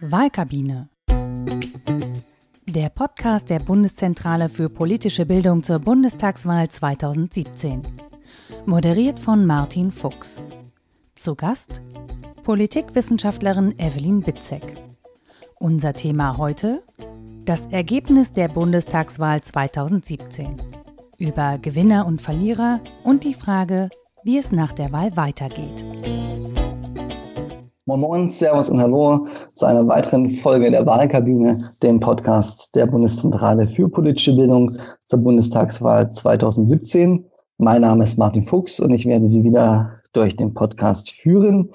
Wahlkabine. 0.00 0.88
Der 2.66 2.88
Podcast 2.88 3.50
der 3.50 3.60
Bundeszentrale 3.60 4.48
für 4.48 4.68
politische 4.68 5.26
Bildung 5.26 5.62
zur 5.62 5.78
Bundestagswahl 5.78 6.68
2017. 6.68 7.86
Moderiert 8.66 9.20
von 9.20 9.46
Martin 9.46 9.92
Fuchs. 9.92 10.42
Zu 11.14 11.36
Gast 11.36 11.82
Politikwissenschaftlerin 12.42 13.78
Evelyn 13.78 14.22
Bitzek. 14.22 14.76
Unser 15.60 15.92
Thema 15.92 16.36
heute 16.36 16.82
das 17.44 17.66
Ergebnis 17.66 18.32
der 18.32 18.48
Bundestagswahl 18.48 19.42
2017. 19.42 20.60
Über 21.18 21.58
Gewinner 21.58 22.06
und 22.06 22.20
Verlierer 22.20 22.80
und 23.04 23.24
die 23.24 23.34
Frage, 23.34 23.88
wie 24.24 24.38
es 24.38 24.52
nach 24.52 24.74
der 24.74 24.92
Wahl 24.92 25.16
weitergeht. 25.16 25.84
Moin 27.86 27.98
Moin, 27.98 28.28
Servus 28.28 28.70
und 28.70 28.80
Hallo 28.80 29.26
zu 29.56 29.66
einer 29.66 29.84
weiteren 29.88 30.30
Folge 30.30 30.70
der 30.70 30.86
Wahlkabine, 30.86 31.58
dem 31.82 31.98
Podcast 31.98 32.72
der 32.76 32.86
Bundeszentrale 32.86 33.66
für 33.66 33.88
politische 33.88 34.36
Bildung 34.36 34.72
zur 35.08 35.18
Bundestagswahl 35.18 36.08
2017. 36.12 37.24
Mein 37.58 37.80
Name 37.80 38.04
ist 38.04 38.18
Martin 38.18 38.44
Fuchs 38.44 38.78
und 38.78 38.92
ich 38.92 39.04
werde 39.06 39.26
Sie 39.26 39.42
wieder 39.42 40.00
durch 40.12 40.36
den 40.36 40.54
Podcast 40.54 41.10
führen. 41.10 41.72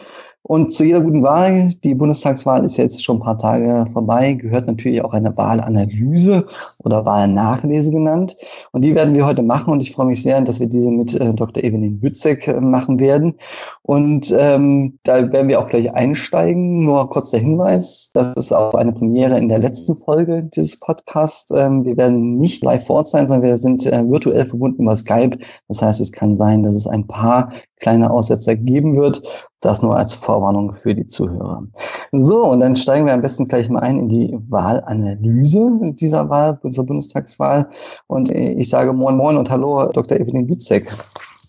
Und 0.48 0.72
zu 0.72 0.86
jeder 0.86 1.02
guten 1.02 1.24
Wahl, 1.24 1.70
die 1.84 1.94
Bundestagswahl 1.94 2.64
ist 2.64 2.78
jetzt 2.78 3.04
schon 3.04 3.18
ein 3.18 3.22
paar 3.22 3.38
Tage 3.38 3.86
vorbei, 3.92 4.32
gehört 4.32 4.66
natürlich 4.66 5.04
auch 5.04 5.14
eine 5.14 5.36
Wahlanalyse 5.36 6.48
oder 6.86 7.06
Wahlnachlese 7.06 7.92
genannt. 7.92 8.38
Und 8.72 8.84
die 8.84 8.96
werden 8.96 9.14
wir 9.14 9.26
heute 9.26 9.42
machen 9.42 9.74
und 9.74 9.82
ich 9.82 9.92
freue 9.92 10.08
mich 10.08 10.24
sehr, 10.24 10.40
dass 10.40 10.62
wir 10.62 10.68
diese 10.68 10.90
mit 10.90 11.14
äh, 11.20 11.34
Dr. 11.34 11.62
Evelyn 11.62 12.00
Bützek 12.00 12.48
äh, 12.48 12.62
machen 12.62 12.98
werden. 12.98 13.34
Und 13.82 14.34
ähm, 14.40 14.98
da 15.04 15.30
werden 15.34 15.50
wir 15.50 15.60
auch 15.60 15.68
gleich 15.68 15.94
einsteigen. 15.94 16.86
Nur 16.86 17.10
kurz 17.10 17.32
der 17.32 17.42
Hinweis, 17.42 18.12
das 18.14 18.34
ist 18.38 18.54
auch 18.54 18.74
eine 18.74 18.94
Premiere 18.94 19.38
in 19.38 19.50
der 19.50 19.60
letzten 19.60 19.98
Folge 19.98 20.50
dieses 20.56 20.80
Podcasts. 20.80 21.52
Ähm, 21.54 21.84
wir 21.84 21.98
werden 21.98 22.38
nicht 22.38 22.64
live 22.64 22.86
vor 22.86 22.98
Ort 22.98 23.10
sein, 23.10 23.28
sondern 23.28 23.50
wir 23.50 23.58
sind 23.58 23.86
äh, 23.86 24.10
virtuell 24.10 24.46
verbunden 24.46 24.84
über 24.84 24.96
Skype. 24.96 25.38
Das 25.68 25.82
heißt, 25.82 26.00
es 26.00 26.14
kann 26.14 26.38
sein, 26.38 26.64
dass 26.64 26.74
es 26.74 26.88
ein 26.88 27.06
paar 27.06 27.52
kleine 27.80 28.10
Aussetzer 28.10 28.56
geben 28.56 28.96
wird. 28.96 29.22
Das 29.62 29.82
nur 29.82 29.98
als 29.98 30.14
Vorwarnung 30.14 30.74
für 30.74 30.94
die 30.94 31.08
Zuhörer. 31.08 31.64
So, 32.12 32.44
und 32.46 32.60
dann 32.60 32.76
steigen 32.76 33.08
wir 33.08 33.14
am 33.14 33.22
besten 33.22 33.46
gleich 33.46 33.70
mal 33.70 33.80
ein 33.80 33.98
in 33.98 34.10
die 34.10 34.38
Wahlanalyse 34.50 35.94
dieser 35.94 36.30
Wahl, 36.30 36.60
dieser 36.64 36.84
Bundestagswahl. 36.84 37.68
Und 38.06 38.30
ich 38.30 38.70
sage 38.70 38.94
Moin 38.94 39.18
Moin 39.18 39.36
und 39.36 39.50
Hallo, 39.50 39.92
Dr. 39.92 40.20
Evelyn 40.20 40.46
Bützek. 40.46 40.92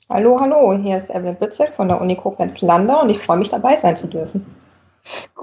Hallo, 0.08 0.40
hallo, 0.40 0.72
hier 0.72 0.96
ist 0.96 1.10
Evelyn 1.10 1.36
Bützek 1.36 1.74
von 1.74 1.88
der 1.88 2.00
Uni 2.00 2.16
Koblenz-Landau 2.16 3.02
und 3.02 3.10
ich 3.10 3.18
freue 3.18 3.36
mich 3.36 3.50
dabei 3.50 3.76
sein 3.76 3.94
zu 3.94 4.06
dürfen. 4.06 4.46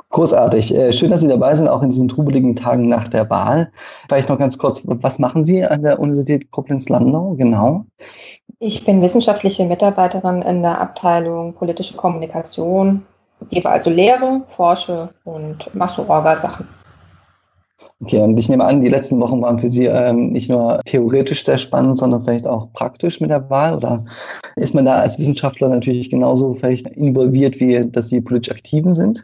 Großartig. 0.09 0.73
Äh, 0.73 0.93
schön, 0.93 1.11
dass 1.11 1.21
Sie 1.21 1.27
dabei 1.27 1.55
sind, 1.55 1.67
auch 1.67 1.83
in 1.83 1.89
diesen 1.89 2.07
trubeligen 2.07 2.55
Tagen 2.55 2.87
nach 2.87 3.07
der 3.07 3.29
Wahl. 3.29 3.71
Vielleicht 4.07 4.29
noch 4.29 4.39
ganz 4.39 4.57
kurz, 4.57 4.81
was 4.85 5.19
machen 5.19 5.45
Sie 5.45 5.63
an 5.63 5.83
der 5.83 5.99
Universität 5.99 6.51
Koblenz-Landau 6.51 7.35
genau? 7.35 7.85
Ich 8.59 8.85
bin 8.85 9.01
wissenschaftliche 9.01 9.65
Mitarbeiterin 9.65 10.41
in 10.41 10.61
der 10.61 10.79
Abteilung 10.79 11.53
politische 11.53 11.95
Kommunikation, 11.95 13.03
gebe 13.49 13.69
also 13.69 13.89
Lehre, 13.89 14.43
forsche 14.47 15.09
und 15.25 15.73
mache 15.75 15.95
so 15.95 16.09
Orga-Sachen. 16.09 16.67
Okay, 18.01 18.21
und 18.21 18.37
ich 18.37 18.49
nehme 18.49 18.65
an, 18.65 18.81
die 18.81 18.89
letzten 18.89 19.19
Wochen 19.19 19.41
waren 19.41 19.59
für 19.59 19.69
Sie 19.69 19.85
ähm, 19.85 20.31
nicht 20.31 20.49
nur 20.49 20.79
theoretisch 20.85 21.45
sehr 21.45 21.57
spannend, 21.57 21.97
sondern 21.97 22.21
vielleicht 22.21 22.47
auch 22.47 22.71
praktisch 22.73 23.21
mit 23.21 23.29
der 23.29 23.49
Wahl? 23.49 23.75
Oder 23.75 24.03
ist 24.55 24.73
man 24.73 24.85
da 24.85 24.95
als 24.95 25.17
Wissenschaftler 25.17 25.69
natürlich 25.69 26.09
genauso 26.09 26.53
vielleicht 26.53 26.87
involviert, 26.87 27.59
wie 27.59 27.79
dass 27.81 28.09
Sie 28.09 28.21
politisch 28.21 28.51
Aktiven 28.51 28.95
sind? 28.95 29.23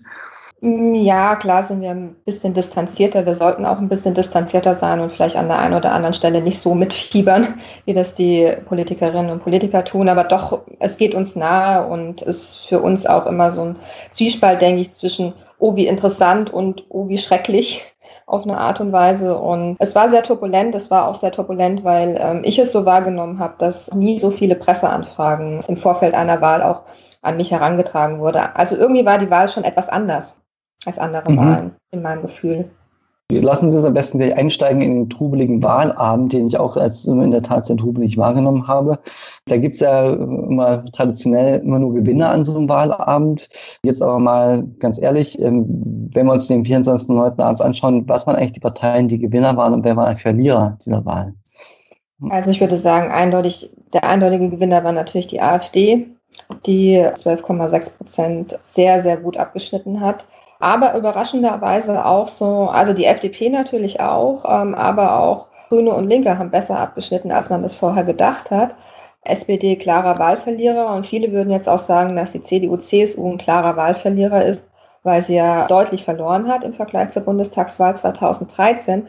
Mm, 0.64 0.94
ja, 0.94 1.36
klar 1.38 1.64
sind 1.64 1.82
wir 1.82 1.90
ein 1.90 2.16
bisschen 2.24 2.54
distanzierter. 2.54 3.26
Wir 3.26 3.34
sollten 3.34 3.66
auch 3.66 3.80
ein 3.80 3.90
bisschen 3.90 4.14
distanzierter 4.14 4.76
sein 4.76 5.00
und 5.00 5.12
vielleicht 5.12 5.36
an 5.36 5.48
der 5.48 5.58
einen 5.58 5.74
oder 5.74 5.92
anderen 5.92 6.14
Stelle 6.14 6.40
nicht 6.42 6.60
so 6.60 6.76
mitfiebern, 6.76 7.56
wie 7.86 7.96
das 7.96 8.14
die 8.14 8.48
Politikerinnen 8.68 9.32
und 9.32 9.44
Politiker 9.44 9.84
tun. 9.84 10.08
Aber 10.08 10.24
doch, 10.24 10.62
es 10.80 10.98
geht 10.98 11.16
uns 11.16 11.36
nahe 11.36 11.88
und 11.88 12.22
ist 12.22 12.58
für 12.68 12.80
uns 12.80 13.08
auch 13.08 13.26
immer 13.26 13.52
so 13.52 13.64
ein 13.64 13.80
Zwiespalt, 14.12 14.62
denke 14.62 14.82
ich, 14.82 14.94
zwischen, 14.94 15.34
oh, 15.58 15.76
wie 15.76 15.88
interessant 15.88 16.54
und 16.54 16.86
oh, 16.90 17.08
wie 17.08 17.18
schrecklich 17.18 17.84
auf 18.28 18.44
eine 18.44 18.60
Art 18.60 18.80
und 18.82 18.92
Weise. 18.92 19.38
Und 19.40 19.78
es 19.80 19.96
war 19.96 20.10
sehr 20.10 20.24
turbulent. 20.24 20.76
Es 20.76 20.92
war 20.92 21.08
auch 21.08 21.16
sehr 21.16 21.32
turbulent, 21.32 21.84
weil 21.84 22.20
ähm, 22.22 22.42
ich 22.44 22.60
es 22.60 22.72
so 22.72 22.86
wahrgenommen 22.86 23.40
habe, 23.40 23.56
dass 23.58 23.92
nie 23.96 24.20
so 24.20 24.30
viele 24.30 24.56
Presseanfragen 24.56 25.62
im 25.68 25.78
Vorfeld 25.78 26.14
einer 26.14 26.40
Wahl 26.42 26.62
auch 26.62 26.84
an 27.24 27.38
mich 27.38 27.52
herangetragen 27.52 28.20
wurde. 28.20 28.56
Also 28.56 28.76
irgendwie 28.78 29.06
war 29.08 29.18
die 29.18 29.32
Wahl 29.32 29.50
schon 29.50 29.64
etwas 29.64 29.90
anders 29.90 30.38
als 30.86 30.98
andere 31.00 31.32
mhm. 31.32 31.38
Wahlen, 31.38 31.76
in 31.92 32.02
meinem 32.02 32.24
Gefühl. 32.24 32.70
Lassen 33.40 33.72
Sie 33.72 33.78
uns 33.78 33.86
am 33.86 33.94
besten 33.94 34.20
gleich 34.20 34.38
einsteigen 34.38 34.82
in 34.82 34.96
den 34.96 35.10
trubeligen 35.10 35.64
Wahlabend, 35.64 36.34
den 36.34 36.48
ich 36.48 36.60
auch 36.60 36.76
als 36.76 37.06
in 37.06 37.32
der 37.32 37.42
Tat 37.42 37.66
sehr 37.66 37.78
trubelig 37.78 38.18
wahrgenommen 38.18 38.68
habe. 38.68 39.00
Da 39.48 39.56
gibt 39.58 39.76
es 39.76 39.80
ja 39.80 40.12
immer 40.12 40.84
traditionell 40.92 41.60
immer 41.60 41.80
nur 41.80 41.94
Gewinner 41.94 42.30
an 42.30 42.44
so 42.44 42.56
einem 42.56 42.68
Wahlabend. 42.68 43.48
Jetzt 43.84 44.02
aber 44.02 44.20
mal 44.20 44.64
ganz 44.80 45.02
ehrlich, 45.02 45.40
ähm, 45.42 46.10
wenn 46.14 46.26
wir 46.26 46.34
uns 46.34 46.48
den 46.48 46.66
24. 46.66 47.10
abends 47.12 47.62
anschauen, 47.62 48.08
was 48.10 48.28
waren 48.28 48.36
eigentlich 48.36 48.52
die 48.52 48.60
Parteien, 48.60 49.08
die 49.08 49.20
Gewinner 49.20 49.56
waren 49.56 49.74
und 49.74 49.86
wer 49.86 49.96
war 49.96 50.08
ein 50.08 50.18
Verlierer 50.18 50.78
dieser 50.84 51.06
Wahl? 51.06 51.34
Also 52.30 52.52
ich 52.52 52.60
würde 52.60 52.78
sagen, 52.78 53.12
eindeutig, 53.12 53.74
der 53.94 54.04
eindeutige 54.04 54.50
Gewinner 54.50 54.84
war 54.84 54.92
natürlich 54.92 55.28
die 55.28 55.42
AfD, 55.42 56.08
die 56.66 56.98
12,6 56.98 57.98
Prozent 57.98 58.60
sehr, 58.62 59.00
sehr 59.00 59.18
gut 59.18 59.38
abgeschnitten 59.38 60.02
hat 60.02 60.26
aber 60.62 60.96
überraschenderweise 60.96 62.06
auch 62.06 62.28
so, 62.28 62.70
also 62.70 62.94
die 62.94 63.06
FDP 63.06 63.50
natürlich 63.50 64.00
auch, 64.00 64.46
ähm, 64.46 64.76
aber 64.76 65.20
auch 65.20 65.48
Grüne 65.70 65.94
und 65.94 66.08
Linke 66.08 66.38
haben 66.38 66.52
besser 66.52 66.78
abgeschnitten, 66.80 67.32
als 67.32 67.50
man 67.50 67.64
das 67.64 67.76
vorher 67.76 68.04
gedacht 68.04 68.52
hat. 68.52 68.76
SPD 69.24 69.76
klarer 69.76 70.20
Wahlverlierer 70.20 70.94
und 70.94 71.06
viele 71.06 71.32
würden 71.32 71.52
jetzt 71.52 71.70
auch 71.70 71.80
sagen, 71.80 72.16
dass 72.16 72.32
die 72.32 72.42
CDU, 72.42 72.78
CSU 72.78 73.32
ein 73.32 73.38
klarer 73.38 73.78
Wahlverlierer 73.78 74.44
ist, 74.44 74.68
weil 75.04 75.22
sie 75.22 75.36
ja 75.36 75.68
deutlich 75.68 76.04
verloren 76.04 76.48
hat 76.48 76.64
im 76.64 76.74
Vergleich 76.74 77.12
zur 77.12 77.24
Bundestagswahl 77.24 77.96
2013. 77.96 79.08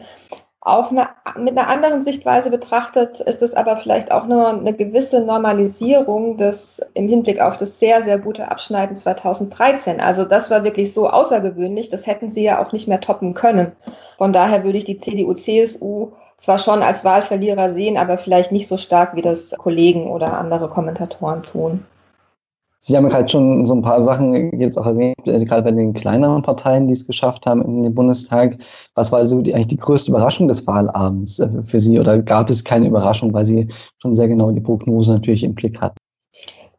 Auf 0.65 0.91
eine, 0.91 1.09
mit 1.37 1.57
einer 1.57 1.67
anderen 1.67 2.01
Sichtweise 2.01 2.49
betrachtet 2.49 3.19
ist 3.19 3.41
es 3.41 3.53
aber 3.53 3.75
vielleicht 3.75 4.13
auch 4.13 4.27
nur 4.27 4.47
eine 4.47 4.73
gewisse 4.73 5.21
Normalisierung 5.21 6.37
des, 6.37 6.79
im 6.93 7.09
Hinblick 7.09 7.41
auf 7.41 7.57
das 7.57 7.79
sehr, 7.79 8.01
sehr 8.01 8.17
gute 8.17 8.49
Abschneiden 8.49 8.95
2013. 8.95 9.99
Also 9.99 10.23
das 10.23 10.49
war 10.49 10.63
wirklich 10.63 10.93
so 10.93 11.09
außergewöhnlich, 11.09 11.89
das 11.89 12.07
hätten 12.07 12.29
sie 12.29 12.43
ja 12.43 12.63
auch 12.63 12.71
nicht 12.71 12.87
mehr 12.87 13.01
toppen 13.01 13.33
können. 13.33 13.73
Von 14.17 14.31
daher 14.31 14.63
würde 14.63 14.77
ich 14.77 14.85
die 14.85 14.99
CDU, 14.99 15.33
CSU 15.33 16.13
zwar 16.37 16.59
schon 16.59 16.81
als 16.81 17.03
Wahlverlierer 17.03 17.69
sehen, 17.69 17.97
aber 17.97 18.17
vielleicht 18.17 18.53
nicht 18.53 18.69
so 18.69 18.77
stark, 18.77 19.17
wie 19.17 19.21
das 19.21 19.51
Kollegen 19.57 20.09
oder 20.09 20.37
andere 20.37 20.69
Kommentatoren 20.69 21.43
tun. 21.43 21.85
Sie 22.85 22.97
haben 22.97 23.07
gerade 23.07 23.29
schon 23.29 23.65
so 23.65 23.73
ein 23.73 23.81
paar 23.81 24.03
Sachen 24.03 24.59
jetzt 24.59 24.77
auch 24.77 24.85
erwähnt, 24.85 25.15
also 25.25 25.45
gerade 25.45 25.63
bei 25.63 25.71
den 25.71 25.93
kleineren 25.93 26.41
Parteien, 26.41 26.85
die 26.85 26.93
es 26.93 27.07
geschafft 27.07 27.45
haben 27.45 27.61
in 27.61 27.83
den 27.83 27.95
Bundestag. 27.95 28.57
Was 28.93 29.09
war 29.13 29.25
so 29.25 29.41
die, 29.41 29.53
eigentlich 29.53 29.67
die 29.67 29.77
größte 29.77 30.11
Überraschung 30.11 30.49
des 30.49 30.67
Wahlabends 30.67 31.39
äh, 31.39 31.63
für 31.63 31.79
Sie? 31.79 31.97
Oder 31.97 32.21
gab 32.21 32.49
es 32.49 32.61
keine 32.61 32.87
Überraschung, 32.87 33.33
weil 33.33 33.45
Sie 33.45 33.69
schon 33.99 34.13
sehr 34.13 34.27
genau 34.27 34.51
die 34.51 34.59
Prognose 34.59 35.13
natürlich 35.13 35.45
im 35.45 35.55
Blick 35.55 35.79
hatten? 35.79 35.95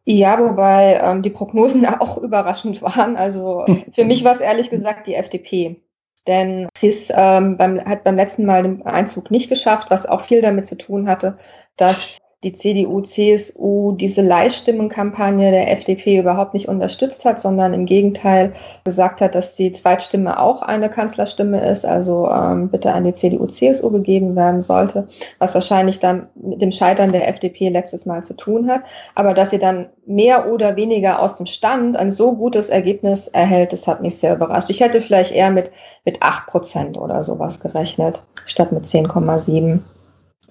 Ja, 0.03 0.39
wobei 0.39 1.01
ähm, 1.01 1.23
die 1.23 1.31
Prognosen 1.31 1.83
auch 1.99 2.19
überraschend 2.19 2.83
waren. 2.83 3.15
Also 3.15 3.65
für 3.91 4.05
mich 4.05 4.23
war 4.23 4.33
es 4.33 4.41
ehrlich 4.41 4.69
gesagt 4.69 5.07
die 5.07 5.15
FDP. 5.15 5.81
Denn 6.27 6.69
sie 6.77 6.87
ist, 6.87 7.11
ähm, 7.15 7.57
beim, 7.57 7.83
hat 7.83 8.03
beim 8.03 8.15
letzten 8.15 8.45
Mal 8.45 8.61
den 8.61 8.85
Einzug 8.85 9.31
nicht 9.31 9.49
geschafft, 9.49 9.87
was 9.89 10.05
auch 10.05 10.21
viel 10.21 10.43
damit 10.43 10.67
zu 10.67 10.77
tun 10.77 11.07
hatte, 11.07 11.37
dass 11.77 12.17
die 12.43 12.53
CDU, 12.53 13.01
CSU 13.01 13.93
diese 13.93 14.21
Leihstimmenkampagne 14.21 15.49
der 15.49 15.71
FDP 15.71 16.19
überhaupt 16.19 16.53
nicht 16.53 16.67
unterstützt 16.67 17.25
hat, 17.25 17.41
sondern 17.41 17.73
im 17.73 17.87
Gegenteil 17.87 18.53
gesagt 18.83 19.21
hat, 19.21 19.33
dass 19.33 19.55
die 19.55 19.73
Zweitstimme 19.73 20.39
auch 20.39 20.61
eine 20.61 20.89
Kanzlerstimme 20.89 21.67
ist, 21.67 21.85
also 21.85 22.29
ähm, 22.29 22.69
bitte 22.69 22.93
an 22.93 23.03
die 23.03 23.15
CDU, 23.15 23.47
CSU 23.47 23.89
gegeben 23.89 24.35
werden 24.35 24.61
sollte, 24.61 25.07
was 25.39 25.55
wahrscheinlich 25.55 25.99
dann 25.99 26.27
mit 26.35 26.61
dem 26.61 26.71
Scheitern 26.71 27.11
der 27.11 27.27
FDP 27.27 27.69
letztes 27.69 28.05
Mal 28.05 28.23
zu 28.23 28.35
tun 28.35 28.69
hat. 28.69 28.83
Aber 29.15 29.33
dass 29.33 29.49
sie 29.49 29.59
dann 29.59 29.87
mehr 30.05 30.51
oder 30.51 30.75
weniger 30.75 31.21
aus 31.21 31.37
dem 31.37 31.47
Stand 31.47 31.97
ein 31.97 32.11
so 32.11 32.35
gutes 32.35 32.69
Ergebnis 32.69 33.27
erhält, 33.27 33.73
das 33.73 33.87
hat 33.87 34.01
mich 34.01 34.17
sehr 34.17 34.35
überrascht. 34.35 34.69
Ich 34.69 34.81
hätte 34.81 35.01
vielleicht 35.01 35.33
eher 35.33 35.49
mit, 35.49 35.71
mit 36.03 36.21
8 36.21 36.45
Prozent 36.45 36.97
oder 36.97 37.23
sowas 37.23 37.59
gerechnet, 37.59 38.21
statt 38.45 38.71
mit 38.71 38.85
10,7. 38.85 39.79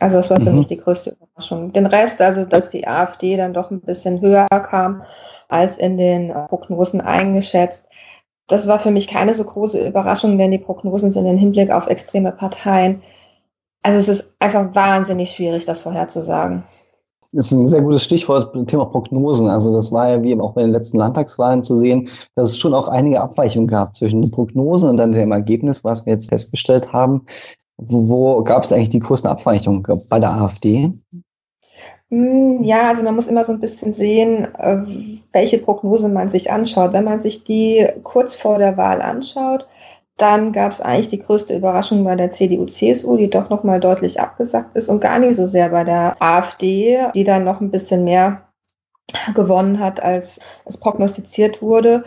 Also 0.01 0.17
das 0.17 0.31
war 0.31 0.41
für 0.41 0.51
mhm. 0.51 0.59
mich 0.59 0.67
die 0.67 0.77
größte 0.77 1.11
Überraschung. 1.11 1.73
Den 1.73 1.87
Rest, 1.87 2.21
also 2.21 2.45
dass 2.45 2.71
die 2.71 2.87
AfD 2.87 3.37
dann 3.37 3.55
doch 3.55 3.71
ein 3.71 3.81
bisschen 3.81 4.21
höher 4.21 4.47
kam 4.51 5.03
als 5.49 5.77
in 5.79 5.99
den 5.99 6.33
Prognosen 6.49 7.01
eingeschätzt, 7.01 7.87
das 8.47 8.69
war 8.69 8.79
für 8.79 8.91
mich 8.91 9.09
keine 9.09 9.33
so 9.35 9.45
große 9.45 9.87
Überraschung, 9.87 10.37
denn 10.37 10.51
die 10.51 10.59
Prognosen 10.59 11.13
sind 11.13 11.27
im 11.27 11.39
Hinblick 11.39 11.71
auf 11.71 11.87
extreme 11.87 12.33
Parteien. 12.33 13.03
Also 13.83 13.99
es 13.99 14.09
ist 14.09 14.35
einfach 14.39 14.75
wahnsinnig 14.75 15.31
schwierig, 15.31 15.65
das 15.65 15.81
vorherzusagen. 15.81 16.65
Das 17.33 17.47
ist 17.47 17.53
ein 17.53 17.67
sehr 17.67 17.83
gutes 17.83 18.05
Stichwort, 18.05 18.55
Thema 18.69 18.85
Prognosen. 18.85 19.49
Also 19.49 19.75
das 19.75 19.91
war 19.91 20.09
ja 20.09 20.23
wie 20.23 20.39
auch 20.39 20.53
bei 20.53 20.63
den 20.63 20.71
letzten 20.71 20.99
Landtagswahlen 20.99 21.65
zu 21.65 21.79
sehen, 21.79 22.09
dass 22.37 22.51
es 22.51 22.59
schon 22.59 22.75
auch 22.75 22.87
einige 22.87 23.21
Abweichungen 23.21 23.67
gab 23.67 23.97
zwischen 23.97 24.23
den 24.23 24.31
Prognosen 24.31 24.91
und 24.91 24.99
dann 24.99 25.13
dem 25.13 25.33
Ergebnis, 25.33 25.83
was 25.83 26.07
wir 26.07 26.13
jetzt 26.13 26.29
festgestellt 26.29 26.93
haben. 26.93 27.27
Wo, 27.77 28.09
wo 28.09 28.43
gab 28.45 28.65
es 28.65 28.73
eigentlich 28.73 28.91
die 28.91 29.01
größten 29.01 29.31
Abweichungen? 29.31 29.83
Bei 30.09 30.19
der 30.19 30.33
AfD? 30.33 30.93
Hm, 32.11 32.63
ja, 32.63 32.89
also 32.89 33.03
man 33.03 33.17
muss 33.17 33.27
immer 33.27 33.45
so 33.45 33.53
ein 33.53 33.61
bisschen 33.61 33.93
sehen, 33.93 34.45
äh, 34.55 35.21
welche 35.33 35.59
Prognose 35.59 36.09
man 36.09 36.29
sich 36.29 36.53
anschaut. 36.53 36.93
Wenn 36.93 37.05
man 37.05 37.21
sich 37.21 37.45
die 37.45 37.89
kurz 38.03 38.37
vor 38.37 38.59
der 38.59 38.77
Wahl 38.77 39.03
anschaut, 39.03 39.67
dann 40.17 40.53
gab 40.53 40.71
es 40.71 40.81
eigentlich 40.81 41.09
die 41.09 41.19
größte 41.19 41.57
Überraschung 41.57 42.05
bei 42.05 42.15
der 42.15 42.31
CDU-CSU, 42.31 43.17
die 43.17 43.31
doch 43.31 43.51
nochmal 43.51 43.81
deutlich 43.81 44.21
abgesackt 44.21 44.77
ist 44.77 44.89
und 44.89 45.01
gar 45.01 45.19
nicht 45.19 45.35
so 45.35 45.47
sehr 45.47 45.71
bei 45.71 45.83
der 45.83 46.17
AfD, 46.23 47.09
die 47.15 47.25
dann 47.25 47.45
noch 47.45 47.61
ein 47.61 47.73
bisschen 47.73 48.05
mehr 48.05 48.43
gewonnen 49.35 49.81
hat, 49.81 50.01
als 50.01 50.39
es 50.65 50.77
prognostiziert 50.77 51.63
wurde. 51.63 52.05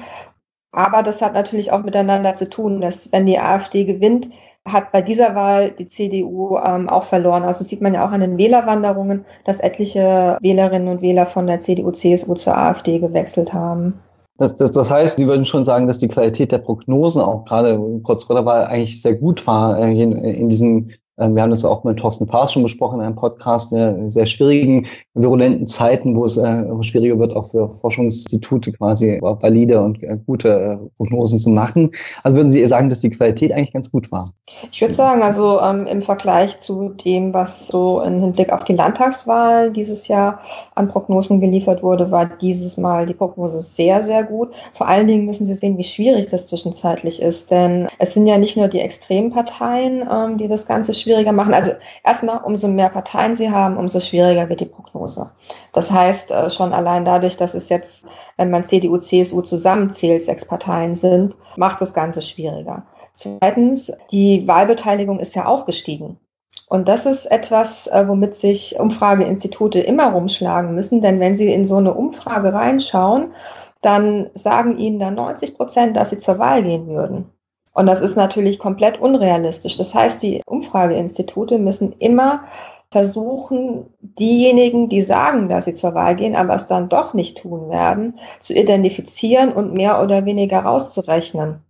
Aber 0.72 1.04
das 1.04 1.22
hat 1.22 1.34
natürlich 1.34 1.72
auch 1.72 1.84
miteinander 1.84 2.36
zu 2.36 2.50
tun, 2.50 2.82
dass 2.82 3.12
wenn 3.12 3.26
die 3.26 3.40
AfD 3.40 3.84
gewinnt, 3.84 4.30
hat 4.72 4.92
bei 4.92 5.02
dieser 5.02 5.36
Wahl 5.36 5.72
die 5.72 5.88
CDU 5.88 6.58
ähm, 6.58 6.90
auch 6.90 7.04
verloren. 7.04 7.44
Also 7.44 7.64
sieht 7.64 7.82
man 7.82 7.94
ja 7.94 8.06
auch 8.06 8.12
an 8.12 8.22
den 8.22 8.38
Wählerwanderungen, 8.38 9.26
dass 9.46 9.60
etliche 9.60 10.38
Wählerinnen 10.42 10.88
und 10.88 11.02
Wähler 11.02 11.26
von 11.26 11.48
der 11.48 11.60
CDU, 11.60 11.92
CSU 11.92 12.34
zur 12.36 12.58
AfD 12.58 13.00
gewechselt 13.00 13.54
haben. 13.54 14.00
Das, 14.38 14.56
das, 14.56 14.72
das 14.72 14.92
heißt, 14.92 15.18
Sie 15.18 15.28
würden 15.28 15.46
schon 15.46 15.64
sagen, 15.64 15.88
dass 15.88 15.98
die 15.98 16.08
Qualität 16.08 16.52
der 16.52 16.60
Prognosen 16.60 17.22
auch 17.22 17.44
gerade 17.46 17.80
kurz 18.04 18.24
vor 18.24 18.36
der 18.36 18.46
Wahl 18.46 18.66
eigentlich 18.66 19.02
sehr 19.02 19.16
gut 19.16 19.48
war 19.48 19.80
äh, 19.80 19.92
in, 19.92 20.12
in 20.12 20.50
diesem 20.50 20.92
wir 21.18 21.42
haben 21.42 21.50
das 21.50 21.66
auch 21.66 21.84
mit 21.84 21.98
Thorsten 21.98 22.28
Faas 22.28 22.54
schon 22.54 22.62
besprochen 22.62 23.00
in 23.00 23.06
einem 23.08 23.16
Podcast, 23.16 23.72
in 23.74 24.08
sehr 24.08 24.28
schwierigen, 24.28 24.86
virulenten 25.16 25.66
Zeiten, 25.66 26.16
wo 26.16 26.26
es 26.26 26.38
äh, 26.38 26.64
schwieriger 26.84 27.18
wird, 27.18 27.36
auch 27.36 27.46
für 27.50 27.72
Forschungsinstitute 27.72 28.72
quasi 28.74 29.20
valide 29.22 29.82
und 29.82 30.02
äh, 30.04 30.18
gute 30.28 30.50
äh, 30.50 30.78
Prognosen 30.98 31.40
zu 31.40 31.50
machen. 31.50 31.90
Also 32.24 32.38
würden 32.38 32.52
Sie 32.52 32.64
sagen, 32.68 32.90
dass 32.90 33.00
die 33.00 33.10
Qualität 33.10 33.52
eigentlich 33.52 33.74
ganz 33.74 33.92
gut 33.92 34.12
war? 34.12 34.30
Ich 34.72 34.80
würde 34.80 34.94
sagen, 34.94 35.24
also 35.24 35.60
ähm, 35.60 35.88
im 35.88 36.04
Vergleich 36.04 36.60
zu 36.60 36.90
dem, 36.90 37.34
was 37.34 37.68
so 37.68 38.00
im 38.02 38.20
Hinblick 38.20 38.52
auf 38.52 38.64
die 38.64 38.74
Landtagswahl 38.74 39.72
dieses 39.72 40.08
Jahr 40.08 40.42
an 40.76 40.88
Prognosen 40.88 41.42
geliefert 41.42 41.82
wurde, 41.82 42.12
war 42.12 42.28
dieses 42.28 42.78
Mal 42.78 43.08
die 43.08 43.16
Prognose 43.16 43.62
sehr, 43.62 44.04
sehr 44.04 44.24
gut. 44.24 44.50
Vor 44.74 44.88
allen 44.88 45.08
Dingen 45.08 45.26
müssen 45.26 45.48
Sie 45.48 45.56
sehen, 45.56 45.80
wie 45.80 45.84
schwierig 45.84 46.28
das 46.28 46.46
zwischenzeitlich 46.46 47.24
ist, 47.24 47.50
denn 47.50 47.88
es 47.98 48.14
sind 48.14 48.28
ja 48.28 48.38
nicht 48.38 48.56
nur 48.56 48.68
die 48.68 48.82
extremen 48.82 49.32
Parteien, 49.32 50.08
ähm, 50.12 50.38
die 50.38 50.48
das 50.48 50.68
Ganze 50.68 50.94
schwierig 50.94 51.07
schwieriger 51.08 51.32
machen. 51.32 51.54
Also 51.54 51.72
erstmal, 52.04 52.44
umso 52.44 52.68
mehr 52.68 52.90
Parteien 52.90 53.34
sie 53.34 53.50
haben, 53.50 53.78
umso 53.78 54.00
schwieriger 54.00 54.50
wird 54.50 54.60
die 54.60 54.66
Prognose. 54.66 55.32
Das 55.74 55.92
heißt, 55.92 56.32
äh, 56.32 56.50
schon 56.50 56.74
allein 56.74 57.06
dadurch, 57.06 57.38
dass 57.38 57.54
es 57.54 57.70
jetzt, 57.70 58.06
wenn 58.36 58.50
man 58.50 58.66
CDU, 58.66 58.98
CSU 58.98 59.42
zusammenzählt, 59.42 60.26
sechs 60.26 60.46
Parteien 60.46 60.96
sind, 60.96 61.36
macht 61.56 61.82
das 61.82 61.94
Ganze 61.94 62.22
schwieriger. 62.22 62.84
Zweitens, 63.14 63.92
die 64.12 64.48
Wahlbeteiligung 64.48 65.20
ist 65.20 65.36
ja 65.36 65.48
auch 65.48 65.66
gestiegen. 65.66 66.20
Und 66.68 66.90
das 66.90 67.06
ist 67.06 67.26
etwas, 67.26 67.88
äh, 67.88 68.08
womit 68.08 68.36
sich 68.36 68.78
Umfrageinstitute 68.78 69.80
immer 69.80 70.12
rumschlagen 70.12 70.76
müssen, 70.76 71.02
denn 71.02 71.20
wenn 71.20 71.34
sie 71.34 71.52
in 71.52 71.66
so 71.66 71.78
eine 71.78 71.94
Umfrage 71.94 72.54
reinschauen, 72.54 73.34
dann 73.82 74.30
sagen 74.34 74.78
ihnen 74.78 75.00
da 75.00 75.10
90 75.12 75.56
Prozent, 75.56 75.96
dass 75.96 76.10
sie 76.10 76.18
zur 76.18 76.40
Wahl 76.40 76.64
gehen 76.64 76.88
würden. 76.88 77.32
Und 77.78 77.86
das 77.86 78.02
ist 78.02 78.16
natürlich 78.16 78.58
komplett 78.58 79.00
unrealistisch. 79.00 79.78
Das 79.78 79.94
heißt, 79.94 80.24
die 80.24 80.42
Umfrageinstitute 80.48 81.60
müssen 81.60 81.94
immer 82.00 82.46
versuchen, 82.90 83.86
diejenigen, 84.00 84.90
die 84.90 85.02
sagen, 85.02 85.48
dass 85.48 85.66
sie 85.66 85.76
zur 85.76 85.94
Wahl 85.94 86.16
gehen, 86.16 86.36
aber 86.36 86.56
es 86.56 86.66
dann 86.66 86.90
doch 86.90 87.14
nicht 87.14 87.38
tun 87.38 87.70
werden, 87.70 88.18
zu 88.40 88.56
identifizieren 88.56 89.54
und 89.54 89.76
mehr 89.76 90.02
oder 90.02 90.26
weniger 90.26 90.62
rauszurechnen. 90.62 91.62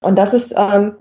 Und 0.00 0.16
das 0.16 0.32
ist, 0.32 0.54
ähm, 0.56 0.94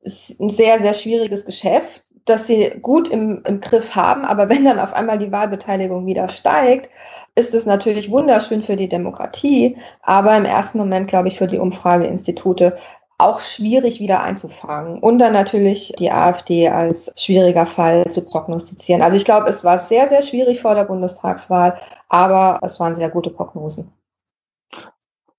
ist 0.00 0.40
ein 0.40 0.50
sehr, 0.50 0.80
sehr 0.80 0.94
schwieriges 0.94 1.44
Geschäft, 1.44 2.02
das 2.24 2.48
sie 2.48 2.80
gut 2.82 3.08
im, 3.08 3.44
im 3.46 3.60
Griff 3.60 3.94
haben. 3.94 4.24
Aber 4.24 4.48
wenn 4.48 4.64
dann 4.64 4.80
auf 4.80 4.92
einmal 4.92 5.18
die 5.18 5.30
Wahlbeteiligung 5.30 6.04
wieder 6.06 6.28
steigt, 6.28 6.90
ist 7.36 7.54
es 7.54 7.64
natürlich 7.64 8.10
wunderschön 8.10 8.62
für 8.62 8.74
die 8.74 8.88
Demokratie, 8.88 9.76
aber 10.02 10.36
im 10.36 10.44
ersten 10.44 10.78
Moment, 10.78 11.06
glaube 11.06 11.28
ich, 11.28 11.38
für 11.38 11.46
die 11.46 11.58
Umfrageinstitute 11.58 12.76
auch 13.20 13.40
schwierig 13.40 14.00
wieder 14.00 14.22
einzufangen. 14.22 14.98
Und 14.98 15.18
dann 15.18 15.32
natürlich 15.32 15.92
die 15.98 16.10
AfD 16.10 16.68
als 16.68 17.12
schwieriger 17.16 17.66
Fall 17.66 18.10
zu 18.10 18.22
prognostizieren. 18.22 19.02
Also 19.02 19.16
ich 19.16 19.24
glaube, 19.24 19.48
es 19.48 19.64
war 19.64 19.78
sehr, 19.78 20.08
sehr 20.08 20.22
schwierig 20.22 20.60
vor 20.60 20.74
der 20.74 20.84
Bundestagswahl, 20.84 21.76
aber 22.08 22.58
es 22.62 22.80
waren 22.80 22.94
sehr 22.94 23.10
gute 23.10 23.30
Prognosen. 23.30 23.90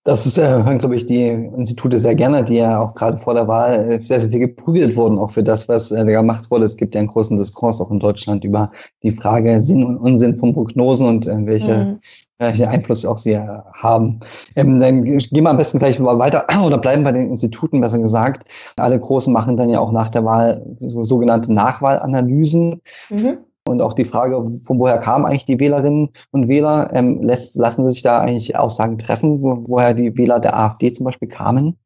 Das 0.03 0.25
ist, 0.25 0.39
äh, 0.39 0.47
hören, 0.47 0.79
glaube 0.79 0.95
ich, 0.95 1.05
die 1.05 1.27
Institute 1.27 1.99
sehr 1.99 2.15
gerne, 2.15 2.43
die 2.43 2.55
ja 2.55 2.79
auch 2.79 2.95
gerade 2.95 3.17
vor 3.17 3.35
der 3.35 3.47
Wahl 3.47 3.91
äh, 3.91 4.03
sehr, 4.03 4.19
sehr 4.19 4.31
viel 4.31 4.39
geprügelt 4.39 4.95
wurden, 4.95 5.19
auch 5.19 5.29
für 5.29 5.43
das, 5.43 5.69
was 5.69 5.91
äh, 5.91 6.03
gemacht 6.05 6.49
wurde. 6.49 6.65
Es 6.65 6.75
gibt 6.75 6.95
ja 6.95 6.99
einen 6.99 7.07
großen 7.07 7.37
Diskurs 7.37 7.79
auch 7.79 7.91
in 7.91 7.99
Deutschland 7.99 8.43
über 8.43 8.71
die 9.03 9.11
Frage 9.11 9.61
Sinn 9.61 9.83
und 9.83 9.97
Unsinn 9.97 10.35
von 10.35 10.53
Prognosen 10.53 11.07
und 11.07 11.27
äh, 11.27 11.45
welche, 11.45 11.77
mhm. 11.77 11.99
Welchen 12.41 12.65
Einfluss 12.65 13.05
auch 13.05 13.17
sie 13.17 13.33
äh, 13.33 13.47
haben. 13.73 14.19
Ähm, 14.55 14.79
dann 14.79 15.03
gehen 15.03 15.29
wir 15.31 15.49
am 15.49 15.57
besten 15.57 15.79
gleich 15.79 15.99
mal 15.99 16.19
weiter 16.19 16.45
oder 16.65 16.77
bleiben 16.77 17.03
bei 17.03 17.11
den 17.11 17.27
Instituten, 17.27 17.81
besser 17.81 17.99
gesagt. 17.99 18.45
Alle 18.77 18.99
Großen 18.99 19.31
machen 19.31 19.57
dann 19.57 19.69
ja 19.69 19.79
auch 19.79 19.91
nach 19.91 20.09
der 20.09 20.25
Wahl 20.25 20.65
so, 20.79 21.03
sogenannte 21.03 21.53
Nachwahlanalysen. 21.53 22.81
Mhm. 23.09 23.37
Und 23.67 23.81
auch 23.81 23.93
die 23.93 24.05
Frage, 24.05 24.43
von 24.63 24.79
woher 24.79 24.97
kamen 24.97 25.25
eigentlich 25.25 25.45
die 25.45 25.59
Wählerinnen 25.59 26.09
und 26.31 26.47
Wähler, 26.47 26.89
ähm, 26.93 27.21
lässt, 27.21 27.55
lassen 27.55 27.89
sich 27.89 28.01
da 28.01 28.19
eigentlich 28.19 28.57
Aussagen 28.57 28.97
treffen, 28.97 29.41
wo, 29.43 29.63
woher 29.67 29.93
die 29.93 30.17
Wähler 30.17 30.39
der 30.39 30.57
AfD 30.57 30.91
zum 30.91 31.05
Beispiel 31.05 31.27
kamen? 31.27 31.77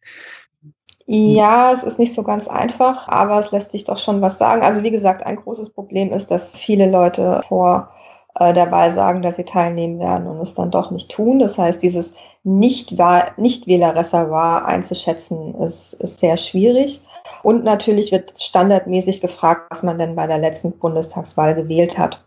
Ja, 1.08 1.72
es 1.72 1.84
ist 1.84 2.00
nicht 2.00 2.16
so 2.16 2.24
ganz 2.24 2.48
einfach, 2.48 3.08
aber 3.10 3.38
es 3.38 3.52
lässt 3.52 3.72
sich 3.72 3.84
doch 3.84 3.98
schon 3.98 4.22
was 4.22 4.40
sagen. 4.40 4.64
Also 4.64 4.82
wie 4.82 4.90
gesagt, 4.90 5.24
ein 5.24 5.36
großes 5.36 5.70
Problem 5.70 6.12
ist, 6.12 6.32
dass 6.32 6.56
viele 6.56 6.90
Leute 6.90 7.42
vor 7.48 7.90
äh, 8.36 8.72
Wahl 8.72 8.92
sagen, 8.92 9.22
dass 9.22 9.38
sie 9.38 9.46
teilnehmen 9.46 10.00
werden 10.00 10.28
und 10.28 10.42
es 10.42 10.54
dann 10.54 10.72
doch 10.72 10.92
nicht 10.92 11.10
tun. 11.12 11.40
Das 11.40 11.58
heißt, 11.58 11.82
dieses 11.82 12.16
Nicht-Wählerreservoir 12.44 14.66
einzuschätzen, 14.66 15.56
ist, 15.56 15.94
ist 15.94 16.20
sehr 16.20 16.36
schwierig. 16.38 17.02
Und 17.44 17.64
natürlich 17.64 18.12
wird 18.12 18.34
standardmäßig 18.40 19.22
gefragt, 19.22 19.68
was 19.70 19.84
man 19.84 19.98
denn 19.98 20.16
bei 20.16 20.28
der 20.28 20.38
letzten 20.38 20.74
Bundestagswahl 20.74 21.56
gewählt 21.56 21.98
hat. 21.98 22.22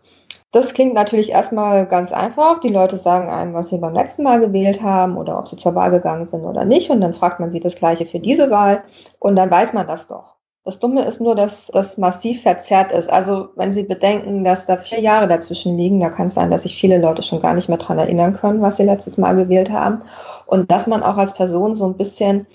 Das 0.51 0.73
klingt 0.73 0.95
natürlich 0.95 1.31
erstmal 1.31 1.85
ganz 1.85 2.11
einfach. 2.11 2.59
Die 2.59 2.69
Leute 2.69 2.97
sagen 2.97 3.29
einem, 3.29 3.53
was 3.53 3.69
sie 3.69 3.77
beim 3.77 3.93
letzten 3.93 4.23
Mal 4.23 4.39
gewählt 4.39 4.81
haben 4.81 5.15
oder 5.15 5.37
ob 5.37 5.47
sie 5.47 5.57
zur 5.57 5.75
Wahl 5.75 5.91
gegangen 5.91 6.27
sind 6.27 6.43
oder 6.43 6.65
nicht. 6.65 6.89
Und 6.89 7.01
dann 7.01 7.13
fragt 7.13 7.39
man 7.39 7.51
sie 7.51 7.59
das 7.59 7.75
Gleiche 7.75 8.07
für 8.07 8.19
diese 8.19 8.49
Wahl 8.49 8.83
und 9.19 9.35
dann 9.35 9.51
weiß 9.51 9.73
man 9.73 9.85
das 9.85 10.07
doch. 10.07 10.38
Das 10.65 10.79
Dumme 10.79 11.03
ist 11.05 11.21
nur, 11.21 11.35
dass 11.35 11.67
das 11.67 11.97
massiv 11.97 12.43
verzerrt 12.43 12.91
ist. 12.91 13.11
Also 13.11 13.49
wenn 13.55 13.71
Sie 13.71 13.83
bedenken, 13.83 14.43
dass 14.43 14.65
da 14.65 14.77
vier 14.77 14.99
Jahre 14.99 15.27
dazwischen 15.27 15.77
liegen, 15.77 15.99
da 15.99 16.09
kann 16.09 16.27
es 16.27 16.33
sein, 16.33 16.51
dass 16.51 16.63
sich 16.63 16.75
viele 16.79 16.99
Leute 16.99 17.23
schon 17.23 17.41
gar 17.41 17.53
nicht 17.53 17.69
mehr 17.69 17.77
daran 17.77 17.97
erinnern 17.97 18.33
können, 18.33 18.61
was 18.61 18.77
sie 18.77 18.83
letztes 18.83 19.17
Mal 19.17 19.35
gewählt 19.35 19.71
haben. 19.71 20.03
Und 20.45 20.69
dass 20.69 20.85
man 20.85 21.01
auch 21.01 21.17
als 21.17 21.33
Person 21.33 21.75
so 21.75 21.85
ein 21.85 21.95
bisschen 21.95 22.45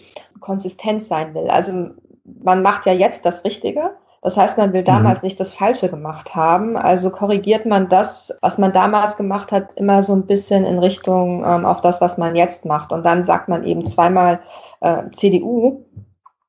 konsistent 0.40 1.02
sein 1.02 1.34
will. 1.34 1.49
Also 1.49 1.90
man 2.42 2.62
macht 2.62 2.87
ja 2.87 2.92
jetzt 2.92 3.25
das 3.25 3.44
Richtige. 3.44 3.92
Das 4.20 4.37
heißt, 4.37 4.56
man 4.58 4.73
will 4.73 4.80
mhm. 4.82 4.87
damals 4.87 5.23
mhm. 5.23 5.26
nicht 5.26 5.40
das 5.40 5.54
Falsche 5.54 5.88
gemacht 5.88 6.34
haben. 6.34 6.76
Also 6.76 7.11
korrigiert 7.11 7.66
man 7.66 7.88
das, 7.88 8.37
was 8.42 8.58
man 8.58 8.73
damals 8.73 9.16
gemacht 9.16 9.50
hat, 9.50 9.73
immer 9.75 10.02
so 10.02 10.14
ein 10.14 10.26
bisschen 10.26 10.64
in 10.64 10.78
Richtung 10.78 11.44
ähm, 11.44 11.64
auf 11.64 11.80
das, 11.80 12.00
was 12.00 12.18
man 12.18 12.37
jetzt 12.37 12.64
macht. 12.64 12.92
Und 12.92 13.04
dann 13.04 13.25
sagt 13.25 13.49
man 13.49 13.64
eben 13.64 13.84
zweimal 13.87 14.40
äh, 14.80 15.04
CDU, 15.14 15.84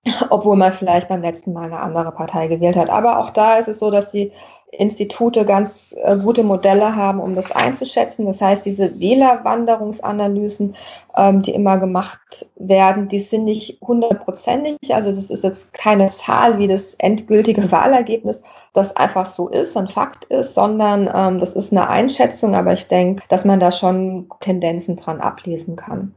obwohl 0.29 0.55
man 0.55 0.74
vielleicht 0.74 1.09
beim 1.09 1.21
letzten 1.21 1.53
Mal 1.53 1.65
eine 1.65 1.79
andere 1.79 2.12
Partei 2.12 2.47
gewählt 2.47 2.77
hat. 2.77 2.89
Aber 2.89 3.19
auch 3.19 3.31
da 3.31 3.57
ist 3.57 3.67
es 3.67 3.79
so, 3.79 3.91
dass 3.91 4.12
die 4.12 4.31
Institute 4.71 5.45
ganz 5.45 5.95
äh, 6.03 6.17
gute 6.17 6.43
Modelle 6.43 6.95
haben, 6.95 7.19
um 7.19 7.35
das 7.35 7.51
einzuschätzen. 7.51 8.25
Das 8.25 8.41
heißt, 8.41 8.65
diese 8.65 9.00
Wählerwanderungsanalysen, 9.00 10.75
ähm, 11.15 11.41
die 11.41 11.53
immer 11.53 11.77
gemacht 11.79 12.45
werden, 12.55 13.07
die 13.07 13.19
sind 13.19 13.45
nicht 13.45 13.79
hundertprozentig. 13.81 14.93
Also 14.93 15.12
das 15.12 15.29
ist 15.29 15.43
jetzt 15.43 15.74
keine 15.74 16.09
Zahl 16.09 16.57
wie 16.59 16.67
das 16.67 16.95
endgültige 16.95 17.71
Wahlergebnis, 17.71 18.41
das 18.74 18.95
einfach 18.97 19.25
so 19.25 19.47
ist, 19.47 19.77
ein 19.77 19.88
Fakt 19.88 20.25
ist, 20.25 20.55
sondern 20.55 21.09
ähm, 21.13 21.39
das 21.39 21.53
ist 21.53 21.71
eine 21.71 21.89
Einschätzung. 21.89 22.55
Aber 22.55 22.74
ich 22.74 22.88
denke, 22.88 23.24
dass 23.29 23.45
man 23.45 23.59
da 23.59 23.71
schon 23.71 24.29
Tendenzen 24.41 24.97
dran 24.97 25.21
ablesen 25.21 25.75
kann. 25.75 26.15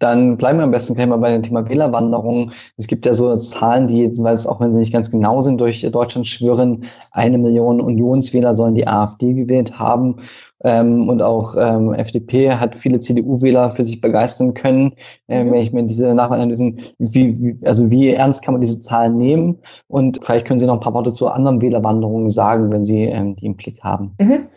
Dann 0.00 0.36
bleiben 0.38 0.58
wir 0.58 0.64
am 0.64 0.70
besten 0.70 0.94
gleich 0.94 1.06
mal 1.06 1.18
bei 1.18 1.30
dem 1.30 1.42
Thema 1.42 1.68
Wählerwanderung. 1.68 2.50
Es 2.76 2.86
gibt 2.86 3.06
ja 3.06 3.14
so 3.14 3.36
Zahlen, 3.36 3.86
die, 3.86 4.10
weiß, 4.10 4.46
auch 4.46 4.58
wenn 4.58 4.72
sie 4.72 4.80
nicht 4.80 4.92
ganz 4.92 5.10
genau 5.10 5.42
sind, 5.42 5.60
durch 5.60 5.82
Deutschland 5.92 6.26
schwören. 6.26 6.84
Eine 7.12 7.38
Million 7.38 7.80
Unionswähler 7.80 8.56
sollen 8.56 8.74
die 8.74 8.88
AfD 8.88 9.34
gewählt 9.34 9.78
haben. 9.78 10.16
Ähm, 10.64 11.08
und 11.08 11.22
auch 11.22 11.54
ähm, 11.58 11.94
FDP 11.94 12.52
hat 12.52 12.76
viele 12.76 13.00
CDU-Wähler 13.00 13.70
für 13.70 13.84
sich 13.84 14.00
begeistern 14.00 14.54
können. 14.54 14.94
Ähm, 15.28 15.46
mhm. 15.46 15.52
Wenn 15.52 15.60
ich 15.60 15.72
mir 15.72 15.82
diese 15.84 16.14
Nachanalysen, 16.14 16.80
wie, 16.98 17.38
wie, 17.38 17.66
also 17.66 17.90
wie 17.90 18.10
ernst 18.10 18.42
kann 18.42 18.54
man 18.54 18.60
diese 18.60 18.80
Zahlen 18.80 19.16
nehmen? 19.16 19.58
Und 19.88 20.22
vielleicht 20.22 20.46
können 20.46 20.58
Sie 20.58 20.66
noch 20.66 20.74
ein 20.74 20.80
paar 20.80 20.94
Worte 20.94 21.12
zu 21.12 21.28
anderen 21.28 21.60
Wählerwanderungen 21.60 22.30
sagen, 22.30 22.72
wenn 22.72 22.84
Sie 22.84 23.04
ähm, 23.04 23.36
die 23.36 23.46
im 23.46 23.56
Blick 23.56 23.82
haben. 23.82 24.14
Mhm. 24.18 24.48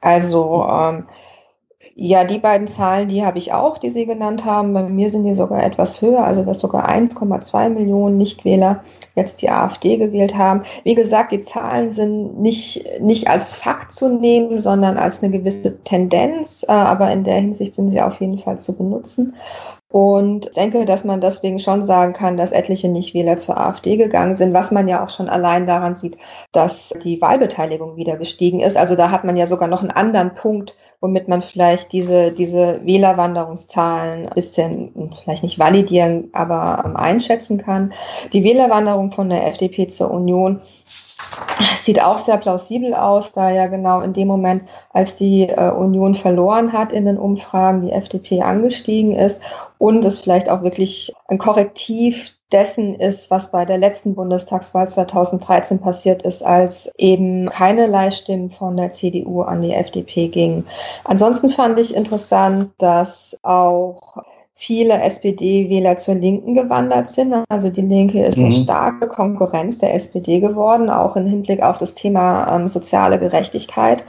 Also 0.00 0.66
ähm, 0.70 1.04
ja, 1.94 2.24
die 2.24 2.38
beiden 2.38 2.68
Zahlen, 2.68 3.08
die 3.08 3.24
habe 3.24 3.38
ich 3.38 3.52
auch, 3.52 3.78
die 3.78 3.90
Sie 3.90 4.04
genannt 4.04 4.44
haben. 4.44 4.74
Bei 4.74 4.82
mir 4.82 5.10
sind 5.10 5.24
die 5.24 5.34
sogar 5.34 5.62
etwas 5.62 6.02
höher, 6.02 6.24
also 6.24 6.44
dass 6.44 6.60
sogar 6.60 6.88
1,2 6.88 7.70
Millionen 7.70 8.18
Nichtwähler 8.18 8.84
jetzt 9.14 9.40
die 9.40 9.50
AfD 9.50 9.96
gewählt 9.96 10.36
haben. 10.36 10.62
Wie 10.84 10.94
gesagt, 10.94 11.32
die 11.32 11.40
Zahlen 11.40 11.90
sind 11.90 12.38
nicht, 12.40 13.00
nicht 13.00 13.28
als 13.28 13.54
Fakt 13.54 13.92
zu 13.92 14.10
nehmen, 14.10 14.58
sondern 14.58 14.98
als 14.98 15.22
eine 15.22 15.32
gewisse 15.32 15.82
Tendenz, 15.82 16.64
äh, 16.68 16.72
aber 16.72 17.10
in 17.12 17.24
der 17.24 17.36
Hinsicht 17.36 17.74
sind 17.74 17.90
sie 17.90 18.00
auf 18.00 18.20
jeden 18.20 18.38
Fall 18.38 18.60
zu 18.60 18.76
benutzen. 18.76 19.34
Und 19.90 20.56
denke, 20.56 20.84
dass 20.84 21.04
man 21.04 21.20
deswegen 21.20 21.58
schon 21.58 21.84
sagen 21.84 22.12
kann, 22.12 22.36
dass 22.36 22.52
etliche 22.52 22.88
Nichtwähler 22.88 23.38
zur 23.38 23.58
AfD 23.58 23.96
gegangen 23.96 24.36
sind, 24.36 24.54
was 24.54 24.70
man 24.70 24.86
ja 24.86 25.04
auch 25.04 25.10
schon 25.10 25.28
allein 25.28 25.66
daran 25.66 25.96
sieht, 25.96 26.16
dass 26.52 26.94
die 27.02 27.20
Wahlbeteiligung 27.20 27.96
wieder 27.96 28.16
gestiegen 28.16 28.60
ist. 28.60 28.76
Also 28.76 28.94
da 28.94 29.10
hat 29.10 29.24
man 29.24 29.36
ja 29.36 29.48
sogar 29.48 29.66
noch 29.66 29.80
einen 29.80 29.90
anderen 29.90 30.34
Punkt, 30.34 30.76
womit 31.00 31.26
man 31.26 31.42
vielleicht 31.42 31.92
diese, 31.92 32.30
diese 32.30 32.80
Wählerwanderungszahlen 32.84 34.28
ein 34.28 34.34
bisschen, 34.34 35.12
vielleicht 35.24 35.42
nicht 35.42 35.58
validieren, 35.58 36.30
aber 36.34 36.84
ähm, 36.86 36.96
einschätzen 36.96 37.58
kann. 37.58 37.92
Die 38.32 38.44
Wählerwanderung 38.44 39.10
von 39.10 39.28
der 39.28 39.48
FDP 39.48 39.88
zur 39.88 40.12
Union 40.12 40.60
Sieht 41.78 42.02
auch 42.02 42.18
sehr 42.18 42.38
plausibel 42.38 42.94
aus, 42.94 43.32
da 43.32 43.50
ja 43.50 43.66
genau 43.66 44.00
in 44.00 44.12
dem 44.12 44.28
Moment, 44.28 44.64
als 44.92 45.16
die 45.16 45.48
äh, 45.48 45.70
Union 45.70 46.14
verloren 46.14 46.72
hat 46.72 46.92
in 46.92 47.04
den 47.04 47.18
Umfragen, 47.18 47.82
die 47.82 47.92
FDP 47.92 48.42
angestiegen 48.42 49.14
ist 49.14 49.42
und 49.78 50.04
es 50.04 50.18
vielleicht 50.18 50.48
auch 50.48 50.62
wirklich 50.62 51.12
ein 51.28 51.38
Korrektiv 51.38 52.36
dessen 52.52 52.94
ist, 52.96 53.30
was 53.30 53.50
bei 53.50 53.64
der 53.64 53.78
letzten 53.78 54.14
Bundestagswahl 54.14 54.88
2013 54.88 55.78
passiert 55.80 56.22
ist, 56.22 56.42
als 56.42 56.90
eben 56.98 57.48
keinerlei 57.48 58.10
Stimmen 58.10 58.50
von 58.50 58.76
der 58.76 58.92
CDU 58.92 59.42
an 59.42 59.62
die 59.62 59.72
FDP 59.72 60.28
gingen. 60.28 60.66
Ansonsten 61.04 61.50
fand 61.50 61.78
ich 61.78 61.94
interessant, 61.94 62.72
dass 62.78 63.38
auch 63.42 64.24
viele 64.60 65.00
SPD-Wähler 65.00 65.96
zur 65.96 66.16
Linken 66.16 66.52
gewandert 66.52 67.08
sind. 67.08 67.34
Also 67.48 67.70
die 67.70 67.80
Linke 67.80 68.22
ist 68.22 68.36
mhm. 68.36 68.44
eine 68.44 68.54
starke 68.54 69.08
Konkurrenz 69.08 69.78
der 69.78 69.94
SPD 69.94 70.38
geworden, 70.38 70.90
auch 70.90 71.16
im 71.16 71.24
Hinblick 71.24 71.62
auf 71.62 71.78
das 71.78 71.94
Thema 71.94 72.54
ähm, 72.54 72.68
soziale 72.68 73.18
Gerechtigkeit. 73.18 74.04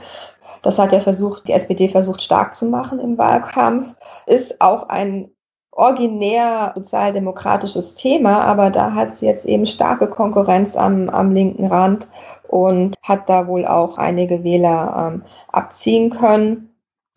Das 0.60 0.78
hat 0.78 0.92
ja 0.92 1.00
versucht, 1.00 1.48
die 1.48 1.52
SPD 1.52 1.88
versucht 1.88 2.20
stark 2.20 2.54
zu 2.54 2.66
machen 2.66 3.00
im 3.00 3.16
Wahlkampf. 3.16 3.96
Ist 4.26 4.60
auch 4.60 4.90
ein 4.90 5.30
originär 5.70 6.72
sozialdemokratisches 6.76 7.94
Thema, 7.94 8.42
aber 8.42 8.68
da 8.68 8.92
hat 8.92 9.14
sie 9.14 9.24
jetzt 9.24 9.46
eben 9.46 9.64
starke 9.64 10.10
Konkurrenz 10.10 10.76
am, 10.76 11.08
am 11.08 11.32
linken 11.32 11.64
Rand 11.64 12.08
und 12.50 12.94
hat 13.02 13.26
da 13.30 13.48
wohl 13.48 13.66
auch 13.66 13.96
einige 13.96 14.44
Wähler 14.44 15.12
ähm, 15.14 15.22
abziehen 15.50 16.10
können. 16.10 16.71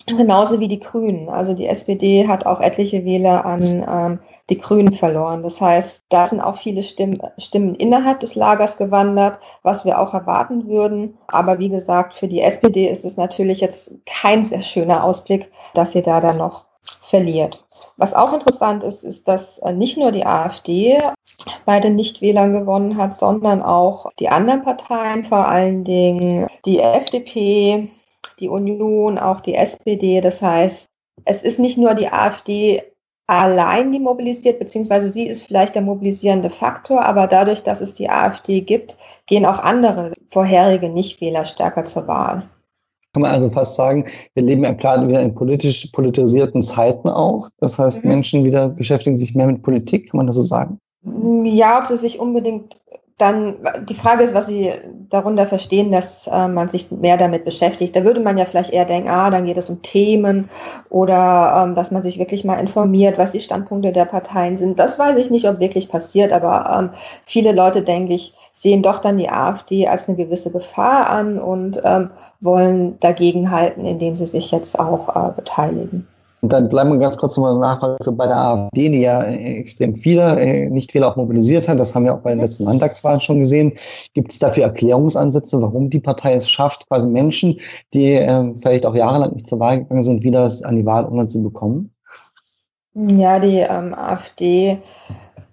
Genauso 0.08 0.60
wie 0.60 0.68
die 0.68 0.80
Grünen. 0.80 1.30
Also 1.30 1.54
die 1.54 1.68
SPD 1.68 2.28
hat 2.28 2.46
auch 2.46 2.62
etliche 2.62 3.06
Wähler 3.06 3.46
an 3.46 3.86
ähm, 3.88 4.20
die 4.50 4.60
Grünen 4.60 4.92
verloren. 4.92 5.42
Das 5.42 5.60
heißt, 5.60 6.04
da 6.10 6.28
sind 6.28 6.42
auch 6.42 6.58
viele 6.58 6.84
Stimmen, 6.84 7.18
Stimmen 7.40 7.74
innerhalb 7.74 8.20
des 8.20 8.36
Lagers 8.36 8.78
gewandert, 8.78 9.40
was 9.64 9.86
wir 9.86 10.00
auch 10.00 10.14
erwarten 10.14 10.68
würden. 10.68 11.18
Aber 11.28 11.58
wie 11.58 11.70
gesagt, 11.70 12.14
für 12.14 12.28
die 12.28 12.42
SPD 12.42 12.88
ist 12.88 13.06
es 13.06 13.18
natürlich 13.18 13.62
jetzt 13.62 13.94
kein 14.06 14.44
sehr 14.44 14.62
schöner 14.62 15.04
Ausblick, 15.04 15.52
dass 15.74 15.94
sie 15.94 16.04
da 16.04 16.22
dann 16.22 16.38
noch 16.38 16.66
verliert. 17.02 17.64
Was 17.98 18.14
auch 18.14 18.34
interessant 18.34 18.84
ist, 18.84 19.04
ist, 19.04 19.28
dass 19.28 19.60
äh, 19.60 19.74
nicht 19.74 19.98
nur 19.98 20.12
die 20.12 20.26
AfD 20.26 21.00
bei 21.66 21.80
den 21.80 21.96
Nichtwählern 21.96 22.52
gewonnen 22.52 22.98
hat, 22.98 23.16
sondern 23.16 23.62
auch 23.62 24.12
die 24.20 24.30
anderen 24.30 24.64
Parteien, 24.64 25.26
vor 25.26 25.48
allen 25.48 25.84
Dingen 25.84 26.48
die 26.66 26.80
FDP, 26.80 27.90
die 28.40 28.50
Union, 28.50 29.18
auch 29.18 29.42
die 29.42 29.56
SPD. 29.56 30.22
Das 30.22 30.42
heißt, 30.42 30.88
es 31.26 31.44
ist 31.44 31.60
nicht 31.60 31.78
nur 31.78 31.94
die 31.94 32.10
AfD 32.10 32.82
allein, 33.28 33.92
die 33.92 34.00
mobilisiert, 34.00 34.60
beziehungsweise 34.60 35.12
sie 35.12 35.28
ist 35.28 35.44
vielleicht 35.44 35.76
der 35.76 35.82
mobilisierende 35.82 36.50
Faktor, 36.50 37.04
aber 37.04 37.28
dadurch, 37.28 37.64
dass 37.64 37.82
es 37.82 37.96
die 37.96 38.10
AfD 38.10 38.62
gibt, 38.62 38.98
gehen 39.26 39.46
auch 39.46 39.60
andere 39.60 40.14
vorherige 40.30 40.90
Nichtwähler 40.90 41.46
stärker 41.46 41.86
zur 41.86 42.08
Wahl. 42.08 42.50
Kann 43.14 43.22
man 43.22 43.32
also 43.32 43.50
fast 43.50 43.76
sagen, 43.76 44.06
wir 44.34 44.44
leben 44.44 44.64
ja 44.64 44.74
gerade 44.74 45.08
wieder 45.08 45.22
in 45.22 45.34
politisch 45.34 45.88
politisierten 45.94 46.62
Zeiten 46.62 47.08
auch. 47.08 47.48
Das 47.60 47.80
heißt, 47.80 48.04
mhm. 48.04 48.10
Menschen 48.12 48.44
wieder 48.44 48.68
beschäftigen 48.68 49.18
sich 49.18 49.34
mehr 49.34 49.48
mit 49.48 49.62
Politik, 49.62 50.12
kann 50.12 50.18
man 50.18 50.28
das 50.28 50.36
so 50.36 50.42
sagen? 50.42 50.80
Ja, 51.46 51.80
ob 51.80 51.88
sie 51.88 51.98
sich 51.98 52.20
unbedingt 52.20 52.82
dann 53.18 53.60
die 53.88 53.94
Frage 53.94 54.24
ist, 54.24 54.34
was 54.34 54.48
Sie 54.48 54.74
darunter 55.10 55.48
verstehen, 55.48 55.90
dass 55.90 56.28
äh, 56.28 56.50
man 56.50 56.68
sich 56.68 56.92
mehr 56.92 57.16
damit 57.16 57.46
beschäftigt. 57.46 57.96
Da 57.96 58.04
würde 58.04 58.20
man 58.20 58.38
ja 58.38 58.46
vielleicht 58.46 58.74
eher 58.74 58.84
denken, 58.84 59.10
ah, 59.10 59.30
dann 59.30 59.46
geht 59.46 59.58
es 59.58 59.70
um 59.70 59.82
Themen 59.82 60.50
oder 60.90 61.64
ähm, 61.64 61.76
dass 61.76 61.92
man 61.92 62.04
sich 62.04 62.20
wirklich 62.20 62.44
mal 62.44 62.60
informiert, 62.60 63.18
was 63.18 63.32
die 63.32 63.40
Standpunkte 63.40 63.94
der 63.94 64.04
Parteien 64.04 64.58
sind. 64.58 64.80
Das 64.80 65.00
weiß 65.00 65.18
ich 65.18 65.32
nicht, 65.32 65.48
ob 65.48 65.62
wirklich 65.62 65.88
passiert, 65.88 66.34
aber 66.34 66.78
ähm, 66.78 66.90
viele 67.24 67.54
Leute, 67.54 67.84
denke 67.84 68.14
ich, 68.14 68.36
sehen 68.52 68.84
doch 68.84 69.00
dann 69.00 69.16
die 69.16 69.30
AfD 69.30 69.88
als 69.88 70.10
eine 70.10 70.18
gewisse 70.18 70.52
Gefahr 70.52 71.10
an 71.10 71.40
und 71.40 71.80
ähm, 71.86 72.10
wollen 72.42 73.00
dagegenhalten, 73.00 73.86
indem 73.86 74.18
sie 74.18 74.26
sich 74.26 74.52
jetzt 74.52 74.78
auch 74.78 75.16
äh, 75.16 75.32
beteiligen. 75.34 76.06
Und 76.46 76.54
dann 76.54 76.70
bleiben 76.70 76.92
wir 76.92 77.00
ganz 77.00 77.18
kurz 77.18 77.36
nochmal 77.38 77.58
nach 77.58 77.98
so 78.02 78.12
bei 78.12 78.28
der 78.28 78.38
AfD, 78.38 78.90
die 78.90 79.00
ja 79.00 79.24
äh, 79.24 79.58
extrem 79.58 79.96
viele, 79.96 80.40
äh, 80.40 80.70
nicht 80.70 80.92
viele 80.92 81.08
auch 81.08 81.16
mobilisiert 81.16 81.68
hat. 81.68 81.80
Das 81.80 81.96
haben 81.96 82.06
wir 82.06 82.14
auch 82.14 82.20
bei 82.20 82.30
den 82.30 82.40
letzten 82.40 82.66
Landtagswahlen 82.66 83.20
schon 83.20 83.40
gesehen. 83.40 83.74
Gibt 84.14 84.32
es 84.32 84.38
dafür 84.38 84.66
Erklärungsansätze, 84.66 85.60
warum 85.60 85.90
die 85.90 86.00
Partei 86.00 86.36
es 86.36 86.48
schafft, 86.48 86.88
quasi 86.88 87.08
Menschen, 87.08 87.60
die 87.96 88.12
äh, 88.14 88.54
vielleicht 88.62 88.86
auch 88.86 88.94
jahrelang 88.94 89.34
nicht 89.34 89.48
zur 89.48 89.60
Wahl 89.60 89.80
gegangen 89.80 90.04
sind, 90.04 90.24
wieder 90.24 90.48
an 90.62 90.76
die 90.76 90.86
Wahl 90.86 91.28
zu 91.28 91.42
bekommen? 91.42 91.90
Ja, 92.94 93.40
die 93.40 93.66
ähm, 93.68 93.96
AfD 93.96 94.78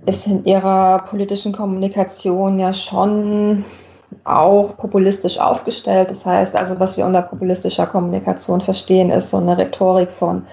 ist 0.05 0.27
in 0.27 0.45
ihrer 0.45 1.07
politischen 1.09 1.55
Kommunikation 1.55 2.59
ja 2.59 2.75
schon 2.75 3.65
auch 4.25 4.77
populistisch 4.77 5.39
aufgestellt. 5.39 6.11
Das 6.11 6.25
heißt 6.27 6.57
also, 6.57 6.79
was 6.79 6.97
wir 6.97 7.07
unter 7.07 7.23
populistischer 7.23 7.87
Kommunikation 7.87 8.61
verstehen, 8.61 9.11
ist 9.11 9.31
so 9.31 9.39
eine 9.39 9.57
Rhetorik 9.59 10.11
von 10.11 10.45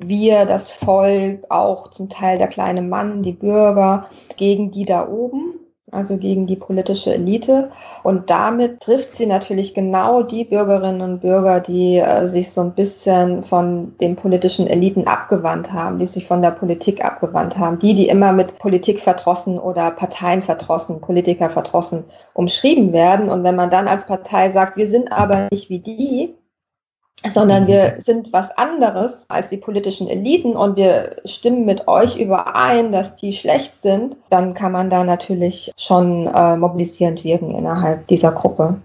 wir, 0.00 0.46
das 0.46 0.70
Volk, 0.70 1.44
auch 1.50 1.90
zum 1.90 2.08
Teil 2.08 2.38
der 2.38 2.48
kleine 2.48 2.82
Mann, 2.82 3.22
die 3.22 3.32
Bürger, 3.32 4.06
gegen 4.36 4.70
die 4.70 4.84
da 4.84 5.08
oben 5.08 5.60
also 5.92 6.16
gegen 6.16 6.46
die 6.46 6.56
politische 6.56 7.14
Elite. 7.14 7.70
Und 8.02 8.30
damit 8.30 8.80
trifft 8.80 9.12
sie 9.12 9.26
natürlich 9.26 9.74
genau 9.74 10.22
die 10.22 10.44
Bürgerinnen 10.44 11.00
und 11.00 11.20
Bürger, 11.20 11.60
die 11.60 11.96
äh, 11.96 12.26
sich 12.26 12.50
so 12.50 12.60
ein 12.60 12.74
bisschen 12.74 13.42
von 13.42 13.94
den 14.00 14.16
politischen 14.16 14.66
Eliten 14.66 15.06
abgewandt 15.06 15.72
haben, 15.72 15.98
die 15.98 16.06
sich 16.06 16.26
von 16.26 16.42
der 16.42 16.52
Politik 16.52 17.04
abgewandt 17.04 17.58
haben, 17.58 17.78
die, 17.78 17.94
die 17.94 18.08
immer 18.08 18.32
mit 18.32 18.58
Politik 18.58 19.00
verdrossen 19.00 19.58
oder 19.58 19.90
Parteien 19.90 20.42
verdrossen, 20.42 21.00
Politiker 21.00 21.50
verdrossen 21.50 22.04
umschrieben 22.34 22.92
werden. 22.92 23.28
Und 23.28 23.44
wenn 23.44 23.56
man 23.56 23.70
dann 23.70 23.88
als 23.88 24.06
Partei 24.06 24.50
sagt, 24.50 24.76
wir 24.76 24.86
sind 24.86 25.12
aber 25.12 25.48
nicht 25.50 25.70
wie 25.70 25.80
die, 25.80 26.34
sondern 27.28 27.66
wir 27.66 27.94
mhm. 27.96 28.00
sind 28.00 28.32
was 28.32 28.56
anderes 28.56 29.26
als 29.28 29.48
die 29.50 29.58
politischen 29.58 30.08
Eliten 30.08 30.56
und 30.56 30.76
wir 30.76 31.16
stimmen 31.24 31.64
mit 31.64 31.86
euch 31.88 32.16
überein, 32.16 32.92
dass 32.92 33.16
die 33.16 33.32
schlecht 33.32 33.74
sind, 33.74 34.16
dann 34.30 34.54
kann 34.54 34.72
man 34.72 34.90
da 34.90 35.04
natürlich 35.04 35.72
schon 35.76 36.26
äh, 36.26 36.56
mobilisierend 36.56 37.24
wirken 37.24 37.54
innerhalb 37.54 38.06
dieser 38.06 38.32
Gruppe. 38.32 38.76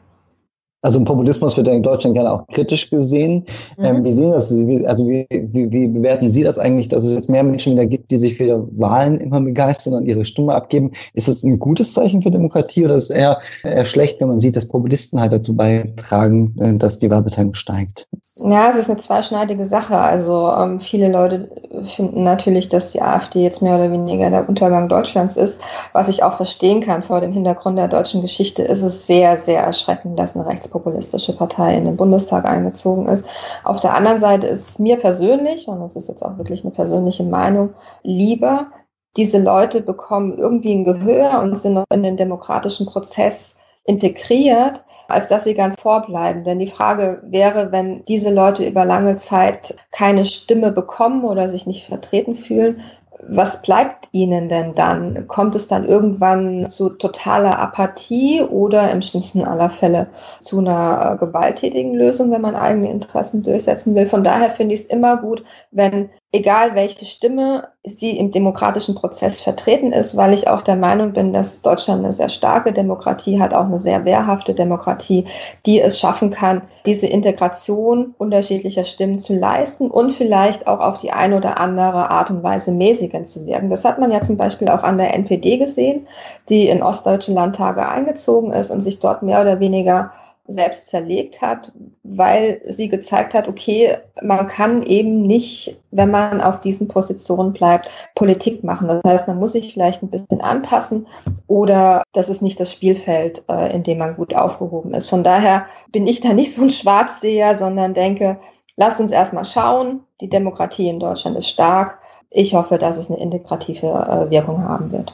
Also 0.85 1.03
Populismus 1.03 1.57
wird 1.57 1.65
ja 1.65 1.73
in 1.73 1.81
Deutschland 1.81 2.13
gerne 2.13 2.31
auch 2.31 2.45
kritisch 2.45 2.91
gesehen. 2.91 3.45
Mhm. 3.75 3.83
Ähm, 3.83 4.03
wie 4.05 4.11
sehen 4.11 4.31
das? 4.31 4.51
Also 4.85 5.07
wie, 5.09 5.25
wie, 5.31 5.71
wie, 5.71 5.87
bewerten 5.87 6.29
Sie 6.29 6.43
das 6.43 6.59
eigentlich, 6.59 6.89
dass 6.89 7.03
es 7.03 7.15
jetzt 7.15 7.27
mehr 7.27 7.41
Menschen 7.41 7.73
wieder 7.73 7.87
gibt, 7.87 8.11
die 8.11 8.17
sich 8.17 8.35
für 8.35 8.67
Wahlen 8.77 9.19
immer 9.19 9.41
begeistern 9.41 9.95
und 9.95 10.05
ihre 10.05 10.23
Stimme 10.25 10.53
abgeben? 10.53 10.91
Ist 11.15 11.27
das 11.27 11.43
ein 11.43 11.57
gutes 11.57 11.95
Zeichen 11.95 12.21
für 12.21 12.29
Demokratie 12.29 12.85
oder 12.85 12.93
ist 12.93 13.05
es 13.05 13.09
eher, 13.09 13.39
eher 13.63 13.85
schlecht, 13.85 14.21
wenn 14.21 14.27
man 14.27 14.39
sieht, 14.39 14.55
dass 14.55 14.67
Populisten 14.67 15.19
halt 15.19 15.33
dazu 15.33 15.57
beitragen, 15.57 16.55
äh, 16.59 16.75
dass 16.75 16.99
die 16.99 17.09
Wahlbeteiligung 17.09 17.55
steigt? 17.55 18.07
Ja, 18.37 18.69
es 18.69 18.75
ist 18.75 18.89
eine 18.89 18.99
zweischneidige 18.99 19.65
Sache. 19.65 19.97
Also 19.97 20.49
ähm, 20.51 20.81
viele 20.81 21.09
Leute 21.09 21.49
finden 21.95 22.23
natürlich, 22.23 22.67
dass 22.67 22.91
die 22.91 23.01
AfD 23.01 23.41
jetzt 23.41 23.61
mehr 23.61 23.75
oder 23.75 23.89
weniger 23.93 24.29
der 24.29 24.49
Untergang 24.49 24.89
Deutschlands 24.89 25.37
ist, 25.37 25.61
was 25.93 26.09
ich 26.09 26.21
auch 26.21 26.35
verstehen 26.35 26.81
kann. 26.81 27.01
Vor 27.03 27.21
dem 27.21 27.31
Hintergrund 27.31 27.77
der 27.77 27.87
deutschen 27.87 28.21
Geschichte 28.21 28.61
ist 28.61 28.81
es 28.81 29.07
sehr, 29.07 29.41
sehr 29.41 29.61
erschreckend, 29.63 30.19
dass 30.19 30.35
eine 30.35 30.45
rechtspopulistische 30.45 31.33
Partei 31.33 31.77
in 31.77 31.85
den 31.85 31.95
Bundestag 31.95 32.43
eingezogen 32.43 33.07
ist. 33.07 33.25
Auf 33.63 33.79
der 33.79 33.93
anderen 33.93 34.19
Seite 34.19 34.47
ist 34.47 34.67
es 34.67 34.79
mir 34.79 34.97
persönlich, 34.97 35.69
und 35.69 35.79
das 35.79 35.95
ist 35.95 36.09
jetzt 36.09 36.23
auch 36.23 36.37
wirklich 36.37 36.65
eine 36.65 36.73
persönliche 36.73 37.23
Meinung, 37.23 37.73
lieber, 38.03 38.67
diese 39.15 39.41
Leute 39.41 39.79
bekommen 39.81 40.37
irgendwie 40.37 40.73
ein 40.73 40.83
Gehör 40.83 41.39
und 41.41 41.57
sind 41.57 41.73
noch 41.73 41.85
in 41.89 42.03
den 42.03 42.17
demokratischen 42.17 42.85
Prozess 42.85 43.55
integriert, 43.85 44.83
als 45.07 45.27
dass 45.27 45.43
sie 45.43 45.53
ganz 45.53 45.79
vorbleiben. 45.79 46.43
Denn 46.43 46.59
die 46.59 46.67
Frage 46.67 47.21
wäre, 47.25 47.71
wenn 47.71 48.03
diese 48.05 48.33
Leute 48.33 48.65
über 48.65 48.85
lange 48.85 49.17
Zeit 49.17 49.75
keine 49.91 50.25
Stimme 50.25 50.71
bekommen 50.71 51.23
oder 51.23 51.49
sich 51.49 51.67
nicht 51.67 51.85
vertreten 51.85 52.35
fühlen, 52.35 52.81
was 53.27 53.61
bleibt 53.61 54.09
ihnen 54.11 54.49
denn 54.49 54.75
dann? 54.75 55.27
Kommt 55.27 55.55
es 55.55 55.67
dann 55.67 55.85
irgendwann 55.85 56.69
zu 56.69 56.89
totaler 56.89 57.57
Apathie 57.59 58.43
oder 58.43 58.91
im 58.91 59.01
schlimmsten 59.01 59.43
aller 59.43 59.69
Fälle 59.69 60.07
zu 60.41 60.59
einer 60.59 61.13
äh, 61.13 61.25
gewalttätigen 61.25 61.95
Lösung, 61.95 62.31
wenn 62.31 62.41
man 62.41 62.55
eigene 62.55 62.91
Interessen 62.91 63.41
durchsetzen 63.41 63.95
will? 63.95 64.05
Von 64.05 64.23
daher 64.23 64.51
finde 64.51 64.75
ich 64.75 64.81
es 64.81 64.87
immer 64.87 65.17
gut, 65.17 65.43
wenn 65.71 66.09
egal 66.31 66.75
welche 66.75 67.05
Stimme 67.05 67.69
sie 67.83 68.17
im 68.17 68.31
demokratischen 68.31 68.95
Prozess 68.95 69.39
vertreten 69.39 69.93
ist, 69.93 70.17
weil 70.17 70.33
ich 70.33 70.47
auch 70.47 70.61
der 70.61 70.75
Meinung 70.75 71.13
bin, 71.13 71.31
dass 71.31 71.61
Deutschland 71.61 72.03
eine 72.03 72.13
sehr 72.13 72.29
starke 72.29 72.73
Demokratie 72.73 73.39
hat, 73.39 73.53
auch 73.53 73.65
eine 73.65 73.79
sehr 73.79 74.05
wehrhafte 74.05 74.53
Demokratie, 74.53 75.25
die 75.65 75.79
es 75.79 75.99
schaffen 75.99 76.31
kann, 76.31 76.63
diese 76.85 77.07
Integration 77.07 78.15
unterschiedlicher 78.17 78.85
Stimmen 78.85 79.19
zu 79.19 79.33
leisten 79.33 79.89
und 79.89 80.11
vielleicht 80.11 80.67
auch 80.67 80.79
auf 80.79 80.97
die 80.97 81.11
eine 81.11 81.37
oder 81.37 81.59
andere 81.59 82.09
Art 82.09 82.31
und 82.31 82.43
Weise 82.43 82.71
mäßigend 82.71 83.29
zu 83.29 83.45
wirken. 83.45 83.69
Das 83.69 83.85
hat 83.85 83.99
man 83.99 84.11
ja 84.11 84.21
zum 84.21 84.37
Beispiel 84.37 84.67
auch 84.67 84.83
an 84.83 84.97
der 84.97 85.13
NPD 85.13 85.57
gesehen, 85.57 86.07
die 86.49 86.67
in 86.67 86.83
ostdeutsche 86.83 87.33
Landtage 87.33 87.87
eingezogen 87.87 88.51
ist 88.51 88.71
und 88.71 88.81
sich 88.81 88.99
dort 88.99 89.23
mehr 89.23 89.41
oder 89.41 89.59
weniger 89.59 90.11
selbst 90.47 90.87
zerlegt 90.87 91.41
hat, 91.41 91.71
weil 92.03 92.61
sie 92.65 92.87
gezeigt 92.87 93.33
hat, 93.33 93.47
okay, 93.47 93.97
man 94.21 94.47
kann 94.47 94.83
eben 94.83 95.23
nicht, 95.23 95.81
wenn 95.91 96.11
man 96.11 96.39
auf 96.39 96.61
diesen 96.61 96.87
Positionen 96.87 97.51
bleibt, 97.51 97.89
Politik 98.13 98.63
machen. 98.63 98.87
Das 98.87 99.01
heißt, 99.05 99.27
man 99.27 99.39
muss 99.39 99.53
sich 99.53 99.73
vielleicht 99.73 100.03
ein 100.03 100.11
bisschen 100.11 100.41
anpassen 100.41 101.07
oder 101.47 102.03
das 102.13 102.29
ist 102.29 102.43
nicht 102.43 102.59
das 102.59 102.71
Spielfeld, 102.71 103.43
äh, 103.49 103.73
in 103.73 103.83
dem 103.83 103.97
man 103.97 104.15
gut 104.15 104.35
aufgehoben 104.35 104.93
ist. 104.93 105.09
Von 105.09 105.23
daher 105.23 105.65
bin 105.91 106.05
ich 106.05 106.21
da 106.21 106.33
nicht 106.33 106.53
so 106.53 106.61
ein 106.61 106.69
Schwarzseher, 106.69 107.55
sondern 107.55 107.95
denke, 107.95 108.37
lasst 108.75 108.99
uns 108.99 109.11
erstmal 109.11 109.45
schauen. 109.45 110.01
Die 110.21 110.29
Demokratie 110.29 110.89
in 110.89 110.99
Deutschland 110.99 111.37
ist 111.37 111.49
stark. 111.49 111.99
Ich 112.29 112.53
hoffe, 112.53 112.77
dass 112.77 112.97
es 112.97 113.09
eine 113.09 113.19
integrative 113.19 113.87
äh, 113.87 114.29
Wirkung 114.29 114.63
haben 114.63 114.91
wird. 114.91 115.13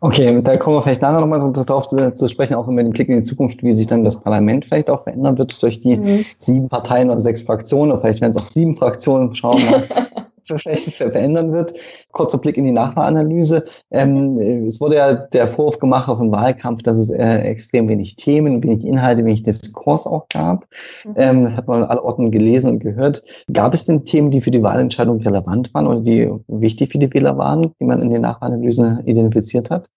Okay, 0.00 0.40
da 0.42 0.56
kommen 0.56 0.76
wir 0.76 0.82
vielleicht 0.82 1.02
nachher 1.02 1.20
nochmal 1.20 1.52
darauf 1.52 1.88
zu, 1.88 2.14
zu, 2.14 2.28
sprechen, 2.28 2.54
auch 2.54 2.68
mit 2.68 2.86
dem 2.86 2.92
Blick 2.92 3.08
in 3.08 3.16
die 3.16 3.24
Zukunft, 3.24 3.64
wie 3.64 3.72
sich 3.72 3.88
dann 3.88 4.04
das 4.04 4.20
Parlament 4.20 4.64
vielleicht 4.64 4.90
auch 4.90 5.02
verändern 5.02 5.38
wird 5.38 5.60
durch 5.60 5.80
die 5.80 5.96
mhm. 5.96 6.24
sieben 6.38 6.68
Parteien 6.68 7.10
oder 7.10 7.20
sechs 7.20 7.42
Fraktionen. 7.42 7.90
Oder 7.90 8.00
vielleicht 8.00 8.20
werden 8.20 8.30
es 8.36 8.40
auch 8.40 8.46
sieben 8.46 8.74
Fraktionen. 8.76 9.34
Schauen 9.34 9.58
wir 9.58 9.70
mal. 9.70 9.88
vielleicht 10.48 10.92
verändern 10.92 11.52
wird. 11.52 11.74
Kurzer 12.12 12.38
Blick 12.38 12.56
in 12.56 12.64
die 12.64 12.72
Nachwahlanalyse. 12.72 13.64
Ähm, 13.90 14.66
es 14.66 14.80
wurde 14.80 14.96
ja 14.96 15.14
der 15.14 15.48
Vorwurf 15.48 15.78
gemacht 15.78 16.08
auf 16.08 16.18
dem 16.18 16.32
Wahlkampf, 16.32 16.82
dass 16.82 16.98
es 16.98 17.10
äh, 17.10 17.38
extrem 17.40 17.88
wenig 17.88 18.16
Themen, 18.16 18.62
wenig 18.62 18.84
Inhalte, 18.84 19.24
wenig 19.24 19.42
Diskurs 19.42 20.06
auch 20.06 20.28
gab. 20.28 20.66
Mhm. 21.04 21.14
Ähm, 21.16 21.44
das 21.44 21.56
hat 21.56 21.68
man 21.68 21.84
alle 21.84 22.02
Orten 22.02 22.30
gelesen 22.30 22.70
und 22.70 22.78
gehört. 22.80 23.22
Gab 23.52 23.74
es 23.74 23.84
denn 23.84 24.04
Themen, 24.04 24.30
die 24.30 24.40
für 24.40 24.50
die 24.50 24.62
Wahlentscheidung 24.62 25.20
relevant 25.20 25.72
waren 25.74 25.86
oder 25.86 26.00
die 26.00 26.30
wichtig 26.48 26.90
für 26.90 26.98
die 26.98 27.12
Wähler 27.12 27.36
waren, 27.36 27.74
die 27.80 27.84
man 27.84 28.00
in 28.02 28.10
den 28.10 28.22
Nachwahlanalysen 28.22 29.06
identifiziert 29.06 29.70
hat? 29.70 29.88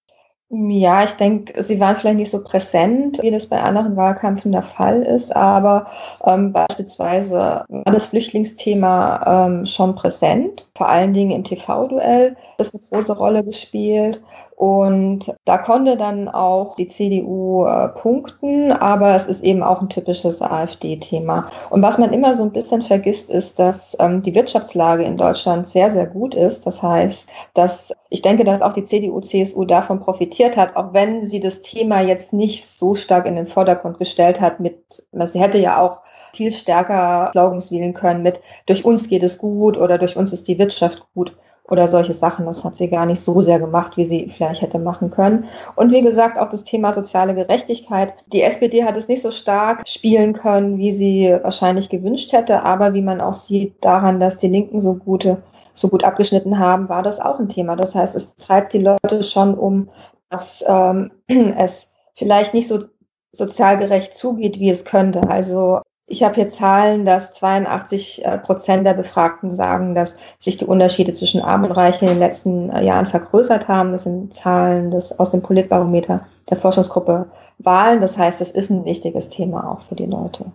Ja, 0.53 1.05
ich 1.05 1.13
denke, 1.13 1.63
sie 1.63 1.79
waren 1.79 1.95
vielleicht 1.95 2.17
nicht 2.17 2.29
so 2.29 2.43
präsent, 2.43 3.19
wie 3.21 3.31
das 3.31 3.45
bei 3.47 3.61
anderen 3.61 3.95
Wahlkämpfen 3.95 4.51
der 4.51 4.63
Fall 4.63 5.01
ist, 5.01 5.33
aber 5.33 5.87
ähm, 6.25 6.51
beispielsweise 6.51 7.63
war 7.69 7.93
das 7.93 8.07
Flüchtlingsthema 8.07 9.45
ähm, 9.47 9.65
schon 9.65 9.95
präsent, 9.95 10.69
vor 10.75 10.89
allen 10.89 11.13
Dingen 11.13 11.31
im 11.31 11.45
TV-Duell, 11.45 12.35
das 12.57 12.73
eine 12.73 12.83
große 12.89 13.15
Rolle 13.15 13.45
gespielt. 13.45 14.21
Und 14.57 15.33
da 15.45 15.57
konnte 15.57 15.95
dann 15.95 16.27
auch 16.27 16.75
die 16.75 16.89
CDU 16.89 17.65
äh, 17.65 17.87
punkten, 17.87 18.73
aber 18.73 19.15
es 19.15 19.27
ist 19.27 19.43
eben 19.45 19.63
auch 19.63 19.81
ein 19.81 19.89
typisches 19.89 20.41
AfD-Thema. 20.41 21.49
Und 21.69 21.81
was 21.81 21.97
man 21.97 22.11
immer 22.11 22.33
so 22.33 22.43
ein 22.43 22.51
bisschen 22.51 22.81
vergisst, 22.81 23.29
ist, 23.29 23.57
dass 23.57 23.95
ähm, 24.01 24.21
die 24.21 24.35
Wirtschaftslage 24.35 25.03
in 25.03 25.15
Deutschland 25.17 25.69
sehr, 25.69 25.91
sehr 25.91 26.07
gut 26.07 26.35
ist. 26.35 26.65
Das 26.67 26.83
heißt, 26.83 27.29
dass 27.53 27.93
ich 28.13 28.21
denke, 28.21 28.43
dass 28.43 28.61
auch 28.61 28.73
die 28.73 28.83
CDU, 28.83 29.21
CSU 29.21 29.63
davon 29.63 30.01
profitiert 30.01 30.57
hat, 30.57 30.75
auch 30.75 30.93
wenn 30.93 31.21
sie 31.21 31.39
das 31.39 31.61
Thema 31.61 32.01
jetzt 32.01 32.33
nicht 32.33 32.67
so 32.67 32.93
stark 32.93 33.25
in 33.25 33.37
den 33.37 33.47
Vordergrund 33.47 33.99
gestellt 33.99 34.41
hat 34.41 34.59
mit, 34.59 35.05
sie 35.13 35.39
hätte 35.39 35.57
ja 35.57 35.79
auch 35.79 36.01
viel 36.33 36.51
stärker 36.51 37.31
Slogans 37.31 37.71
wählen 37.71 37.93
können 37.93 38.21
mit, 38.21 38.41
durch 38.65 38.83
uns 38.83 39.07
geht 39.07 39.23
es 39.23 39.37
gut 39.37 39.77
oder 39.77 39.97
durch 39.97 40.17
uns 40.17 40.33
ist 40.33 40.49
die 40.49 40.59
Wirtschaft 40.59 41.01
gut 41.15 41.37
oder 41.69 41.87
solche 41.87 42.11
Sachen. 42.11 42.45
Das 42.45 42.65
hat 42.65 42.75
sie 42.75 42.89
gar 42.89 43.05
nicht 43.05 43.21
so 43.21 43.39
sehr 43.39 43.59
gemacht, 43.59 43.95
wie 43.95 44.03
sie 44.03 44.27
vielleicht 44.27 44.61
hätte 44.61 44.77
machen 44.77 45.09
können. 45.09 45.45
Und 45.77 45.93
wie 45.93 46.01
gesagt, 46.01 46.37
auch 46.37 46.49
das 46.49 46.65
Thema 46.65 46.93
soziale 46.93 47.33
Gerechtigkeit. 47.33 48.13
Die 48.33 48.41
SPD 48.41 48.83
hat 48.83 48.97
es 48.97 49.07
nicht 49.07 49.21
so 49.21 49.31
stark 49.31 49.87
spielen 49.87 50.33
können, 50.33 50.77
wie 50.77 50.91
sie 50.91 51.33
wahrscheinlich 51.41 51.87
gewünscht 51.87 52.33
hätte. 52.33 52.63
Aber 52.63 52.93
wie 52.93 53.01
man 53.01 53.21
auch 53.21 53.33
sieht 53.33 53.75
daran, 53.79 54.19
dass 54.19 54.37
die 54.37 54.49
Linken 54.49 54.81
so 54.81 54.95
gute 54.95 55.37
so 55.73 55.87
gut 55.87 56.03
abgeschnitten 56.03 56.59
haben, 56.59 56.89
war 56.89 57.03
das 57.03 57.19
auch 57.19 57.39
ein 57.39 57.49
Thema. 57.49 57.75
Das 57.75 57.95
heißt, 57.95 58.15
es 58.15 58.35
treibt 58.35 58.73
die 58.73 58.79
Leute 58.83 59.23
schon 59.23 59.55
um, 59.55 59.89
dass 60.29 60.63
ähm, 60.67 61.11
es 61.27 61.91
vielleicht 62.15 62.53
nicht 62.53 62.67
so 62.67 62.85
sozial 63.33 63.77
gerecht 63.77 64.13
zugeht, 64.13 64.59
wie 64.59 64.69
es 64.69 64.85
könnte. 64.85 65.29
Also 65.29 65.81
ich 66.11 66.23
habe 66.23 66.35
hier 66.35 66.49
Zahlen, 66.49 67.05
dass 67.05 67.33
82 67.33 68.25
äh, 68.25 68.37
Prozent 68.39 68.85
der 68.85 68.93
Befragten 68.93 69.53
sagen, 69.53 69.95
dass 69.95 70.17
sich 70.39 70.57
die 70.57 70.65
Unterschiede 70.65 71.13
zwischen 71.13 71.41
Arm 71.41 71.63
und 71.63 71.71
Reich 71.71 72.01
in 72.01 72.09
den 72.09 72.19
letzten 72.19 72.69
äh, 72.69 72.83
Jahren 72.83 73.07
vergrößert 73.07 73.69
haben. 73.69 73.93
Das 73.93 74.03
sind 74.03 74.33
Zahlen 74.33 74.91
des, 74.91 75.17
aus 75.17 75.29
dem 75.29 75.41
Politbarometer 75.41 76.25
der 76.49 76.57
Forschungsgruppe 76.57 77.27
Wahlen. 77.59 78.01
Das 78.01 78.17
heißt, 78.17 78.41
das 78.41 78.51
ist 78.51 78.69
ein 78.69 78.83
wichtiges 78.83 79.29
Thema 79.29 79.71
auch 79.71 79.79
für 79.79 79.95
die 79.95 80.05
Leute. 80.05 80.51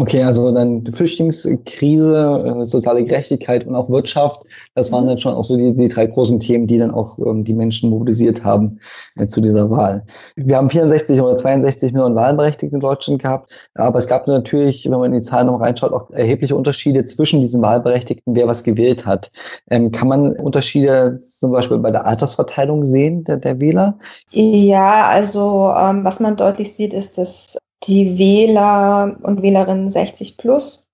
Okay, 0.00 0.22
also 0.22 0.50
dann 0.50 0.86
Flüchtlingskrise, 0.90 2.44
äh, 2.46 2.64
soziale 2.64 3.04
Gerechtigkeit 3.04 3.66
und 3.66 3.76
auch 3.76 3.90
Wirtschaft, 3.90 4.44
das 4.74 4.90
waren 4.92 5.04
mhm. 5.04 5.08
dann 5.08 5.18
schon 5.18 5.34
auch 5.34 5.44
so 5.44 5.58
die, 5.58 5.74
die 5.74 5.88
drei 5.88 6.06
großen 6.06 6.40
Themen, 6.40 6.66
die 6.66 6.78
dann 6.78 6.90
auch 6.90 7.18
ähm, 7.18 7.44
die 7.44 7.52
Menschen 7.52 7.90
mobilisiert 7.90 8.42
haben 8.42 8.80
äh, 9.18 9.26
zu 9.26 9.42
dieser 9.42 9.70
Wahl. 9.70 10.06
Wir 10.36 10.56
haben 10.56 10.70
64 10.70 11.20
oder 11.20 11.36
62 11.36 11.92
Millionen 11.92 12.14
Wahlberechtigte 12.14 12.74
in 12.74 12.80
Deutschland 12.80 13.20
gehabt, 13.20 13.52
aber 13.74 13.98
es 13.98 14.06
gab 14.06 14.26
natürlich, 14.26 14.86
wenn 14.86 14.98
man 14.98 15.12
in 15.12 15.18
die 15.18 15.26
Zahlen 15.26 15.48
noch 15.48 15.60
reinschaut, 15.60 15.92
auch 15.92 16.10
erhebliche 16.12 16.56
Unterschiede 16.56 17.04
zwischen 17.04 17.42
diesen 17.42 17.60
Wahlberechtigten, 17.60 18.34
wer 18.34 18.46
was 18.46 18.64
gewählt 18.64 19.04
hat. 19.04 19.30
Ähm, 19.70 19.90
kann 19.90 20.08
man 20.08 20.32
Unterschiede 20.32 21.20
zum 21.28 21.52
Beispiel 21.52 21.76
bei 21.76 21.90
der 21.90 22.06
Altersverteilung 22.06 22.86
sehen 22.86 23.24
der, 23.24 23.36
der 23.36 23.60
Wähler? 23.60 23.98
Ja, 24.30 25.08
also 25.08 25.74
ähm, 25.76 26.04
was 26.04 26.20
man 26.20 26.38
deutlich 26.38 26.74
sieht, 26.74 26.94
ist, 26.94 27.18
dass 27.18 27.58
die 27.84 28.18
Wähler 28.18 29.16
und 29.22 29.42
Wählerinnen 29.42 29.90
60 29.90 30.36
plus 30.36 30.86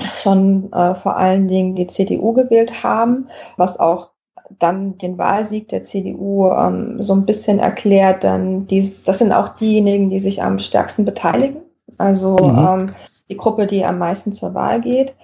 schon 0.00 0.72
äh, 0.72 0.94
vor 0.94 1.16
allen 1.16 1.48
Dingen 1.48 1.74
die 1.74 1.86
CDU 1.86 2.32
gewählt 2.32 2.82
haben, 2.82 3.28
was 3.56 3.78
auch 3.78 4.10
dann 4.58 4.98
den 4.98 5.18
Wahlsieg 5.18 5.68
der 5.68 5.84
CDU 5.84 6.50
ähm, 6.50 7.00
so 7.00 7.14
ein 7.14 7.26
bisschen 7.26 7.58
erklärt. 7.58 8.24
Dann 8.24 8.66
dies, 8.66 9.04
das 9.04 9.18
sind 9.18 9.32
auch 9.32 9.50
diejenigen, 9.50 10.10
die 10.10 10.20
sich 10.20 10.42
am 10.42 10.58
stärksten 10.58 11.04
beteiligen. 11.04 11.62
Also 11.98 12.36
mhm. 12.36 12.58
ähm, 12.58 12.94
die 13.28 13.36
Gruppe, 13.36 13.66
die 13.66 13.84
am 13.84 13.98
meisten 13.98 14.32
zur 14.32 14.54
Wahl 14.54 14.80
geht. 14.80 15.14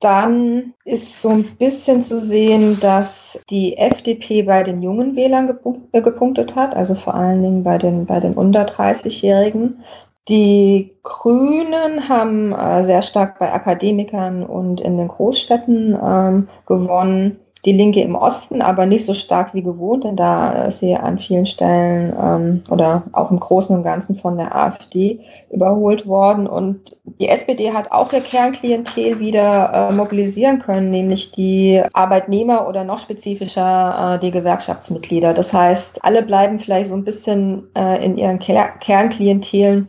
Dann 0.00 0.74
ist 0.84 1.22
so 1.22 1.30
ein 1.30 1.56
bisschen 1.56 2.02
zu 2.02 2.20
sehen, 2.20 2.78
dass 2.80 3.40
die 3.48 3.78
FDP 3.78 4.42
bei 4.42 4.62
den 4.62 4.82
jungen 4.82 5.16
Wählern 5.16 5.58
äh, 5.92 6.02
gepunktet 6.02 6.56
hat, 6.56 6.74
also 6.74 6.94
vor 6.94 7.14
allen 7.14 7.42
Dingen 7.42 7.62
bei 7.62 7.78
den, 7.78 8.04
bei 8.04 8.20
den 8.20 8.34
unter 8.34 8.66
30-Jährigen. 8.66 9.82
Die 10.28 10.94
Grünen 11.02 12.08
haben 12.08 12.52
äh, 12.52 12.82
sehr 12.82 13.02
stark 13.02 13.38
bei 13.38 13.52
Akademikern 13.52 14.42
und 14.42 14.80
in 14.80 14.96
den 14.96 15.08
Großstädten 15.08 15.98
ähm, 16.02 16.48
gewonnen. 16.66 17.38
Die 17.66 17.72
Linke 17.72 18.02
im 18.02 18.14
Osten, 18.14 18.60
aber 18.60 18.84
nicht 18.84 19.06
so 19.06 19.14
stark 19.14 19.54
wie 19.54 19.62
gewohnt, 19.62 20.04
denn 20.04 20.16
da 20.16 20.66
ist 20.66 20.80
sie 20.80 20.94
an 20.96 21.18
vielen 21.18 21.46
Stellen 21.46 22.14
ähm, 22.20 22.62
oder 22.70 23.04
auch 23.12 23.30
im 23.30 23.40
Großen 23.40 23.74
und 23.74 23.82
Ganzen 23.82 24.16
von 24.16 24.36
der 24.36 24.54
AfD 24.54 25.20
überholt 25.50 26.06
worden. 26.06 26.46
Und 26.46 26.98
die 27.18 27.28
SPD 27.28 27.72
hat 27.72 27.90
auch 27.90 28.12
ihr 28.12 28.20
Kernklientel 28.20 29.18
wieder 29.18 29.72
äh, 29.72 29.92
mobilisieren 29.94 30.58
können, 30.58 30.90
nämlich 30.90 31.32
die 31.32 31.82
Arbeitnehmer 31.94 32.68
oder 32.68 32.84
noch 32.84 32.98
spezifischer 32.98 34.16
äh, 34.16 34.20
die 34.20 34.30
Gewerkschaftsmitglieder. 34.30 35.32
Das 35.32 35.54
heißt, 35.54 36.04
alle 36.04 36.22
bleiben 36.22 36.58
vielleicht 36.58 36.90
so 36.90 36.94
ein 36.94 37.04
bisschen 37.04 37.68
äh, 37.74 38.04
in 38.04 38.18
ihren 38.18 38.40
Ker 38.40 38.72
Kernklientelen 38.78 39.88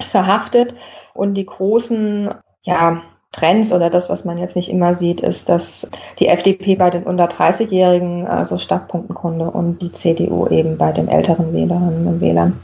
verhaftet 0.00 0.74
und 1.14 1.34
die 1.34 1.46
großen, 1.46 2.30
ja, 2.62 3.02
Trends 3.32 3.72
oder 3.72 3.88
das, 3.88 4.10
was 4.10 4.24
man 4.24 4.36
jetzt 4.36 4.56
nicht 4.56 4.70
immer 4.70 4.94
sieht, 4.94 5.22
ist, 5.22 5.48
dass 5.48 5.90
die 6.18 6.28
FDP 6.28 6.76
bei 6.76 6.90
den 6.90 7.04
unter 7.04 7.28
30-Jährigen 7.28 8.26
äh, 8.26 8.44
so 8.44 8.58
stark 8.58 8.88
punkten 8.88 9.14
konnte 9.14 9.50
und 9.50 9.80
die 9.80 9.90
CDU 9.90 10.46
eben 10.48 10.76
bei 10.76 10.92
den 10.92 11.08
älteren 11.08 11.52
Wählerinnen 11.52 12.06
und 12.06 12.20
Wählern. 12.20 12.60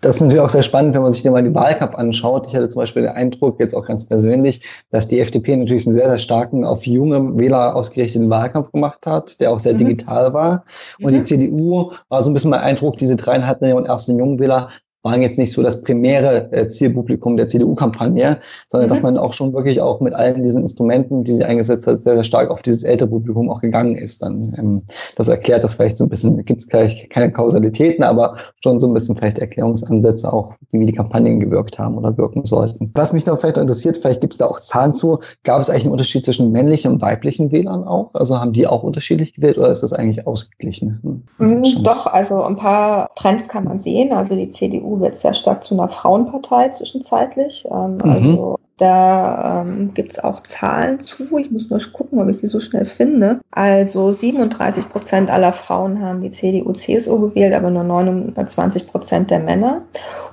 Das 0.00 0.16
ist 0.16 0.22
natürlich 0.22 0.40
auch 0.40 0.48
sehr 0.48 0.62
spannend, 0.62 0.94
wenn 0.94 1.02
man 1.02 1.12
sich 1.12 1.24
mal 1.30 1.42
die 1.42 1.54
Wahlkampf 1.54 1.94
anschaut. 1.94 2.46
Ich 2.48 2.56
hatte 2.56 2.70
zum 2.70 2.80
Beispiel 2.80 3.02
den 3.02 3.12
Eindruck, 3.12 3.60
jetzt 3.60 3.74
auch 3.74 3.86
ganz 3.86 4.06
persönlich, 4.06 4.62
dass 4.90 5.08
die 5.08 5.20
FDP 5.20 5.56
natürlich 5.56 5.86
einen 5.86 5.92
sehr, 5.92 6.08
sehr 6.08 6.18
starken, 6.18 6.64
auf 6.64 6.86
junge 6.86 7.38
Wähler 7.38 7.76
ausgerichteten 7.76 8.30
Wahlkampf 8.30 8.72
gemacht 8.72 9.06
hat, 9.06 9.40
der 9.40 9.52
auch 9.52 9.60
sehr 9.60 9.74
mhm. 9.74 9.78
digital 9.78 10.32
war. 10.32 10.64
Und 11.02 11.12
mhm. 11.12 11.18
die 11.18 11.24
CDU 11.24 11.92
war 12.08 12.24
so 12.24 12.30
ein 12.30 12.34
bisschen 12.34 12.50
mein 12.50 12.60
Eindruck, 12.60 12.96
diese 12.96 13.16
dreieinhalb 13.16 13.60
Millionen 13.60 13.84
ersten 13.84 14.18
Jungwähler 14.18 14.68
waren 15.02 15.22
jetzt 15.22 15.38
nicht 15.38 15.52
so 15.52 15.62
das 15.62 15.80
primäre 15.80 16.52
äh, 16.52 16.68
Zielpublikum 16.68 17.36
der 17.36 17.48
CDU-Kampagne, 17.48 18.38
sondern 18.68 18.88
mhm. 18.88 18.92
dass 18.92 19.02
man 19.02 19.16
auch 19.16 19.32
schon 19.32 19.52
wirklich 19.52 19.80
auch 19.80 20.00
mit 20.00 20.14
allen 20.14 20.42
diesen 20.42 20.60
Instrumenten, 20.62 21.24
die 21.24 21.32
sie 21.32 21.44
eingesetzt 21.44 21.86
hat, 21.86 22.00
sehr, 22.02 22.14
sehr 22.14 22.24
stark 22.24 22.50
auf 22.50 22.62
dieses 22.62 22.84
ältere 22.84 23.08
Publikum 23.08 23.50
auch 23.50 23.60
gegangen 23.60 23.96
ist. 23.96 24.22
Dann 24.22 24.54
ähm, 24.58 24.82
das 25.16 25.28
erklärt 25.28 25.64
das 25.64 25.74
vielleicht 25.74 25.96
so 25.96 26.04
ein 26.04 26.10
bisschen, 26.10 26.44
gibt 26.44 26.62
es 26.62 26.68
gleich 26.68 27.08
keine 27.08 27.32
Kausalitäten, 27.32 28.04
aber 28.04 28.36
schon 28.62 28.78
so 28.78 28.88
ein 28.88 28.94
bisschen 28.94 29.16
vielleicht 29.16 29.38
Erklärungsansätze 29.38 30.30
auch, 30.30 30.54
wie 30.70 30.84
die 30.84 30.92
Kampagnen 30.92 31.40
gewirkt 31.40 31.78
haben 31.78 31.96
oder 31.96 32.16
wirken 32.18 32.44
sollten. 32.44 32.90
Was 32.94 33.12
mich 33.12 33.24
noch 33.26 33.38
vielleicht 33.38 33.56
interessiert, 33.56 33.96
vielleicht 33.96 34.20
gibt 34.20 34.34
es 34.34 34.38
da 34.38 34.46
auch 34.46 34.60
Zahlen 34.60 34.92
zu, 34.92 35.20
gab 35.44 35.60
es 35.62 35.70
eigentlich 35.70 35.84
einen 35.84 35.92
Unterschied 35.92 36.24
zwischen 36.24 36.52
männlichen 36.52 36.92
und 36.92 37.02
weiblichen 37.02 37.50
Wählern 37.52 37.84
auch? 37.84 38.10
Also 38.12 38.38
haben 38.38 38.52
die 38.52 38.66
auch 38.66 38.82
unterschiedlich 38.82 39.32
gewählt 39.32 39.56
oder 39.56 39.70
ist 39.70 39.82
das 39.82 39.92
eigentlich 39.92 40.26
ausgeglichen? 40.26 41.24
Hm, 41.38 41.62
doch, 41.82 42.06
also 42.06 42.42
ein 42.42 42.56
paar 42.56 43.10
Trends 43.14 43.48
kann 43.48 43.64
man 43.64 43.78
sehen. 43.78 44.12
Also 44.12 44.34
die 44.34 44.48
CDU 44.48 44.89
CDU 44.90 45.00
wird 45.00 45.18
sehr 45.18 45.34
stark 45.34 45.64
zu 45.64 45.74
einer 45.74 45.88
Frauenpartei 45.88 46.70
zwischenzeitlich. 46.70 47.66
Ähm, 47.70 47.96
mhm. 47.96 48.02
Also 48.02 48.58
da 48.76 49.62
ähm, 49.62 49.92
gibt 49.92 50.12
es 50.12 50.18
auch 50.18 50.42
Zahlen 50.42 51.00
zu. 51.00 51.24
Ich 51.38 51.50
muss 51.50 51.68
nur 51.68 51.80
gucken, 51.92 52.18
ob 52.18 52.28
ich 52.28 52.38
die 52.38 52.46
so 52.46 52.60
schnell 52.60 52.86
finde. 52.86 53.40
Also 53.50 54.12
37 54.12 54.88
Prozent 54.88 55.30
aller 55.30 55.52
Frauen 55.52 56.02
haben 56.02 56.22
die 56.22 56.30
CDU-CSU 56.30 57.20
gewählt, 57.20 57.54
aber 57.54 57.70
nur 57.70 57.84
29 57.84 58.86
Prozent 58.86 59.30
der 59.30 59.40
Männer. 59.40 59.82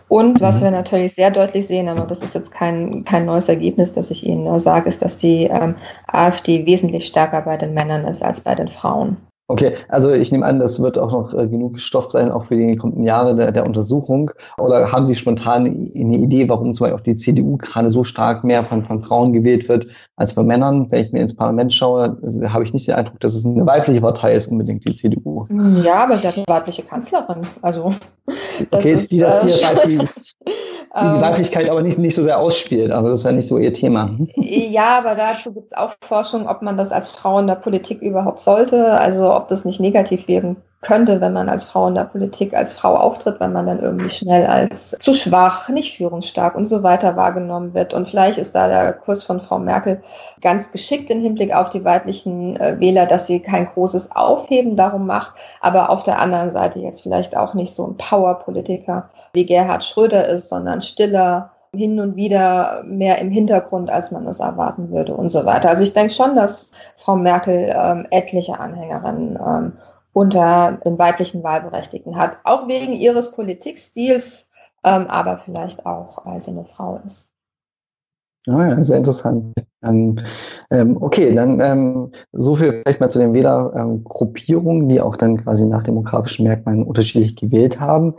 Und 0.08 0.40
was 0.40 0.62
mhm. 0.62 0.66
wir 0.66 0.72
natürlich 0.72 1.14
sehr 1.14 1.32
deutlich 1.32 1.68
sehen, 1.68 1.90
aber 1.90 2.06
das 2.06 2.22
ist 2.22 2.36
jetzt 2.36 2.54
kein, 2.54 3.04
kein 3.04 3.26
neues 3.26 3.50
Ergebnis, 3.50 3.92
das 3.92 4.10
ich 4.10 4.26
Ihnen 4.26 4.58
sage, 4.60 4.88
ist, 4.88 5.02
dass 5.02 5.18
die 5.18 5.44
ähm, 5.44 5.76
AfD 6.08 6.66
wesentlich 6.66 7.06
stärker 7.06 7.42
bei 7.42 7.58
den 7.58 7.74
Männern 7.74 8.06
ist 8.06 8.24
als 8.24 8.40
bei 8.40 8.56
den 8.56 8.70
Frauen. 8.70 9.18
Okay, 9.50 9.76
also 9.88 10.12
ich 10.12 10.30
nehme 10.34 10.46
an, 10.46 10.60
das 10.60 10.82
wird 10.82 10.98
auch 10.98 11.12
noch 11.14 11.34
äh, 11.34 11.48
genug 11.48 11.80
Stoff 11.80 12.12
sein, 12.12 12.32
auch 12.32 12.44
für 12.44 12.58
die 12.58 12.76
kommenden 12.76 13.04
Jahre 13.04 13.34
der, 13.34 13.54
der, 13.54 13.66
Untersuchung. 13.66 14.32
Oder 14.58 14.92
haben 14.92 15.08
Sie 15.08 15.16
spontan 15.16 15.66
eine 15.66 16.18
Idee, 16.18 16.50
warum 16.50 16.74
zum 16.74 16.84
Beispiel 16.84 17.00
auch 17.00 17.04
die 17.04 17.16
CDU 17.16 17.56
gerade 17.56 17.90
so 17.90 18.04
stark 18.04 18.44
mehr 18.44 18.66
von, 18.66 18.84
von 18.84 19.00
Frauen 19.00 19.32
gewählt 19.32 19.70
wird 19.70 19.88
als 20.18 20.34
von 20.34 20.46
Männern? 20.46 20.92
Wenn 20.92 21.02
ich 21.02 21.12
mir 21.12 21.22
ins 21.22 21.36
Parlament 21.36 21.74
schaue, 21.74 22.18
habe 22.50 22.64
ich 22.64 22.74
nicht 22.74 22.88
den 22.88 22.96
Eindruck, 22.96 23.20
dass 23.22 23.34
es 23.34 23.46
eine 23.46 23.66
weibliche 23.66 24.02
Partei 24.02 24.34
ist, 24.34 24.48
unbedingt 24.48 24.86
die 24.88 24.96
CDU. 24.96 25.46
Ja, 25.84 26.04
aber 26.04 26.18
sie 26.18 26.28
hat 26.28 26.36
eine 26.36 26.46
weibliche 26.48 26.84
Kanzlerin. 26.84 27.48
Also, 27.62 27.94
okay, 28.72 28.94
ist, 28.94 29.12
die, 29.12 29.20
das, 29.20 29.46
die, 29.46 29.52
äh, 29.52 29.88
die, 29.88 29.98
die 30.48 31.06
ähm, 31.06 31.22
Weiblichkeit 31.22 31.70
aber 31.70 31.82
nicht, 31.82 31.98
nicht 31.98 32.16
so 32.16 32.24
sehr 32.24 32.40
ausspielt. 32.40 32.92
Also 32.92 33.10
das 33.10 33.20
ist 33.20 33.26
ja 33.26 33.32
nicht 33.32 33.48
so 33.48 33.58
ihr 33.58 33.74
Thema. 33.74 34.18
Ja, 34.36 34.98
aber 34.98 35.16
dazu 35.16 35.54
gibt 35.54 35.72
es 35.72 35.78
auch 35.78 35.94
Forschung, 36.02 36.48
ob 36.48 36.62
man 36.62 36.78
das 36.78 36.92
als 36.92 37.08
Frau 37.08 37.40
in 37.40 37.48
der 37.48 37.56
Politik 37.56 38.02
überhaupt 38.02 38.40
sollte. 38.40 39.00
Also 39.00 39.34
ob 39.34 39.48
das 39.48 39.66
nicht 39.66 39.80
negativ 39.80 40.28
wirken 40.28 40.58
könnte, 40.88 41.20
wenn 41.20 41.34
man 41.34 41.50
als 41.50 41.66
Frau 41.66 41.90
in 41.90 41.96
der 41.96 42.06
Politik 42.06 42.56
als 42.56 42.74
Frau 42.74 42.96
auftritt, 42.96 43.42
wenn 43.42 43.52
man 43.52 43.66
dann 43.66 43.82
irgendwie 43.82 44.10
schnell 44.10 44.46
als 44.46 44.92
zu 44.92 45.14
schwach, 45.14 45.68
nicht 45.68 45.98
führungsstark 45.98 46.56
und 46.56 46.66
so 46.66 46.82
weiter 46.82 47.18
wahrgenommen 47.18 47.74
wird. 47.74 47.94
Und 47.94 48.08
vielleicht 48.08 48.38
ist 48.38 48.56
da 48.56 48.70
der 48.70 48.94
Kurs 48.94 49.22
von 49.22 49.42
Frau 49.42 49.60
Merkel 49.60 50.02
ganz 50.40 50.72
geschickt 50.72 51.10
im 51.10 51.20
Hinblick 51.20 51.54
auf 51.54 51.72
die 51.72 51.84
weiblichen 51.84 52.56
äh, 52.56 52.80
Wähler, 52.80 53.06
dass 53.06 53.28
sie 53.28 53.42
kein 53.42 53.66
großes 53.66 54.16
Aufheben 54.16 54.78
darum 54.78 55.06
macht, 55.06 55.34
aber 55.60 55.90
auf 55.90 56.04
der 56.04 56.20
anderen 56.20 56.52
Seite 56.52 56.80
jetzt 56.80 57.02
vielleicht 57.02 57.36
auch 57.36 57.54
nicht 57.54 57.76
so 57.76 57.86
ein 57.86 57.98
Power-Politiker 57.98 59.10
wie 59.34 59.46
Gerhard 59.46 59.84
Schröder 59.84 60.26
ist, 60.30 60.48
sondern 60.48 60.82
stiller, 60.82 61.52
hin 61.76 62.00
und 62.00 62.16
wieder 62.16 62.84
mehr 62.86 63.20
im 63.20 63.30
Hintergrund, 63.30 63.90
als 63.90 64.12
man 64.12 64.26
es 64.26 64.40
erwarten 64.40 64.90
würde 64.90 65.14
und 65.14 65.28
so 65.28 65.46
weiter. 65.46 65.70
Also 65.70 65.84
ich 65.84 65.92
denke 65.92 66.14
schon, 66.14 66.38
dass 66.38 66.72
Frau 66.96 67.18
Merkel 67.18 67.76
ähm, 67.76 68.08
etliche 68.10 68.58
Anhängerinnen 68.58 69.38
ähm, 69.46 69.74
unter 70.18 70.80
den 70.84 70.98
weiblichen 70.98 71.44
Wahlberechtigten 71.44 72.18
hat. 72.18 72.40
Auch 72.44 72.68
wegen 72.68 72.94
ihres 72.94 73.32
Politikstils, 73.32 74.50
ähm, 74.84 75.06
aber 75.06 75.38
vielleicht 75.38 75.86
auch, 75.86 76.26
weil 76.26 76.42
sie 76.42 76.50
eine 76.50 76.66
Frau 76.66 77.00
ist. 77.06 77.30
Ah 78.48 78.70
ja, 78.70 78.82
sehr 78.82 78.98
interessant. 78.98 79.54
Ähm, 79.84 80.16
ähm, 80.72 80.98
okay, 81.00 81.34
dann 81.34 81.60
ähm, 81.60 82.12
so 82.32 82.56
viel 82.56 82.82
vielleicht 82.82 83.00
mal 83.00 83.10
zu 83.10 83.20
den 83.20 83.34
Wählergruppierungen, 83.34 84.90
die 84.90 85.00
auch 85.00 85.16
dann 85.16 85.38
quasi 85.38 85.68
nach 85.68 85.84
demografischen 85.84 86.48
Merkmalen 86.48 86.84
unterschiedlich 86.84 87.36
gewählt 87.36 87.80
haben. 87.80 88.16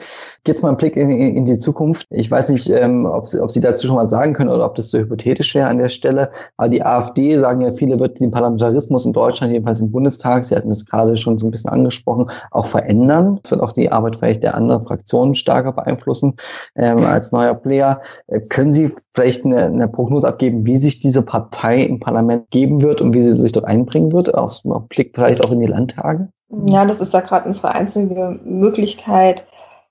Jetzt 0.47 0.63
mal 0.63 0.69
einen 0.69 0.79
Blick 0.79 0.97
in, 0.97 1.11
in 1.11 1.45
die 1.47 1.59
Zukunft. 1.59 2.07
Ich 2.11 2.31
weiß 2.31 2.51
nicht, 2.51 2.71
ähm, 2.71 3.07
ob, 3.07 3.27
Sie, 3.27 3.41
ob 3.41 3.51
Sie 3.51 3.61
dazu 3.61 3.89
schon 3.89 3.97
was 3.97 4.11
sagen 4.11 4.35
können 4.35 4.51
oder 4.51 4.65
ob 4.65 4.77
das 4.77 4.91
so 4.91 4.99
hypothetisch 4.99 5.55
wäre 5.57 5.69
an 5.69 5.79
der 5.79 5.89
Stelle. 5.89 6.31
Aber 6.57 6.69
die 6.69 6.85
AfD, 6.85 7.37
sagen 7.39 7.61
ja 7.61 7.73
viele, 7.73 7.99
wird 7.99 8.21
den 8.21 8.31
Parlamentarismus 8.31 9.05
in 9.05 9.13
Deutschland, 9.13 9.53
jedenfalls 9.53 9.81
im 9.81 9.91
Bundestag, 9.91 10.45
Sie 10.45 10.55
hatten 10.55 10.71
es 10.71 10.87
gerade 10.87 11.17
schon 11.17 11.39
so 11.39 11.47
ein 11.49 11.51
bisschen 11.51 11.71
angesprochen, 11.71 12.31
auch 12.53 12.67
verändern. 12.67 13.41
Es 13.43 13.51
wird 13.51 13.63
auch 13.63 13.73
die 13.73 13.91
Arbeit 13.91 14.15
vielleicht 14.15 14.45
der 14.45 14.55
anderen 14.55 14.83
Fraktionen 14.83 15.35
stärker 15.35 15.73
beeinflussen 15.73 16.37
ähm, 16.77 16.99
als 16.99 17.33
neuer 17.33 17.55
Player. 17.55 18.01
Äh, 18.29 18.43
können 18.43 18.73
Sie 18.73 18.93
vielleicht 19.13 19.45
eine, 19.45 19.65
eine 19.65 19.89
Prognose 19.89 20.29
abgeben, 20.29 20.65
wie 20.65 20.77
sich 20.77 21.01
diese 21.01 21.23
Partei 21.23 21.48
Partei 21.51 21.83
im 21.83 22.01
Parlament 22.01 22.51
geben 22.51 22.83
wird 22.83 23.01
und 23.01 23.15
wie 23.15 23.23
sie 23.23 23.37
sich 23.37 23.53
dort 23.53 23.67
einbringen 23.67 24.13
wird, 24.13 24.35
aus 24.35 24.63
Blick 24.89 25.13
vielleicht 25.15 25.45
auch 25.45 25.51
in 25.51 25.61
die 25.61 25.67
Landtage? 25.67 26.29
Ja, 26.69 26.85
das 26.85 27.01
ist 27.01 27.13
ja 27.15 27.21
gerade 27.21 27.47
unsere 27.47 27.75
einzige 27.75 28.39
Möglichkeit, 28.45 29.47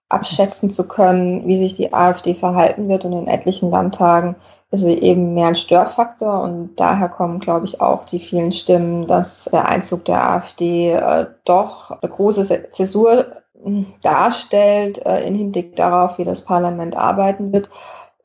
abschätzen 0.09 0.71
zu 0.71 0.87
können, 0.87 1.47
wie 1.47 1.57
sich 1.57 1.73
die 1.73 1.93
AfD 1.93 2.33
verhalten 2.33 2.87
wird. 2.87 3.03
Und 3.05 3.13
in 3.13 3.27
etlichen 3.27 3.69
Landtagen 3.69 4.35
ist 4.71 4.81
sie 4.81 4.97
eben 4.99 5.33
mehr 5.33 5.49
ein 5.49 5.55
Störfaktor. 5.55 6.41
Und 6.41 6.75
daher 6.77 7.09
kommen, 7.09 7.39
glaube 7.39 7.65
ich, 7.65 7.81
auch 7.81 8.05
die 8.05 8.19
vielen 8.19 8.51
Stimmen, 8.51 9.07
dass 9.07 9.45
der 9.51 9.67
Einzug 9.67 10.05
der 10.05 10.29
AfD 10.31 10.91
äh, 10.91 11.25
doch 11.43 11.91
eine 11.91 12.09
große 12.09 12.69
Zäsur 12.71 13.25
hm, 13.61 13.87
darstellt 14.01 15.05
äh, 15.05 15.27
im 15.27 15.35
Hinblick 15.35 15.75
darauf, 15.75 16.17
wie 16.17 16.25
das 16.25 16.41
Parlament 16.41 16.95
arbeiten 16.95 17.51
wird. 17.51 17.69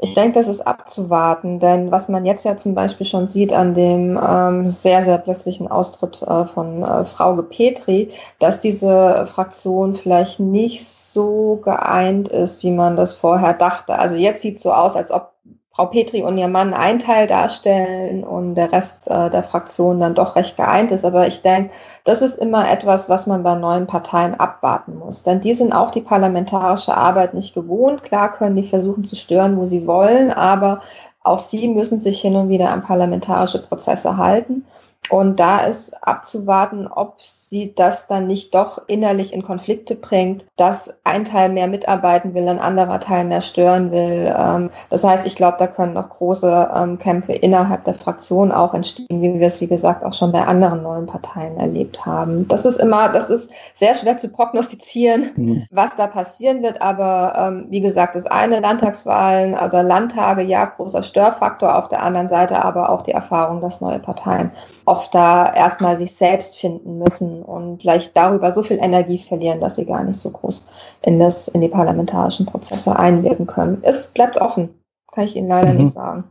Ich 0.05 0.15
denke, 0.15 0.33
das 0.41 0.49
ist 0.49 0.67
abzuwarten, 0.67 1.61
denn 1.61 1.93
was 1.93 2.09
man 2.09 2.25
jetzt 2.25 2.45
ja 2.45 2.57
zum 2.57 2.75
Beispiel 2.75 3.07
schon 3.07 3.29
sieht 3.29 3.53
an 3.53 3.73
dem 3.73 4.19
ähm, 4.21 4.67
sehr, 4.67 5.03
sehr 5.03 5.19
plötzlichen 5.19 5.69
Austritt 5.69 6.21
äh, 6.23 6.45
von 6.47 6.83
äh, 6.83 7.05
Frau 7.05 7.41
Petri, 7.43 8.11
dass 8.41 8.59
diese 8.61 9.29
Fraktion 9.33 9.95
vielleicht 9.95 10.41
nicht 10.41 10.85
so 10.85 11.61
geeint 11.62 12.29
ist, 12.29 12.65
wie 12.65 12.73
man 12.73 12.97
das 12.97 13.15
vorher 13.15 13.55
dachte. 13.55 13.97
Also 13.97 14.17
jetzt 14.17 14.43
sieht 14.43 14.57
es 14.57 14.62
so 14.62 14.73
aus, 14.73 14.97
als 14.97 15.12
ob 15.12 15.32
Frau 15.75 15.87
Petri 15.87 16.23
und 16.23 16.37
ihr 16.37 16.49
Mann 16.49 16.75
einen 16.75 16.99
Teil 16.99 17.27
darstellen 17.27 18.25
und 18.25 18.57
der 18.57 18.73
Rest 18.73 19.11
äh, 19.11 19.31
der 19.31 19.43
Fraktion 19.43 20.01
dann 20.01 20.15
doch 20.15 20.37
recht 20.37 20.59
geeint 20.59 20.91
ist. 20.91 21.05
Aber 21.05 21.27
ich 21.27 21.41
denke, 21.41 21.73
das 22.05 22.21
ist 22.21 22.37
immer 22.39 22.71
etwas, 22.71 23.09
was 23.09 23.27
man 23.27 23.43
bei 23.43 23.55
neuen 23.55 23.87
Parteien 23.87 24.35
abwarten 24.35 24.99
muss. 24.99 25.23
Denn 25.23 25.41
die 25.41 25.55
sind 25.55 25.73
auch 25.73 25.91
die 25.91 26.03
parlamentarische 26.03 26.95
Arbeit 26.95 27.33
nicht 27.33 27.55
gewohnt. 27.55 28.03
Klar 28.03 28.33
können 28.33 28.57
die 28.57 28.69
versuchen 28.69 29.05
zu 29.05 29.17
stören, 29.17 29.57
wo 29.57 29.65
sie 29.65 29.87
wollen, 29.87 30.31
aber 30.31 30.83
auch 31.23 31.39
sie 31.39 31.69
müssen 31.69 32.01
sich 32.01 32.21
hin 32.21 32.37
und 32.37 32.51
wieder 32.51 32.71
an 32.71 32.83
parlamentarische 32.83 33.63
Prozesse 33.63 34.19
halten. 34.19 34.67
Und 35.11 35.41
da 35.41 35.65
ist 35.65 35.95
abzuwarten, 36.07 36.87
ob 36.87 37.21
sie 37.21 37.75
das 37.75 38.07
dann 38.07 38.27
nicht 38.27 38.55
doch 38.55 38.81
innerlich 38.87 39.35
in 39.35 39.43
Konflikte 39.43 39.95
bringt, 39.95 40.47
dass 40.57 40.95
ein 41.05 41.27
Teil 41.27 41.51
mehr 41.51 41.67
mitarbeiten 41.67 42.33
will, 42.35 42.49
ein 42.49 42.61
anderer 42.61 42.99
Teil 43.01 43.25
mehr 43.25 43.43
stören 43.43 43.91
will. 43.91 44.33
Ähm, 44.35 44.71
das 44.88 45.05
heißt, 45.05 45.27
ich 45.27 45.37
glaube, 45.37 45.57
da 45.59 45.67
können 45.67 45.93
noch 45.93 46.09
große 46.09 46.71
ähm, 46.75 46.99
Kämpfe 46.99 47.33
innerhalb 47.33 47.85
der 47.85 47.95
Fraktion 47.95 48.53
auch 48.53 48.73
entstehen, 48.73 49.21
wie 49.21 49.38
wir 49.38 49.47
es, 49.47 49.61
wie 49.61 49.67
gesagt, 49.67 50.05
auch 50.05 50.15
schon 50.15 50.33
bei 50.33 50.47
anderen 50.47 50.83
neuen 50.83 51.07
Parteien 51.07 51.59
erlebt 51.59 52.07
haben. 52.07 52.49
Das 52.49 52.65
ist 52.65 52.77
immer, 52.77 53.11
das 53.11 53.29
ist 53.29 53.51
sehr 53.75 53.95
schwer 53.95 54.17
zu 54.17 54.29
prognostizieren, 54.29 55.33
mhm. 55.37 55.67
was 55.71 55.95
da 55.97 56.07
passieren 56.07 56.62
wird. 56.62 56.81
Aber 56.81 57.35
ähm, 57.37 57.67
wie 57.69 57.83
gesagt, 57.83 58.15
das 58.15 58.27
eine 58.27 58.61
Landtagswahlen 58.61 59.55
oder 59.55 59.83
Landtage, 59.83 60.43
ja, 60.43 60.65
großer 60.65 61.03
Störfaktor. 61.03 61.77
Auf 61.77 61.88
der 61.88 62.03
anderen 62.03 62.29
Seite 62.29 62.65
aber 62.65 62.88
auch 62.88 63.03
die 63.03 63.12
Erfahrung, 63.12 63.61
dass 63.61 63.83
neue 63.83 63.99
Parteien 63.99 64.53
oft 64.92 65.14
da 65.14 65.50
erstmal 65.55 65.96
sich 65.96 66.14
selbst 66.14 66.59
finden 66.59 66.98
müssen 66.98 67.42
und 67.42 67.81
vielleicht 67.81 68.14
darüber 68.14 68.52
so 68.52 68.62
viel 68.62 68.78
Energie 68.78 69.24
verlieren, 69.26 69.61
dass 69.61 69.76
sie 69.76 69.87
gar 69.87 70.05
nicht 70.05 70.20
so 70.20 70.31
groß 70.31 70.66
in, 71.07 71.18
das, 71.18 71.48
in 71.48 71.62
die 71.62 71.68
parlamentarischen 71.68 72.44
Prozesse 72.44 72.94
einwirken 72.98 73.46
können. 73.46 73.78
Es 73.81 74.09
bleibt 74.09 74.38
offen, 74.38 74.68
kann 75.11 75.24
ich 75.24 75.35
Ihnen 75.35 75.48
leider 75.48 75.72
mhm. 75.72 75.85
nicht 75.85 75.94
sagen. 75.94 76.24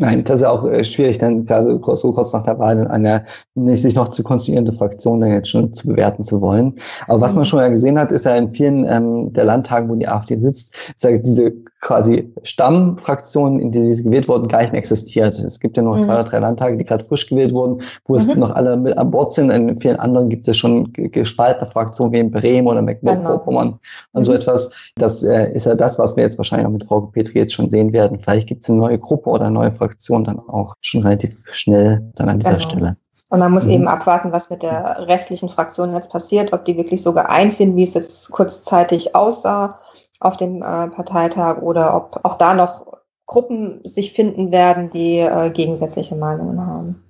Nein, 0.00 0.24
das 0.24 0.36
ist 0.36 0.42
ja 0.44 0.50
auch 0.50 0.64
äh, 0.64 0.82
schwierig, 0.82 1.18
dann 1.18 1.44
gerade 1.44 1.78
so 1.94 2.10
kurz 2.12 2.32
nach 2.32 2.42
der 2.42 2.58
Wahl 2.58 2.88
eine 2.88 3.26
nicht 3.54 3.82
sich 3.82 3.94
noch 3.94 4.08
zu 4.08 4.22
konstituierende 4.22 4.72
Fraktion 4.72 5.20
dann 5.20 5.30
jetzt 5.30 5.50
schon 5.50 5.74
zu 5.74 5.88
bewerten 5.88 6.24
zu 6.24 6.40
wollen. 6.40 6.76
Aber 7.06 7.20
was 7.20 7.34
man 7.34 7.42
mhm. 7.42 7.44
schon 7.44 7.60
ja 7.60 7.68
gesehen 7.68 7.98
hat, 7.98 8.10
ist 8.10 8.24
ja 8.24 8.34
in 8.34 8.50
vielen 8.50 8.86
ähm, 8.86 9.30
der 9.34 9.44
Landtagen, 9.44 9.90
wo 9.90 9.94
die 9.94 10.08
AfD 10.08 10.38
sitzt, 10.38 10.74
ist 10.94 11.04
ja 11.04 11.12
diese 11.12 11.52
quasi 11.82 12.32
Stammfraktion, 12.44 13.60
in 13.60 13.72
die 13.72 13.90
sie 13.90 14.04
gewählt 14.04 14.26
wurden, 14.26 14.48
gar 14.48 14.62
nicht 14.62 14.72
mehr 14.72 14.78
existiert. 14.78 15.38
Es 15.38 15.60
gibt 15.60 15.76
ja 15.76 15.82
noch 15.82 15.96
mhm. 15.96 16.02
zwei 16.02 16.14
oder 16.14 16.24
drei 16.24 16.38
Landtage, 16.38 16.78
die 16.78 16.84
gerade 16.84 17.04
frisch 17.04 17.28
gewählt 17.28 17.52
wurden, 17.52 17.82
wo 18.06 18.14
mhm. 18.14 18.18
es 18.18 18.36
noch 18.36 18.54
alle 18.54 18.78
mit 18.78 18.96
an 18.96 19.10
Bord 19.10 19.34
sind. 19.34 19.50
In 19.50 19.78
vielen 19.78 19.96
anderen 19.96 20.30
gibt 20.30 20.48
es 20.48 20.56
schon 20.56 20.94
gespaltene 20.94 21.70
Fraktionen 21.70 22.14
wie 22.14 22.20
in 22.20 22.30
Bremen 22.30 22.68
oder 22.68 22.80
Mecklenburg-Vorpommern 22.80 23.68
genau. 23.68 23.80
und 24.12 24.24
so 24.24 24.32
mhm. 24.32 24.38
etwas. 24.38 24.74
Das 24.96 25.22
äh, 25.22 25.52
ist 25.52 25.66
ja 25.66 25.74
das, 25.74 25.98
was 25.98 26.16
wir 26.16 26.24
jetzt 26.24 26.38
wahrscheinlich 26.38 26.66
auch 26.66 26.72
mit 26.72 26.84
Frau 26.84 27.02
Petri 27.02 27.40
jetzt 27.40 27.52
schon 27.52 27.70
sehen 27.70 27.92
werden. 27.92 28.18
Vielleicht 28.18 28.48
gibt 28.48 28.62
es 28.62 28.70
eine 28.70 28.78
neue 28.78 28.98
Gruppe 28.98 29.28
oder 29.28 29.44
eine 29.44 29.54
neue 29.54 29.70
Fraktion 29.70 29.89
Fraktion 29.90 30.24
dann 30.24 30.38
auch 30.38 30.74
schon 30.80 31.02
relativ 31.02 31.44
schnell 31.52 32.10
dann 32.14 32.28
an 32.28 32.38
dieser 32.38 32.56
genau. 32.56 32.68
Stelle. 32.68 32.96
Und 33.28 33.38
man 33.38 33.52
muss 33.52 33.64
mhm. 33.64 33.72
eben 33.72 33.88
abwarten, 33.88 34.32
was 34.32 34.50
mit 34.50 34.62
der 34.62 35.06
restlichen 35.06 35.48
Fraktion 35.48 35.94
jetzt 35.94 36.10
passiert, 36.10 36.52
ob 36.52 36.64
die 36.64 36.76
wirklich 36.76 37.02
sogar 37.02 37.30
eins 37.30 37.58
sind, 37.58 37.76
wie 37.76 37.84
es 37.84 37.94
jetzt 37.94 38.30
kurzzeitig 38.32 39.14
aussah 39.14 39.78
auf 40.18 40.36
dem 40.36 40.56
äh, 40.56 40.88
Parteitag 40.88 41.62
oder 41.62 41.96
ob 41.96 42.20
auch 42.24 42.34
da 42.34 42.54
noch 42.54 42.98
Gruppen 43.26 43.80
sich 43.84 44.12
finden 44.12 44.50
werden, 44.50 44.90
die 44.90 45.20
äh, 45.20 45.50
gegensätzliche 45.50 46.16
Meinungen 46.16 46.66
haben. 46.66 47.04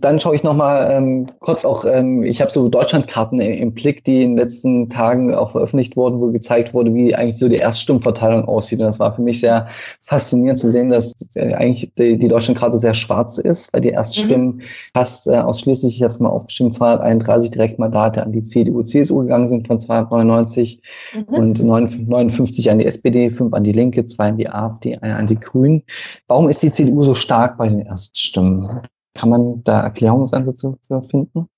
Dann 0.00 0.20
schaue 0.20 0.36
ich 0.36 0.44
nochmal 0.44 0.92
ähm, 0.92 1.26
kurz 1.40 1.64
auch, 1.64 1.84
ähm, 1.84 2.22
ich 2.22 2.40
habe 2.40 2.52
so 2.52 2.68
Deutschlandkarten 2.68 3.40
im, 3.40 3.74
Blick, 3.74 4.04
die 4.04 4.22
in 4.22 4.30
den 4.30 4.36
letzten 4.36 4.88
Tagen 4.88 5.34
auch 5.34 5.50
veröffentlicht 5.50 5.96
wurden, 5.96 6.20
wo 6.20 6.30
gezeigt 6.30 6.72
wurde, 6.72 6.94
wie 6.94 7.16
eigentlich 7.16 7.38
so 7.38 7.48
die 7.48 7.56
Erststimmverteilung 7.56 8.44
aussieht. 8.44 8.78
Und 8.78 8.86
das 8.86 9.00
war 9.00 9.12
für 9.12 9.22
mich 9.22 9.40
sehr 9.40 9.66
faszinierend 10.02 10.60
zu 10.60 10.70
sehen, 10.70 10.90
dass 10.90 11.14
äh, 11.34 11.52
eigentlich 11.52 11.92
die, 11.98 12.16
die 12.16 12.28
Deutschlandkarte 12.28 12.78
sehr 12.78 12.94
schwarz 12.94 13.38
ist, 13.38 13.72
weil 13.72 13.80
die 13.80 13.88
Erststimmen 13.88 14.46
mhm. 14.46 14.62
fast 14.94 15.26
äh, 15.26 15.38
ausschließlich, 15.38 15.96
ich 15.96 16.02
habe 16.04 16.12
es 16.12 16.20
mal 16.20 16.28
aufgeschrieben, 16.28 16.70
231 16.70 17.50
Direktmandate 17.50 18.22
an 18.22 18.30
die 18.30 18.44
CDU, 18.44 18.84
CSU 18.84 19.22
gegangen 19.22 19.48
sind 19.48 19.66
von 19.66 19.80
299 19.80 20.80
mhm. 21.16 21.34
und 21.34 21.64
59 21.64 22.70
an 22.70 22.78
die 22.78 22.86
SPD, 22.86 23.30
5 23.30 23.52
an 23.52 23.64
die 23.64 23.72
Linke, 23.72 24.06
2 24.06 24.28
an 24.28 24.36
die 24.36 24.48
AfD, 24.48 24.96
1 24.96 25.18
an 25.18 25.26
die 25.26 25.40
Grünen. 25.40 25.82
Warum 26.28 26.48
ist 26.48 26.62
die 26.62 26.70
CDU 26.70 27.02
so 27.02 27.14
stark 27.14 27.58
bei 27.58 27.68
den 27.68 27.80
Erststimmen? 27.80 28.82
Kann 29.18 29.30
man 29.30 29.64
da 29.64 29.80
Erklärungsansätze 29.80 30.78
für 30.86 31.02
finden? 31.02 31.48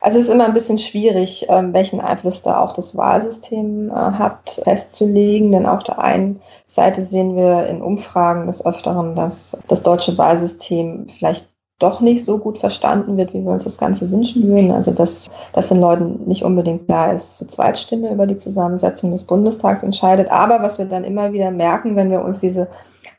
Also 0.00 0.18
es 0.18 0.26
ist 0.26 0.34
immer 0.34 0.46
ein 0.46 0.54
bisschen 0.54 0.78
schwierig, 0.78 1.46
ähm, 1.48 1.72
welchen 1.72 2.00
Einfluss 2.00 2.42
da 2.42 2.60
auch 2.60 2.72
das 2.72 2.96
Wahlsystem 2.96 3.88
äh, 3.88 3.92
hat, 3.92 4.60
festzulegen. 4.64 5.52
Denn 5.52 5.64
auf 5.64 5.84
der 5.84 6.00
einen 6.00 6.40
Seite 6.66 7.04
sehen 7.04 7.36
wir 7.36 7.66
in 7.66 7.82
Umfragen 7.82 8.48
des 8.48 8.66
Öfteren, 8.66 9.14
dass 9.14 9.56
das 9.68 9.84
deutsche 9.84 10.18
Wahlsystem 10.18 11.06
vielleicht 11.08 11.48
doch 11.78 12.00
nicht 12.00 12.24
so 12.24 12.38
gut 12.38 12.58
verstanden 12.58 13.16
wird, 13.16 13.32
wie 13.32 13.44
wir 13.44 13.52
uns 13.52 13.62
das 13.64 13.78
Ganze 13.78 14.10
wünschen 14.10 14.48
würden. 14.48 14.72
Also 14.72 14.90
dass, 14.90 15.28
dass 15.52 15.68
den 15.68 15.80
Leuten 15.80 16.26
nicht 16.26 16.42
unbedingt 16.42 16.86
klar 16.86 17.14
ist, 17.14 17.40
die 17.40 17.46
Zweitstimme 17.46 18.12
über 18.12 18.26
die 18.26 18.38
Zusammensetzung 18.38 19.12
des 19.12 19.22
Bundestags 19.22 19.84
entscheidet. 19.84 20.32
Aber 20.32 20.62
was 20.62 20.78
wir 20.78 20.86
dann 20.86 21.04
immer 21.04 21.32
wieder 21.32 21.52
merken, 21.52 21.94
wenn 21.94 22.10
wir 22.10 22.24
uns 22.24 22.40
diese 22.40 22.66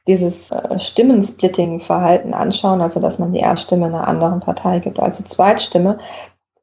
dieses 0.08 0.52
äh, 0.52 0.80
Stimmensplitting-Verhalten 0.80 2.34
anschauen, 2.34 2.82
also 2.82 3.00
dass 3.00 3.20
man 3.20 3.34
die 3.34 3.40
Erststimme 3.40 3.86
einer 3.86 4.08
anderen 4.08 4.40
Partei 4.40 4.80
gibt 4.80 5.00
als 5.00 5.18
die 5.18 5.26
Zweitstimme, 5.26 5.98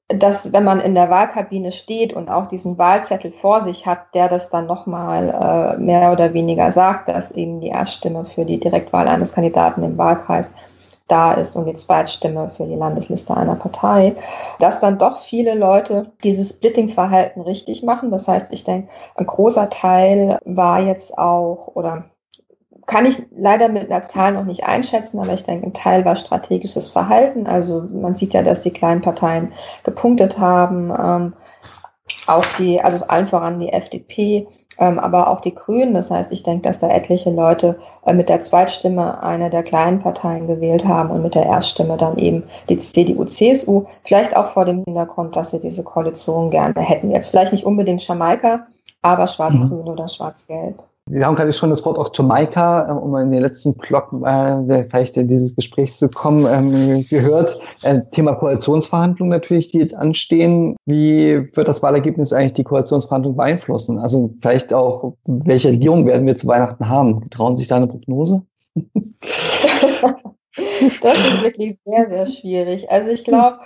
dass 0.09 0.53
wenn 0.53 0.65
man 0.65 0.81
in 0.81 0.95
der 0.95 1.09
Wahlkabine 1.09 1.73
steht 1.73 2.13
und 2.13 2.29
auch 2.29 2.49
diesen 2.49 2.79
Wahlzettel 2.79 3.33
vor 3.33 3.63
sich 3.63 3.87
hat, 3.87 4.15
der 4.15 4.29
das 4.29 4.51
dann 4.51 4.67
nochmal 4.67 5.29
äh, 5.29 5.81
mehr 5.81 6.13
oder 6.13 6.35
weniger 6.35 6.73
sagt, 6.73 7.09
dass 7.09 7.31
eben 7.33 7.61
die 7.61 7.69
Erststimme 7.69 8.25
für 8.25 8.45
die 8.45 8.59
Direktwahl 8.59 9.07
eines 9.07 9.33
Kandidaten 9.33 9.83
im 9.83 9.97
Wahlkreis 9.99 10.55
da 11.07 11.33
ist 11.33 11.57
und 11.57 11.67
die 11.67 11.75
Zweitstimme 11.75 12.51
für 12.57 12.67
die 12.67 12.77
Landesliste 12.77 13.37
einer 13.37 13.57
Partei, 13.57 14.15
dass 14.59 14.81
dann 14.81 14.99
doch 14.99 15.23
viele 15.23 15.55
Leute 15.55 16.13
dieses 16.23 16.51
Splitting-Verhalten 16.51 17.41
richtig 17.41 17.83
machen. 17.83 18.11
Das 18.11 18.29
heißt, 18.29 18.53
ich 18.53 18.65
denke, 18.65 18.89
ein 19.17 19.27
großer 19.27 19.71
Teil 19.71 20.39
war 20.45 20.81
jetzt 20.81 21.19
auch 21.19 21.73
oder 21.75 22.05
kann 22.91 23.07
ich 23.07 23.23
leider 23.31 23.69
mit 23.69 23.89
einer 23.89 24.03
Zahl 24.03 24.33
noch 24.33 24.45
nicht 24.45 24.65
einschätzen, 24.65 25.21
aber 25.21 25.33
ich 25.33 25.45
denke, 25.45 25.69
ein 25.69 25.73
Teil 25.73 26.05
war 26.05 26.17
strategisches 26.17 26.89
Verhalten. 26.89 27.47
Also 27.47 27.87
man 27.93 28.17
sieht 28.17 28.35
ja, 28.35 28.43
dass 28.43 28.63
die 28.63 28.73
kleinen 28.73 29.01
Parteien 29.01 29.53
gepunktet 29.85 30.41
haben, 30.41 30.91
ähm, 30.91 31.33
auch 32.27 32.45
die, 32.59 32.81
also 32.81 32.99
allen 33.07 33.29
voran 33.29 33.61
die 33.61 33.73
FDP, 33.73 34.49
ähm, 34.79 34.99
aber 34.99 35.29
auch 35.29 35.41
die 35.41 35.55
Grünen. 35.55 35.95
Das 35.95 36.11
heißt, 36.11 36.33
ich 36.33 36.43
denke, 36.43 36.63
dass 36.63 36.81
da 36.81 36.89
etliche 36.89 37.31
Leute 37.31 37.79
äh, 38.05 38.13
mit 38.13 38.29
der 38.29 38.41
Zweitstimme 38.41 39.23
eine 39.23 39.51
der 39.51 39.63
kleinen 39.63 40.01
Parteien 40.01 40.49
gewählt 40.49 40.85
haben 40.85 41.13
und 41.13 41.23
mit 41.23 41.37
der 41.37 41.47
Erststimme 41.47 41.97
dann 41.97 42.19
eben 42.19 42.43
die 42.69 42.79
CDU, 42.79 43.25
CSU. 43.25 43.85
Vielleicht 44.03 44.37
auch 44.37 44.47
vor 44.47 44.65
dem 44.65 44.83
Hintergrund, 44.83 45.37
dass 45.37 45.53
sie 45.53 45.61
diese 45.61 45.85
Koalition 45.85 46.51
gerne 46.51 46.81
hätten. 46.81 47.13
Jetzt 47.13 47.29
vielleicht 47.29 47.53
nicht 47.53 47.65
unbedingt 47.65 48.05
Jamaika, 48.05 48.67
aber 49.01 49.29
schwarz-grün 49.29 49.83
mhm. 49.83 49.89
oder 49.89 50.09
schwarz-gelb. 50.09 50.83
Wir 51.11 51.27
haben 51.27 51.35
gerade 51.35 51.53
schon 51.53 51.71
das 51.71 51.85
Wort 51.85 51.99
auch 51.99 52.11
Jamaika, 52.15 52.89
äh, 52.89 52.93
um 52.93 53.17
in 53.17 53.33
den 53.33 53.41
letzten 53.43 53.75
Block 53.75 54.13
äh, 54.25 54.85
vielleicht 54.89 55.17
in 55.17 55.27
dieses 55.27 55.57
Gesprächs 55.57 55.99
zu 55.99 56.09
kommen, 56.09 56.47
ähm, 56.47 57.05
gehört. 57.09 57.59
Äh, 57.83 58.03
Thema 58.13 58.35
Koalitionsverhandlungen 58.35 59.31
natürlich, 59.31 59.69
die 59.69 59.79
jetzt 59.79 59.95
anstehen. 59.95 60.77
Wie 60.87 61.49
wird 61.57 61.69
das 61.69 61.83
Wahlergebnis 61.83 62.33
eigentlich 62.33 62.53
die 62.53 62.65
Koalitionsverhandlungen 62.65 63.37
beeinflussen? 63.37 63.99
Also 63.99 64.33
vielleicht 64.41 64.73
auch, 64.73 65.15
welche 65.25 65.71
Regierung 65.71 66.07
werden 66.07 66.27
wir 66.27 66.37
zu 66.37 66.47
Weihnachten 66.47 66.89
haben? 66.89 67.29
Trauen 67.31 67.57
sich 67.57 67.69
da 67.69 67.77
eine 67.77 67.89
Prognose? 67.89 68.43
das 71.03 71.19
ist 71.19 71.43
wirklich 71.43 71.77
sehr, 71.85 72.09
sehr 72.09 72.27
schwierig. 72.27 72.91
Also 72.91 73.11
ich 73.11 73.25
glaube, 73.31 73.59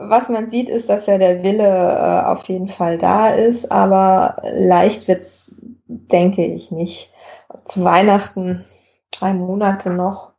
was 0.00 0.28
man 0.28 0.48
sieht, 0.48 0.68
ist, 0.68 0.88
dass 0.88 1.06
ja 1.06 1.18
der 1.18 1.42
Wille 1.42 1.64
äh, 1.64 2.26
auf 2.26 2.44
jeden 2.48 2.68
Fall 2.68 2.98
da 2.98 3.30
ist, 3.30 3.70
aber 3.72 4.36
leicht 4.42 5.08
wird 5.08 5.22
es, 5.22 5.60
denke 5.86 6.44
ich, 6.44 6.70
nicht. 6.70 7.12
Zu 7.64 7.84
Weihnachten 7.84 8.64
drei 9.10 9.34
Monate 9.34 9.90
noch. 9.90 10.32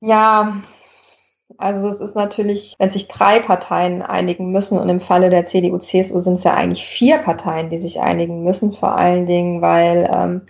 Ja, 0.00 0.62
also 1.56 1.88
es 1.88 2.00
ist 2.00 2.14
natürlich, 2.14 2.74
wenn 2.78 2.90
sich 2.90 3.08
drei 3.08 3.40
Parteien 3.40 4.02
einigen 4.02 4.52
müssen 4.52 4.78
und 4.78 4.88
im 4.88 5.00
Falle 5.00 5.30
der 5.30 5.46
CDU, 5.46 5.78
CSU 5.78 6.20
sind 6.20 6.34
es 6.34 6.44
ja 6.44 6.54
eigentlich 6.54 6.84
vier 6.84 7.18
Parteien, 7.18 7.70
die 7.70 7.78
sich 7.78 8.00
einigen 8.00 8.44
müssen, 8.44 8.72
vor 8.72 8.96
allen 8.96 9.26
Dingen, 9.26 9.60
weil 9.60 10.08
ähm, 10.12 10.42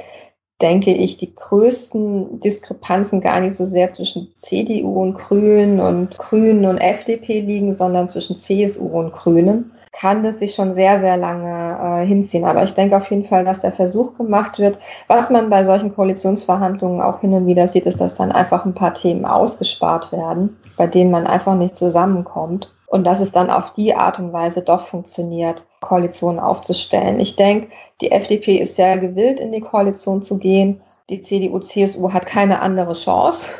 denke 0.61 0.93
ich, 0.93 1.17
die 1.19 1.35
größten 1.35 2.41
Diskrepanzen 2.41 3.21
gar 3.21 3.41
nicht 3.41 3.57
so 3.57 3.65
sehr 3.65 3.93
zwischen 3.93 4.33
CDU 4.37 5.03
und 5.03 5.15
Grünen 5.15 5.81
und 5.81 6.19
Grünen 6.19 6.65
und 6.65 6.79
FDP 6.79 7.41
liegen, 7.41 7.75
sondern 7.75 8.09
zwischen 8.09 8.37
CSU 8.37 8.87
und 8.87 9.13
Grünen, 9.13 9.73
kann 9.93 10.23
das 10.23 10.39
sich 10.39 10.55
schon 10.55 10.75
sehr, 10.75 11.01
sehr 11.01 11.17
lange 11.17 12.03
äh, 12.03 12.07
hinziehen. 12.07 12.45
Aber 12.45 12.63
ich 12.65 12.75
denke 12.75 12.97
auf 12.97 13.11
jeden 13.11 13.25
Fall, 13.25 13.45
dass 13.45 13.61
der 13.61 13.73
Versuch 13.73 14.17
gemacht 14.17 14.59
wird. 14.59 14.79
Was 15.07 15.31
man 15.31 15.51
bei 15.51 15.65
solchen 15.65 15.95
Koalitionsverhandlungen 15.95 17.01
auch 17.01 17.21
hin 17.21 17.33
und 17.33 17.47
wieder 17.47 17.67
sieht, 17.69 17.87
ist, 17.87 18.01
dass 18.01 18.17
dann 18.17 18.33
einfach 18.33 18.65
ein 18.65 18.75
paar 18.75 18.95
Themen 18.95 19.25
ausgespart 19.25 20.13
werden, 20.13 20.57
bei 20.77 20.87
denen 20.87 21.11
man 21.11 21.27
einfach 21.27 21.57
nicht 21.57 21.77
zusammenkommt 21.77 22.71
und 22.89 23.05
dass 23.05 23.21
es 23.21 23.33
dann 23.33 23.51
auf 23.51 23.73
die 23.75 23.95
Art 23.95 24.19
und 24.19 24.33
Weise 24.33 24.63
doch 24.63 24.87
funktioniert, 24.87 25.65
Koalitionen 25.81 26.41
aufzustellen. 26.41 27.21
Ich 27.21 27.37
denke, 27.37 27.69
die 28.01 28.13
FDP 28.13 28.57
ist 28.57 28.77
sehr 28.77 28.99
gewillt, 28.99 29.41
in 29.41 29.53
die 29.53 29.61
Koalition 29.61 30.23
zu 30.23 30.39
gehen. 30.39 30.81
Die 31.11 31.23
CDU, 31.23 31.59
CSU 31.61 32.13
hat 32.13 32.27
keine 32.27 32.61
andere 32.61 32.95
Chance. 32.95 33.51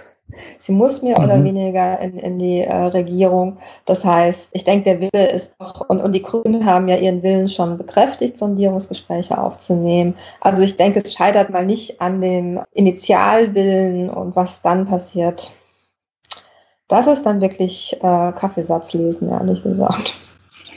Sie 0.59 0.73
muss 0.73 1.03
mehr 1.03 1.19
mhm. 1.19 1.25
oder 1.25 1.45
weniger 1.45 1.99
in, 2.01 2.19
in 2.19 2.39
die 2.39 2.61
äh, 2.61 2.75
Regierung. 2.75 3.59
Das 3.87 4.05
heißt, 4.05 4.51
ich 4.53 4.65
denke, 4.65 4.85
der 4.85 5.01
Wille 5.01 5.31
ist 5.31 5.55
doch, 5.59 5.89
und, 5.89 6.01
und 6.01 6.13
die 6.13 6.23
Grünen 6.23 6.67
haben 6.67 6.89
ja 6.89 6.97
ihren 6.97 7.23
Willen 7.23 7.49
schon 7.49 7.79
bekräftigt, 7.79 8.39
Sondierungsgespräche 8.39 9.39
aufzunehmen. 9.39 10.15
Also 10.41 10.63
ich 10.63 10.77
denke, 10.77 11.01
es 11.03 11.15
scheitert 11.15 11.51
mal 11.51 11.65
nicht 11.65 12.01
an 12.01 12.21
dem 12.21 12.61
Initialwillen 12.73 14.11
und 14.11 14.37
was 14.37 14.63
dann 14.63 14.87
passiert, 14.87 15.53
das 16.89 17.07
ist 17.07 17.25
dann 17.25 17.41
wirklich 17.41 17.97
äh, 18.01 18.33
Kaffeesatz 18.33 18.95
lesen, 18.95 19.29
ehrlich 19.29 19.63
gesagt. 19.63 20.15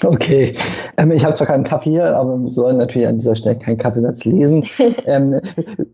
Okay, 0.04 0.56
ähm, 0.98 1.12
ich 1.12 1.24
habe 1.24 1.36
zwar 1.36 1.46
keinen 1.46 1.64
Kaffee 1.64 1.92
hier, 1.92 2.16
aber 2.18 2.40
wir 2.40 2.50
sollen 2.50 2.78
natürlich 2.78 3.08
an 3.08 3.20
dieser 3.20 3.36
Stelle 3.36 3.58
keinen 3.60 3.78
Kaffeesatz 3.78 4.26
lesen. 4.26 4.66
ähm, 5.06 5.40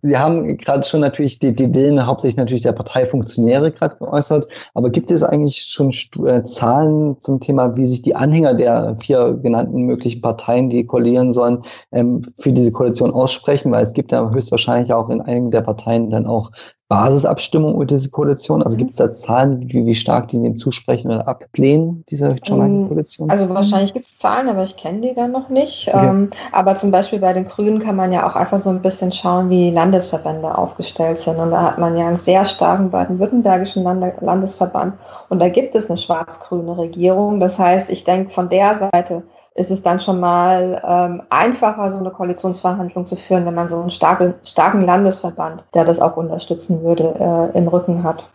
Sie 0.01 0.17
haben 0.17 0.57
gerade 0.57 0.83
schon 0.83 1.01
natürlich 1.01 1.39
die, 1.39 1.53
die 1.53 1.73
Willen 1.73 2.05
hauptsächlich 2.05 2.37
natürlich 2.37 2.63
der 2.63 2.71
Parteifunktionäre 2.71 3.71
gerade 3.71 3.97
geäußert, 3.97 4.47
aber 4.75 4.89
gibt 4.89 5.11
es 5.11 5.23
eigentlich 5.23 5.61
schon 5.63 5.91
äh, 6.25 6.43
Zahlen 6.43 7.19
zum 7.19 7.41
Thema, 7.41 7.75
wie 7.75 7.85
sich 7.85 8.01
die 8.01 8.15
Anhänger 8.15 8.53
der 8.53 8.95
vier 8.97 9.33
genannten 9.33 9.81
möglichen 9.81 10.21
Parteien, 10.21 10.69
die 10.69 10.85
koalieren 10.85 11.33
sollen, 11.33 11.63
ähm, 11.91 12.21
für 12.37 12.53
diese 12.53 12.71
Koalition 12.71 13.11
aussprechen? 13.11 13.71
Weil 13.73 13.83
es 13.83 13.93
gibt 13.93 14.13
ja 14.13 14.31
höchstwahrscheinlich 14.31 14.93
auch 14.93 15.09
in 15.09 15.21
einigen 15.21 15.51
der 15.51 15.61
Parteien 15.61 16.09
dann 16.09 16.27
auch 16.27 16.51
Basisabstimmung 16.89 17.75
über 17.75 17.85
diese 17.85 18.09
Koalition? 18.09 18.63
Also 18.63 18.77
gibt 18.77 18.91
es 18.91 18.95
da 18.97 19.11
Zahlen, 19.11 19.61
wie, 19.69 19.85
wie 19.85 19.95
stark 19.95 20.29
die 20.29 20.41
dem 20.41 20.57
zusprechen 20.57 21.11
oder 21.11 21.27
ablehnen, 21.27 22.05
dieser 22.09 22.35
Jamaika-Koalition? 22.41 23.29
Also 23.29 23.49
wahrscheinlich 23.49 23.93
gibt 23.93 24.07
es 24.07 24.17
Zahlen, 24.17 24.47
aber 24.47 24.63
ich 24.63 24.77
kenne 24.77 25.01
die 25.01 25.13
dann 25.13 25.31
noch 25.31 25.49
nicht. 25.49 25.89
Okay. 25.93 26.07
Ähm, 26.07 26.29
aber 26.53 26.77
zum 26.77 26.91
Beispiel 26.91 27.19
bei 27.19 27.33
den 27.33 27.45
Grünen 27.45 27.79
kann 27.79 27.97
man 27.97 28.13
ja 28.13 28.25
auch 28.25 28.35
einfach 28.35 28.59
so 28.59 28.69
ein 28.69 28.81
bisschen 28.81 29.11
schauen, 29.11 29.49
wie 29.49 29.69
Landesverbände 29.69 30.57
aufgestellt 30.57 31.19
sind. 31.19 31.37
Und 31.37 31.51
da 31.51 31.63
hat 31.63 31.77
man 31.77 31.97
ja 31.97 32.07
einen 32.07 32.17
sehr 32.17 32.45
starken 32.45 32.89
baden-württembergischen 32.89 33.83
Lande 33.83 34.13
Landesverband. 34.21 34.93
Und 35.27 35.39
da 35.39 35.49
gibt 35.49 35.75
es 35.75 35.89
eine 35.89 35.97
schwarz-grüne 35.97 36.77
Regierung. 36.77 37.41
Das 37.41 37.59
heißt, 37.59 37.89
ich 37.91 38.05
denke, 38.05 38.31
von 38.31 38.47
der 38.47 38.75
Seite 38.75 39.23
ist 39.57 39.71
es 39.71 39.81
dann 39.81 39.99
schon 39.99 40.19
mal 40.19 40.81
ähm, 40.85 41.23
einfacher, 41.29 41.91
so 41.91 41.97
eine 41.97 42.11
Koalitionsverhandlung 42.11 43.07
zu 43.07 43.15
führen, 43.15 43.45
wenn 43.45 43.55
man 43.55 43.69
so 43.69 43.79
einen 43.79 43.89
starken, 43.89 44.35
starken 44.43 44.81
Landesverband, 44.81 45.65
der 45.73 45.83
das 45.83 45.99
auch 45.99 46.15
unterstützen 46.15 46.83
würde, 46.83 47.15
äh, 47.19 47.57
im 47.57 47.67
Rücken 47.67 48.03
hat. 48.03 48.29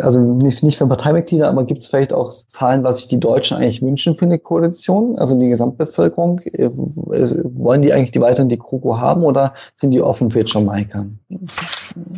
Also 0.00 0.18
nicht, 0.18 0.64
nicht 0.64 0.78
für 0.78 0.86
Parteimitglieder, 0.86 1.48
aber 1.48 1.62
gibt 1.62 1.82
es 1.82 1.88
vielleicht 1.88 2.12
auch 2.12 2.32
Zahlen, 2.32 2.82
was 2.82 2.96
sich 2.96 3.06
die 3.06 3.20
Deutschen 3.20 3.58
eigentlich 3.58 3.82
wünschen 3.82 4.16
für 4.16 4.24
eine 4.24 4.38
Koalition, 4.38 5.16
also 5.18 5.38
die 5.38 5.48
Gesamtbevölkerung? 5.48 6.40
Äh, 6.40 6.70
wollen 6.72 7.82
die 7.82 7.92
eigentlich 7.92 8.10
die 8.10 8.20
weiterhin 8.20 8.48
die 8.48 8.58
KroKo 8.58 8.98
haben 8.98 9.22
oder 9.22 9.52
sind 9.76 9.92
die 9.92 10.02
offen 10.02 10.30
für 10.30 10.42
Jamaika? 10.44 11.04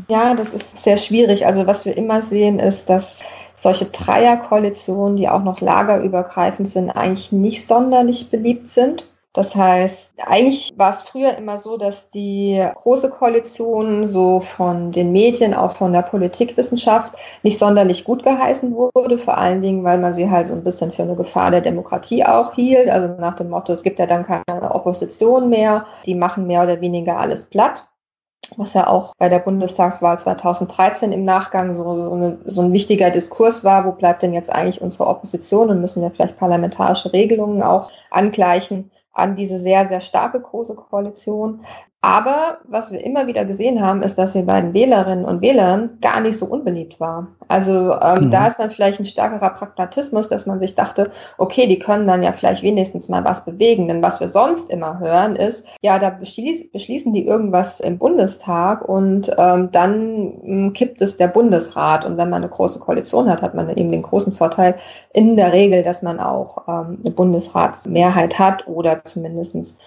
Ja, 0.08 0.34
das 0.34 0.54
ist 0.54 0.78
sehr 0.78 0.96
schwierig. 0.96 1.44
Also 1.44 1.66
was 1.66 1.84
wir 1.84 1.96
immer 1.96 2.22
sehen, 2.22 2.58
ist, 2.58 2.88
dass 2.88 3.20
solche 3.60 3.86
Dreierkoalitionen, 3.86 5.16
die 5.16 5.28
auch 5.28 5.42
noch 5.42 5.60
lagerübergreifend 5.60 6.68
sind, 6.68 6.90
eigentlich 6.90 7.32
nicht 7.32 7.66
sonderlich 7.66 8.30
beliebt 8.30 8.70
sind. 8.70 9.04
Das 9.34 9.54
heißt, 9.54 10.14
eigentlich 10.26 10.72
war 10.76 10.90
es 10.90 11.02
früher 11.02 11.36
immer 11.36 11.58
so, 11.58 11.76
dass 11.76 12.10
die 12.10 12.66
große 12.74 13.10
Koalition 13.10 14.08
so 14.08 14.40
von 14.40 14.90
den 14.90 15.12
Medien, 15.12 15.54
auch 15.54 15.72
von 15.72 15.92
der 15.92 16.02
Politikwissenschaft 16.02 17.14
nicht 17.42 17.58
sonderlich 17.58 18.04
gut 18.04 18.24
geheißen 18.24 18.74
wurde, 18.74 19.18
vor 19.18 19.36
allen 19.36 19.60
Dingen, 19.60 19.84
weil 19.84 19.98
man 19.98 20.14
sie 20.14 20.30
halt 20.30 20.48
so 20.48 20.54
ein 20.54 20.64
bisschen 20.64 20.92
für 20.92 21.02
eine 21.02 21.14
Gefahr 21.14 21.50
der 21.50 21.60
Demokratie 21.60 22.24
auch 22.24 22.54
hielt. 22.54 22.88
Also 22.88 23.14
nach 23.20 23.36
dem 23.36 23.50
Motto, 23.50 23.72
es 23.72 23.82
gibt 23.82 23.98
ja 23.98 24.06
dann 24.06 24.24
keine 24.24 24.74
Opposition 24.74 25.50
mehr, 25.50 25.86
die 26.06 26.14
machen 26.14 26.46
mehr 26.46 26.62
oder 26.62 26.80
weniger 26.80 27.18
alles 27.18 27.44
platt 27.44 27.84
was 28.56 28.74
ja 28.74 28.86
auch 28.86 29.14
bei 29.18 29.28
der 29.28 29.40
Bundestagswahl 29.40 30.18
2013 30.18 31.12
im 31.12 31.24
Nachgang 31.24 31.74
so, 31.74 31.82
so, 31.82 32.12
eine, 32.12 32.38
so, 32.44 32.62
ein 32.62 32.72
wichtiger 32.72 33.10
Diskurs 33.10 33.64
war, 33.64 33.84
wo 33.84 33.92
bleibt 33.92 34.22
denn 34.22 34.32
jetzt 34.32 34.52
eigentlich 34.52 34.80
unsere 34.80 35.06
Opposition 35.06 35.70
und 35.70 35.80
müssen 35.80 36.02
wir 36.02 36.10
vielleicht 36.10 36.38
parlamentarische 36.38 37.12
Regelungen 37.12 37.62
auch 37.62 37.90
angleichen 38.10 38.90
an 39.12 39.36
diese 39.36 39.58
sehr, 39.58 39.84
sehr 39.84 40.00
starke 40.00 40.40
große 40.40 40.76
Koalition. 40.76 41.64
Aber 42.00 42.58
was 42.68 42.92
wir 42.92 43.04
immer 43.04 43.26
wieder 43.26 43.44
gesehen 43.44 43.82
haben, 43.82 44.04
ist, 44.04 44.16
dass 44.18 44.32
sie 44.32 44.42
bei 44.42 44.60
den 44.60 44.72
Wählerinnen 44.72 45.24
und 45.24 45.42
Wählern 45.42 45.98
gar 46.00 46.20
nicht 46.20 46.38
so 46.38 46.46
unbeliebt 46.46 47.00
war. 47.00 47.26
Also 47.48 47.92
ähm, 48.00 48.26
mhm. 48.26 48.30
da 48.30 48.46
ist 48.46 48.60
dann 48.60 48.70
vielleicht 48.70 49.00
ein 49.00 49.04
stärkerer 49.04 49.50
Pragmatismus, 49.50 50.28
dass 50.28 50.46
man 50.46 50.60
sich 50.60 50.76
dachte, 50.76 51.10
okay, 51.38 51.66
die 51.66 51.80
können 51.80 52.06
dann 52.06 52.22
ja 52.22 52.30
vielleicht 52.30 52.62
wenigstens 52.62 53.08
mal 53.08 53.24
was 53.24 53.44
bewegen. 53.44 53.88
Denn 53.88 54.00
was 54.00 54.20
wir 54.20 54.28
sonst 54.28 54.70
immer 54.70 55.00
hören 55.00 55.34
ist, 55.34 55.66
ja, 55.82 55.98
da 55.98 56.10
beschließ, 56.10 56.70
beschließen 56.70 57.12
die 57.14 57.26
irgendwas 57.26 57.80
im 57.80 57.98
Bundestag 57.98 58.88
und 58.88 59.32
ähm, 59.36 59.70
dann 59.72 60.40
ähm, 60.44 60.72
kippt 60.74 61.02
es 61.02 61.16
der 61.16 61.28
Bundesrat. 61.28 62.04
Und 62.04 62.16
wenn 62.16 62.30
man 62.30 62.44
eine 62.44 62.50
große 62.50 62.78
Koalition 62.78 63.28
hat, 63.28 63.42
hat 63.42 63.54
man 63.56 63.70
eben 63.70 63.90
den 63.90 64.02
großen 64.02 64.34
Vorteil 64.34 64.76
in 65.12 65.36
der 65.36 65.52
Regel, 65.52 65.82
dass 65.82 66.02
man 66.02 66.20
auch 66.20 66.68
ähm, 66.68 66.98
eine 67.02 67.10
Bundesratsmehrheit 67.10 68.38
hat 68.38 68.68
oder 68.68 69.04
zumindestens 69.04 69.78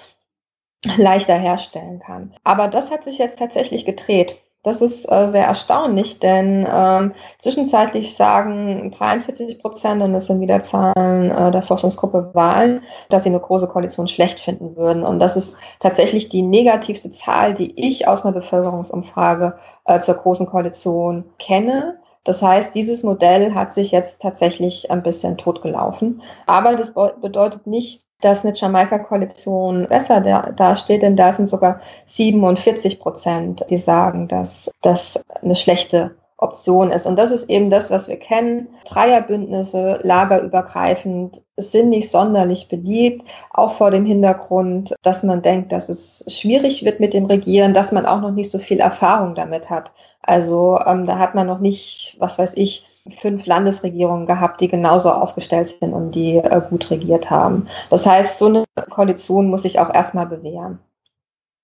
leichter 0.98 1.36
herstellen 1.36 2.00
kann. 2.00 2.34
Aber 2.44 2.68
das 2.68 2.92
hat 2.92 3.04
sich 3.04 3.18
jetzt 3.18 3.40
tatsächlich 3.40 3.86
gedreht. 3.86 4.42
Das 4.64 4.82
ist 4.82 5.12
äh, 5.12 5.28
sehr 5.28 5.46
erstaunlich, 5.46 6.20
denn 6.20 6.68
ähm, 6.72 7.14
zwischenzeitlich 7.40 8.16
sagen 8.16 8.92
43 8.92 9.60
Prozent, 9.60 10.04
und 10.04 10.14
das 10.14 10.28
sind 10.28 10.40
wieder 10.40 10.62
Zahlen 10.62 11.32
äh, 11.32 11.50
der 11.50 11.64
Forschungsgruppe 11.64 12.30
Wahlen, 12.36 12.84
dass 13.10 13.24
sie 13.24 13.30
eine 13.30 13.40
große 13.40 13.68
Koalition 13.68 14.08
schlecht 14.08 14.40
finden 14.40 14.76
würden. 14.76 15.02
Und 15.02 15.20
das 15.20 15.36
ist 15.36 15.58
tatsächlich 15.80 16.30
die 16.30 16.44
negativste 16.44 17.10
Zahl, 17.10 17.56
die 17.56 17.74
ich 17.76 18.08
aus 18.08 18.24
einer 18.24 18.34
Bevölkerungsumfrage 18.34 19.58
äh, 19.86 20.00
zur 20.00 20.16
großen 20.16 20.46
Koalition 20.46 21.26
kenne. 21.40 21.98
Das 22.24 22.44
heißt, 22.44 22.76
dieses 22.76 23.02
Modell 23.02 23.56
hat 23.56 23.74
sich 23.74 23.90
jetzt 23.90 24.22
tatsächlich 24.22 24.92
ein 24.92 25.02
bisschen 25.02 25.38
totgelaufen. 25.38 26.22
Aber 26.46 26.76
das 26.76 26.94
bedeutet 27.20 27.66
nicht, 27.66 28.06
dass 28.22 28.46
eine 28.46 28.56
Jamaika-Koalition 28.56 29.88
besser 29.88 30.22
dasteht, 30.56 31.02
denn 31.02 31.16
da 31.16 31.34
sind 31.34 31.48
sogar 31.48 31.82
47 32.06 33.00
Prozent, 33.00 33.66
die 33.70 33.78
sagen, 33.78 34.28
dass 34.28 34.72
das 34.82 35.24
eine 35.42 35.56
schlechte 35.56 36.16
Option 36.42 36.90
ist. 36.90 37.06
Und 37.06 37.18
das 37.18 37.32
ist 37.32 37.50
eben 37.50 37.70
das, 37.70 37.92
was 37.92 38.08
wir 38.08 38.18
kennen. 38.18 38.68
Dreierbündnisse, 38.86 40.00
lagerübergreifend, 40.02 41.42
sind 41.56 41.90
nicht 41.90 42.10
sonderlich 42.10 42.68
beliebt, 42.68 43.28
auch 43.52 43.72
vor 43.72 43.92
dem 43.92 44.06
Hintergrund, 44.06 44.96
dass 45.04 45.22
man 45.22 45.44
denkt, 45.44 45.72
dass 45.72 45.90
es 45.90 46.26
schwierig 46.28 46.84
wird 46.84 47.00
mit 47.00 47.14
dem 47.14 47.26
Regieren, 47.26 47.76
dass 47.76 47.92
man 47.92 48.08
auch 48.08 48.20
noch 48.20 48.32
nicht 48.32 48.50
so 48.50 48.58
viel 48.58 48.80
Erfahrung 48.80 49.36
damit 49.36 49.70
hat. 49.70 49.92
Also 50.24 50.80
ähm, 50.86 51.06
da 51.06 51.20
hat 51.20 51.36
man 51.36 51.46
noch 51.46 51.60
nicht, 51.60 52.16
was 52.20 52.40
weiß 52.40 52.54
ich, 52.56 52.88
fünf 53.10 53.46
Landesregierungen 53.46 54.26
gehabt, 54.26 54.62
die 54.62 54.68
genauso 54.68 55.10
aufgestellt 55.10 55.68
sind 55.68 55.94
und 55.94 56.12
die 56.12 56.38
äh, 56.38 56.62
gut 56.70 56.90
regiert 56.92 57.30
haben. 57.30 57.68
Das 57.90 58.06
heißt, 58.06 58.38
so 58.38 58.46
eine 58.46 58.66
Koalition 58.90 59.50
muss 59.50 59.64
sich 59.64 59.80
auch 59.80 59.94
erstmal 59.94 60.28
bewähren. 60.28 60.80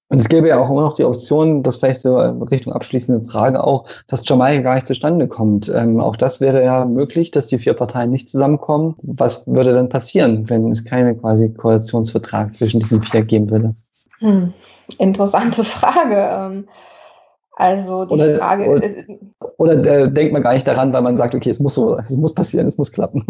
Und 0.10 0.20
es 0.20 0.30
gäbe 0.30 0.48
ja 0.48 0.58
auch 0.58 0.70
immer 0.70 0.82
noch 0.82 0.96
die 0.96 1.04
Option, 1.04 1.64
das 1.64 1.78
vielleicht 1.78 2.02
so 2.02 2.18
Richtung 2.18 2.72
abschließende 2.72 3.30
Frage 3.30 3.62
auch, 3.62 3.90
dass 4.08 4.28
Jamaika 4.28 4.62
gar 4.62 4.76
nicht 4.76 4.88
zustande 4.88 5.28
kommt. 5.28 5.68
Ähm, 5.68 6.00
auch 6.00 6.16
das 6.16 6.40
wäre 6.40 6.64
ja 6.64 6.86
möglich, 6.86 7.32
dass 7.32 7.48
die 7.48 7.60
vier 7.60 7.74
Parteien 7.74 8.10
nicht 8.10 8.30
zusammenkommen. 8.30 8.96
Was 9.04 9.46
würde 9.48 9.74
dann 9.74 9.90
passieren, 9.90 10.50
wenn 10.50 10.72
es 10.72 10.86
keinen 10.86 11.20
quasi 11.20 11.54
Koalitionsvertrag 11.54 12.56
zwischen 12.56 12.80
diesen 12.80 13.02
vier 13.02 13.24
geben 13.24 13.50
würde? 13.50 13.76
Hm, 14.20 14.54
interessante 14.98 15.64
Frage. 15.66 16.16
Ähm, 16.16 16.68
also 17.60 18.06
die 18.06 18.14
oder, 18.14 18.36
Frage 18.36 18.68
oder, 18.68 18.84
ist. 18.84 19.08
Oder 19.58 19.84
äh, 19.84 20.12
denkt 20.12 20.32
man 20.32 20.44
gar 20.44 20.54
nicht 20.54 20.68
daran, 20.68 20.94
weil 20.94 21.02
man 21.02 21.18
sagt, 21.18 21.34
okay, 21.34 21.50
es 21.50 21.60
muss 21.60 21.74
so, 21.74 21.98
es 21.98 22.16
muss 22.16 22.36
passieren, 22.36 22.68
es 22.68 22.78
muss 22.78 22.92
klappen. 22.92 23.26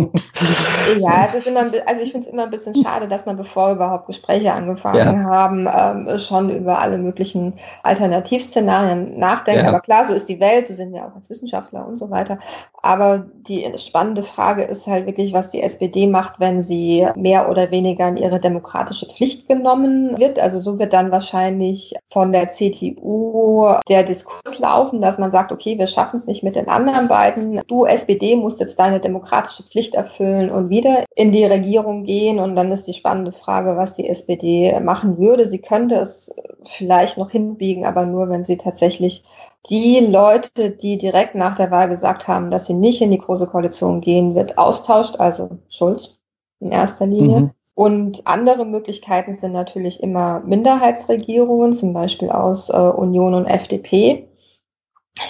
Ja, 1.00 1.26
es 1.28 1.34
ist 1.34 1.48
immer, 1.48 1.62
also 1.62 2.04
ich 2.04 2.12
finde 2.12 2.28
es 2.28 2.34
immer 2.34 2.44
ein 2.44 2.52
bisschen 2.52 2.76
schade, 2.84 3.08
dass 3.08 3.26
man, 3.26 3.38
bevor 3.38 3.72
überhaupt 3.72 4.08
Gespräche 4.08 4.52
angefangen 4.52 4.98
ja. 4.98 5.30
haben, 5.30 5.68
ähm, 5.72 6.20
schon 6.20 6.50
über 6.50 6.80
alle 6.80 6.98
möglichen 6.98 7.54
Alternativszenarien 7.84 9.18
nachdenkt. 9.18 9.62
Ja. 9.62 9.70
Aber 9.70 9.80
klar, 9.80 10.06
so 10.06 10.13
ist 10.13 10.28
die 10.28 10.42
Welt, 10.42 10.68
so 10.68 10.74
sind 10.74 10.92
wir 10.92 11.06
auch 11.06 11.16
als 11.16 11.30
Wissenschaftler 11.30 11.88
und 11.88 11.96
so 11.96 12.10
weiter. 12.10 12.38
Aber 12.82 13.26
die 13.48 13.66
spannende 13.78 14.24
Frage 14.24 14.63
ist 14.63 14.88
halt 14.88 15.06
wirklich, 15.06 15.32
was 15.32 15.52
die 15.52 15.62
SPD 15.62 16.08
macht, 16.08 16.42
wenn 16.42 16.62
sie 16.62 17.08
mehr 17.16 17.50
oder 17.50 17.72
weniger 17.72 18.10
in 18.10 18.18
ihre 18.18 18.42
demokratische 18.42 19.06
Pflicht 19.06 19.48
genommen 19.48 20.18
wird. 20.18 20.38
Also 20.38 20.60
so 20.60 20.80
wird 20.80 20.92
dann 20.92 21.12
wahrscheinlich 21.12 21.96
von 22.12 22.34
der 22.34 22.50
CDU 22.50 23.74
der 23.88 24.04
Diskurs 24.17 24.60
laufen, 24.60 25.01
dass 25.01 25.17
man 25.17 25.32
sagt, 25.32 25.51
okay, 25.51 25.77
wir 25.77 25.88
schaffen 25.88 26.17
es 26.17 26.27
nicht 26.27 26.43
mit 26.43 26.56
den 26.56 26.67
anderen 26.67 27.08
beiden. 27.08 27.62
Du, 27.67 27.86
SPD, 27.86 28.36
musst 28.36 28.60
jetzt 28.60 28.80
deine 28.80 28.99
demokratische 28.99 29.63
Pflicht 29.63 29.95
erfüllen 29.95 30.49
und 30.49 30.69
wieder 30.69 31.06
in 31.15 31.32
die 31.32 31.45
Regierung 31.45 32.03
gehen. 32.03 32.39
Und 32.39 32.56
dann 32.56 32.71
ist 32.71 32.88
die 32.88 32.93
spannende 32.93 33.32
Frage, 33.32 33.77
was 33.77 33.95
die 33.95 34.08
SPD 34.08 34.80
machen 34.80 35.17
würde. 35.17 35.49
Sie 35.49 35.60
könnte 35.60 35.95
es 35.95 36.34
vielleicht 36.77 37.17
noch 37.17 37.32
hinbiegen, 37.32 37.86
aber 37.86 38.06
nur, 38.06 38.30
wenn 38.30 38.43
sie 38.43 38.58
tatsächlich 38.58 39.23
die 39.69 39.99
Leute, 39.99 40.71
die 40.71 40.97
direkt 40.97 41.36
nach 41.36 41.58
der 41.58 41.71
Wahl 41.71 41.89
gesagt 41.89 42.27
haben, 42.27 42.51
dass 42.51 42.65
sie 42.65 42.73
nicht 42.73 43.01
in 43.01 43.12
die 43.12 43.19
Große 43.19 43.47
Koalition 43.47 44.01
gehen 44.01 44.36
wird, 44.36 44.58
austauscht, 44.58 45.19
also 45.19 45.49
Schulz 45.69 46.17
in 46.60 46.71
erster 46.71 47.06
Linie. 47.06 47.39
Mhm. 47.41 47.51
Und 47.78 48.26
andere 48.26 48.66
Möglichkeiten 48.66 49.36
sind 49.36 49.52
natürlich 49.52 50.02
immer 50.02 50.40
Minderheitsregierungen, 50.40 51.74
zum 51.74 51.94
Beispiel 51.94 52.32
aus 52.32 52.70
äh, 52.70 52.74
Union 52.74 53.36
und 53.36 53.46
FDP. 53.46 54.28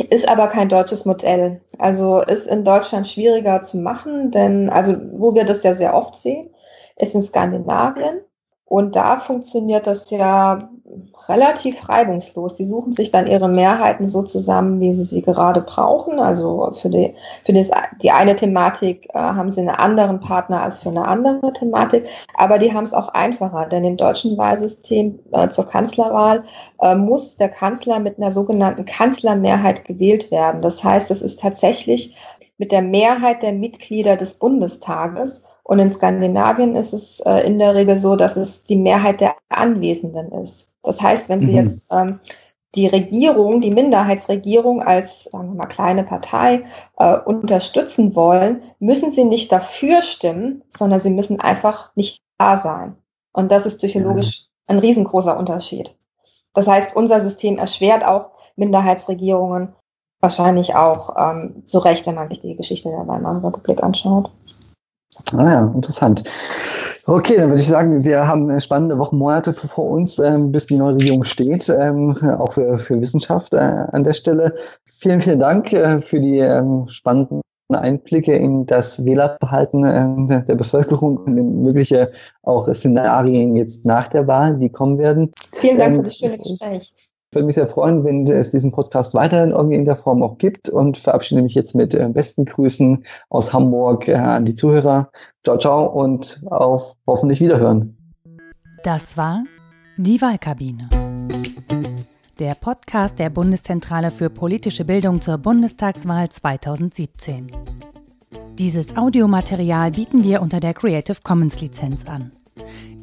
Ist 0.09 0.29
aber 0.29 0.47
kein 0.47 0.69
deutsches 0.69 1.03
Modell. 1.03 1.59
Also 1.77 2.21
ist 2.21 2.47
in 2.47 2.63
Deutschland 2.63 3.05
schwieriger 3.05 3.63
zu 3.63 3.79
machen, 3.79 4.31
denn 4.31 4.69
also 4.69 4.95
wo 5.11 5.35
wir 5.35 5.43
das 5.43 5.63
ja 5.63 5.73
sehr 5.73 5.93
oft 5.93 6.17
sehen, 6.17 6.49
ist 6.95 7.15
in 7.15 7.21
Skandinavien. 7.21 8.21
Und 8.63 8.95
da 8.95 9.19
funktioniert 9.19 9.85
das 9.85 10.09
ja 10.09 10.69
relativ 11.27 11.87
reibungslos. 11.89 12.55
Die 12.55 12.65
suchen 12.65 12.93
sich 12.93 13.11
dann 13.11 13.27
ihre 13.27 13.49
Mehrheiten 13.49 14.07
so 14.07 14.23
zusammen, 14.23 14.79
wie 14.79 14.93
sie 14.93 15.03
sie 15.03 15.21
gerade 15.21 15.61
brauchen. 15.61 16.19
Also 16.19 16.71
für 16.71 16.89
die, 16.89 17.15
für 17.43 17.53
das, 17.53 17.69
die 18.01 18.11
eine 18.11 18.35
Thematik 18.35 19.09
äh, 19.13 19.19
haben 19.19 19.51
sie 19.51 19.61
einen 19.61 19.69
anderen 19.69 20.19
Partner 20.19 20.61
als 20.61 20.81
für 20.81 20.89
eine 20.89 21.07
andere 21.07 21.53
Thematik. 21.53 22.07
Aber 22.35 22.59
die 22.59 22.73
haben 22.73 22.83
es 22.83 22.93
auch 22.93 23.09
einfacher, 23.09 23.67
denn 23.67 23.83
im 23.83 23.97
deutschen 23.97 24.37
Wahlsystem 24.37 25.19
äh, 25.31 25.49
zur 25.49 25.67
Kanzlerwahl 25.67 26.43
äh, 26.81 26.95
muss 26.95 27.37
der 27.37 27.49
Kanzler 27.49 27.99
mit 27.99 28.17
einer 28.17 28.31
sogenannten 28.31 28.85
Kanzlermehrheit 28.85 29.85
gewählt 29.85 30.31
werden. 30.31 30.61
Das 30.61 30.83
heißt, 30.83 31.11
es 31.11 31.21
ist 31.21 31.39
tatsächlich 31.39 32.15
mit 32.57 32.71
der 32.71 32.81
Mehrheit 32.81 33.43
der 33.43 33.53
Mitglieder 33.53 34.17
des 34.17 34.35
Bundestages 34.35 35.43
und 35.67 35.79
in 35.79 35.91
Skandinavien 35.91 36.77
ist 36.77 36.93
es 36.93 37.19
äh, 37.19 37.45
in 37.45 37.59
der 37.59 37.75
Regel 37.75 37.97
so, 37.97 38.15
dass 38.15 38.37
es 38.37 38.63
die 38.63 38.77
Mehrheit 38.77 39.19
der 39.19 39.35
Anwesenden 39.49 40.31
ist. 40.31 40.69
Das 40.81 41.01
heißt, 41.01 41.27
wenn 41.27 41.41
Sie 41.41 41.51
mhm. 41.51 41.57
jetzt 41.57 41.91
ähm, 41.91 42.21
die 42.73 42.87
Regierung, 42.87 43.59
die 43.59 43.71
Minderheitsregierung 43.71 44.81
als, 44.81 45.25
sagen 45.25 45.49
wir 45.49 45.55
mal, 45.55 45.65
kleine 45.65 46.05
Partei 46.05 46.63
äh, 46.97 47.17
unterstützen 47.17 48.15
wollen, 48.15 48.61
müssen 48.79 49.11
sie 49.11 49.25
nicht 49.25 49.51
dafür 49.51 50.01
stimmen, 50.01 50.63
sondern 50.69 51.01
sie 51.01 51.09
müssen 51.09 51.41
einfach 51.41 51.91
nicht 51.95 52.21
da 52.37 52.55
sein. 52.55 52.95
Und 53.33 53.51
das 53.51 53.65
ist 53.65 53.79
psychologisch 53.79 54.45
ein 54.67 54.79
riesengroßer 54.79 55.37
Unterschied. 55.37 55.95
Das 56.53 56.67
heißt, 56.67 56.95
unser 56.95 57.19
System 57.19 57.57
erschwert 57.57 58.05
auch 58.05 58.31
Minderheitsregierungen 58.55 59.73
wahrscheinlich 60.21 60.75
auch 60.75 61.15
ähm, 61.17 61.63
zu 61.65 61.79
Recht, 61.79 62.07
wenn 62.07 62.15
man 62.15 62.29
sich 62.29 62.39
die 62.39 62.55
Geschichte 62.55 62.89
der 62.89 63.05
Weimarer 63.05 63.43
Republik 63.43 63.83
anschaut. 63.83 64.31
Ah 65.33 65.49
ja, 65.49 65.71
interessant. 65.73 66.23
Okay, 67.05 67.37
dann 67.37 67.49
würde 67.49 67.61
ich 67.61 67.67
sagen, 67.67 68.03
wir 68.03 68.27
haben 68.27 68.59
spannende 68.59 68.97
Wochen, 68.97 69.17
Monate 69.17 69.53
vor 69.53 69.89
uns, 69.89 70.19
ähm, 70.19 70.51
bis 70.51 70.67
die 70.67 70.75
neue 70.75 70.95
Regierung 70.95 71.23
steht, 71.23 71.69
ähm, 71.69 72.17
auch 72.37 72.53
für, 72.53 72.77
für 72.77 72.99
Wissenschaft 72.99 73.53
äh, 73.53 73.57
an 73.57 74.03
der 74.03 74.13
Stelle. 74.13 74.53
Vielen, 74.85 75.21
vielen 75.21 75.39
Dank 75.39 75.71
äh, 75.73 76.01
für 76.01 76.19
die 76.19 76.39
ähm, 76.39 76.85
spannenden 76.87 77.41
Einblicke 77.69 78.35
in 78.35 78.65
das 78.65 79.03
Wählerverhalten 79.03 79.83
äh, 80.29 80.45
der 80.45 80.55
Bevölkerung 80.55 81.17
und 81.17 81.37
in 81.37 81.61
mögliche 81.63 82.11
auch 82.43 82.71
Szenarien 82.73 83.55
jetzt 83.55 83.85
nach 83.85 84.07
der 84.07 84.27
Wahl, 84.27 84.57
die 84.59 84.69
kommen 84.69 84.97
werden. 84.97 85.31
Vielen 85.53 85.77
Dank 85.77 85.91
ähm, 85.93 85.97
für 85.97 86.03
das 86.03 86.17
schöne 86.17 86.37
Gespräch. 86.37 86.93
Ich 87.29 87.35
würde 87.35 87.45
mich 87.45 87.55
sehr 87.55 87.67
freuen, 87.67 88.05
wenn 88.05 88.25
es 88.25 88.51
diesen 88.51 88.71
Podcast 88.71 89.13
weiterhin 89.13 89.51
irgendwie 89.51 89.75
in 89.75 89.83
der 89.83 89.97
Form 89.97 90.23
auch 90.23 90.37
gibt 90.37 90.69
und 90.69 90.97
verabschiede 90.97 91.41
mich 91.41 91.55
jetzt 91.55 91.75
mit 91.75 91.93
äh, 91.93 92.07
besten 92.07 92.45
Grüßen 92.45 93.03
aus 93.29 93.51
Hamburg 93.51 94.07
äh, 94.07 94.13
an 94.13 94.45
die 94.45 94.55
Zuhörer. 94.55 95.11
Ciao, 95.43 95.57
ciao 95.57 95.87
und 95.87 96.41
auf 96.49 96.95
hoffentlich 97.05 97.41
Wiederhören. 97.41 97.97
Das 98.83 99.17
war 99.17 99.43
die 99.97 100.21
Wahlkabine. 100.21 100.87
Der 102.39 102.55
Podcast 102.55 103.19
der 103.19 103.29
Bundeszentrale 103.29 104.11
für 104.11 104.29
politische 104.29 104.85
Bildung 104.85 105.19
zur 105.19 105.37
Bundestagswahl 105.37 106.29
2017. 106.29 107.51
Dieses 108.57 108.95
Audiomaterial 108.95 109.91
bieten 109.91 110.23
wir 110.23 110.41
unter 110.41 110.61
der 110.61 110.73
Creative 110.73 111.17
Commons 111.23 111.59
Lizenz 111.59 112.05
an. 112.07 112.31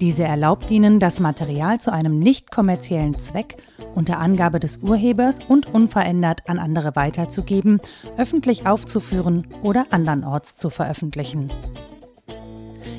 Diese 0.00 0.24
erlaubt 0.24 0.70
Ihnen, 0.70 1.00
das 1.00 1.20
Material 1.20 1.80
zu 1.80 1.92
einem 1.92 2.18
nicht 2.18 2.50
kommerziellen 2.50 3.18
Zweck 3.18 3.56
unter 3.94 4.18
Angabe 4.18 4.60
des 4.60 4.78
Urhebers 4.78 5.38
und 5.46 5.72
unverändert 5.72 6.48
an 6.48 6.58
andere 6.58 6.96
weiterzugeben, 6.96 7.80
öffentlich 8.16 8.66
aufzuführen 8.66 9.46
oder 9.62 9.86
andernorts 9.90 10.56
zu 10.56 10.70
veröffentlichen. 10.70 11.50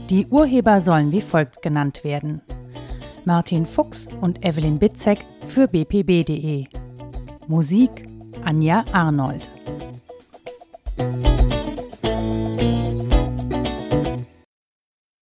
Die 0.10 0.28
Urheber 0.28 0.82
sollen 0.82 1.12
wie 1.12 1.22
folgt 1.22 1.62
genannt 1.62 2.03
werden. 2.03 2.41
Martin 3.26 3.66
Fuchs 3.66 4.08
und 4.22 4.45
Evelyn 4.45 4.78
Bitzek 4.78 5.26
für 5.43 5.68
bpb.de. 5.68 6.66
Musik 7.47 8.08
Anja 8.43 8.86
Arnold. 8.91 9.49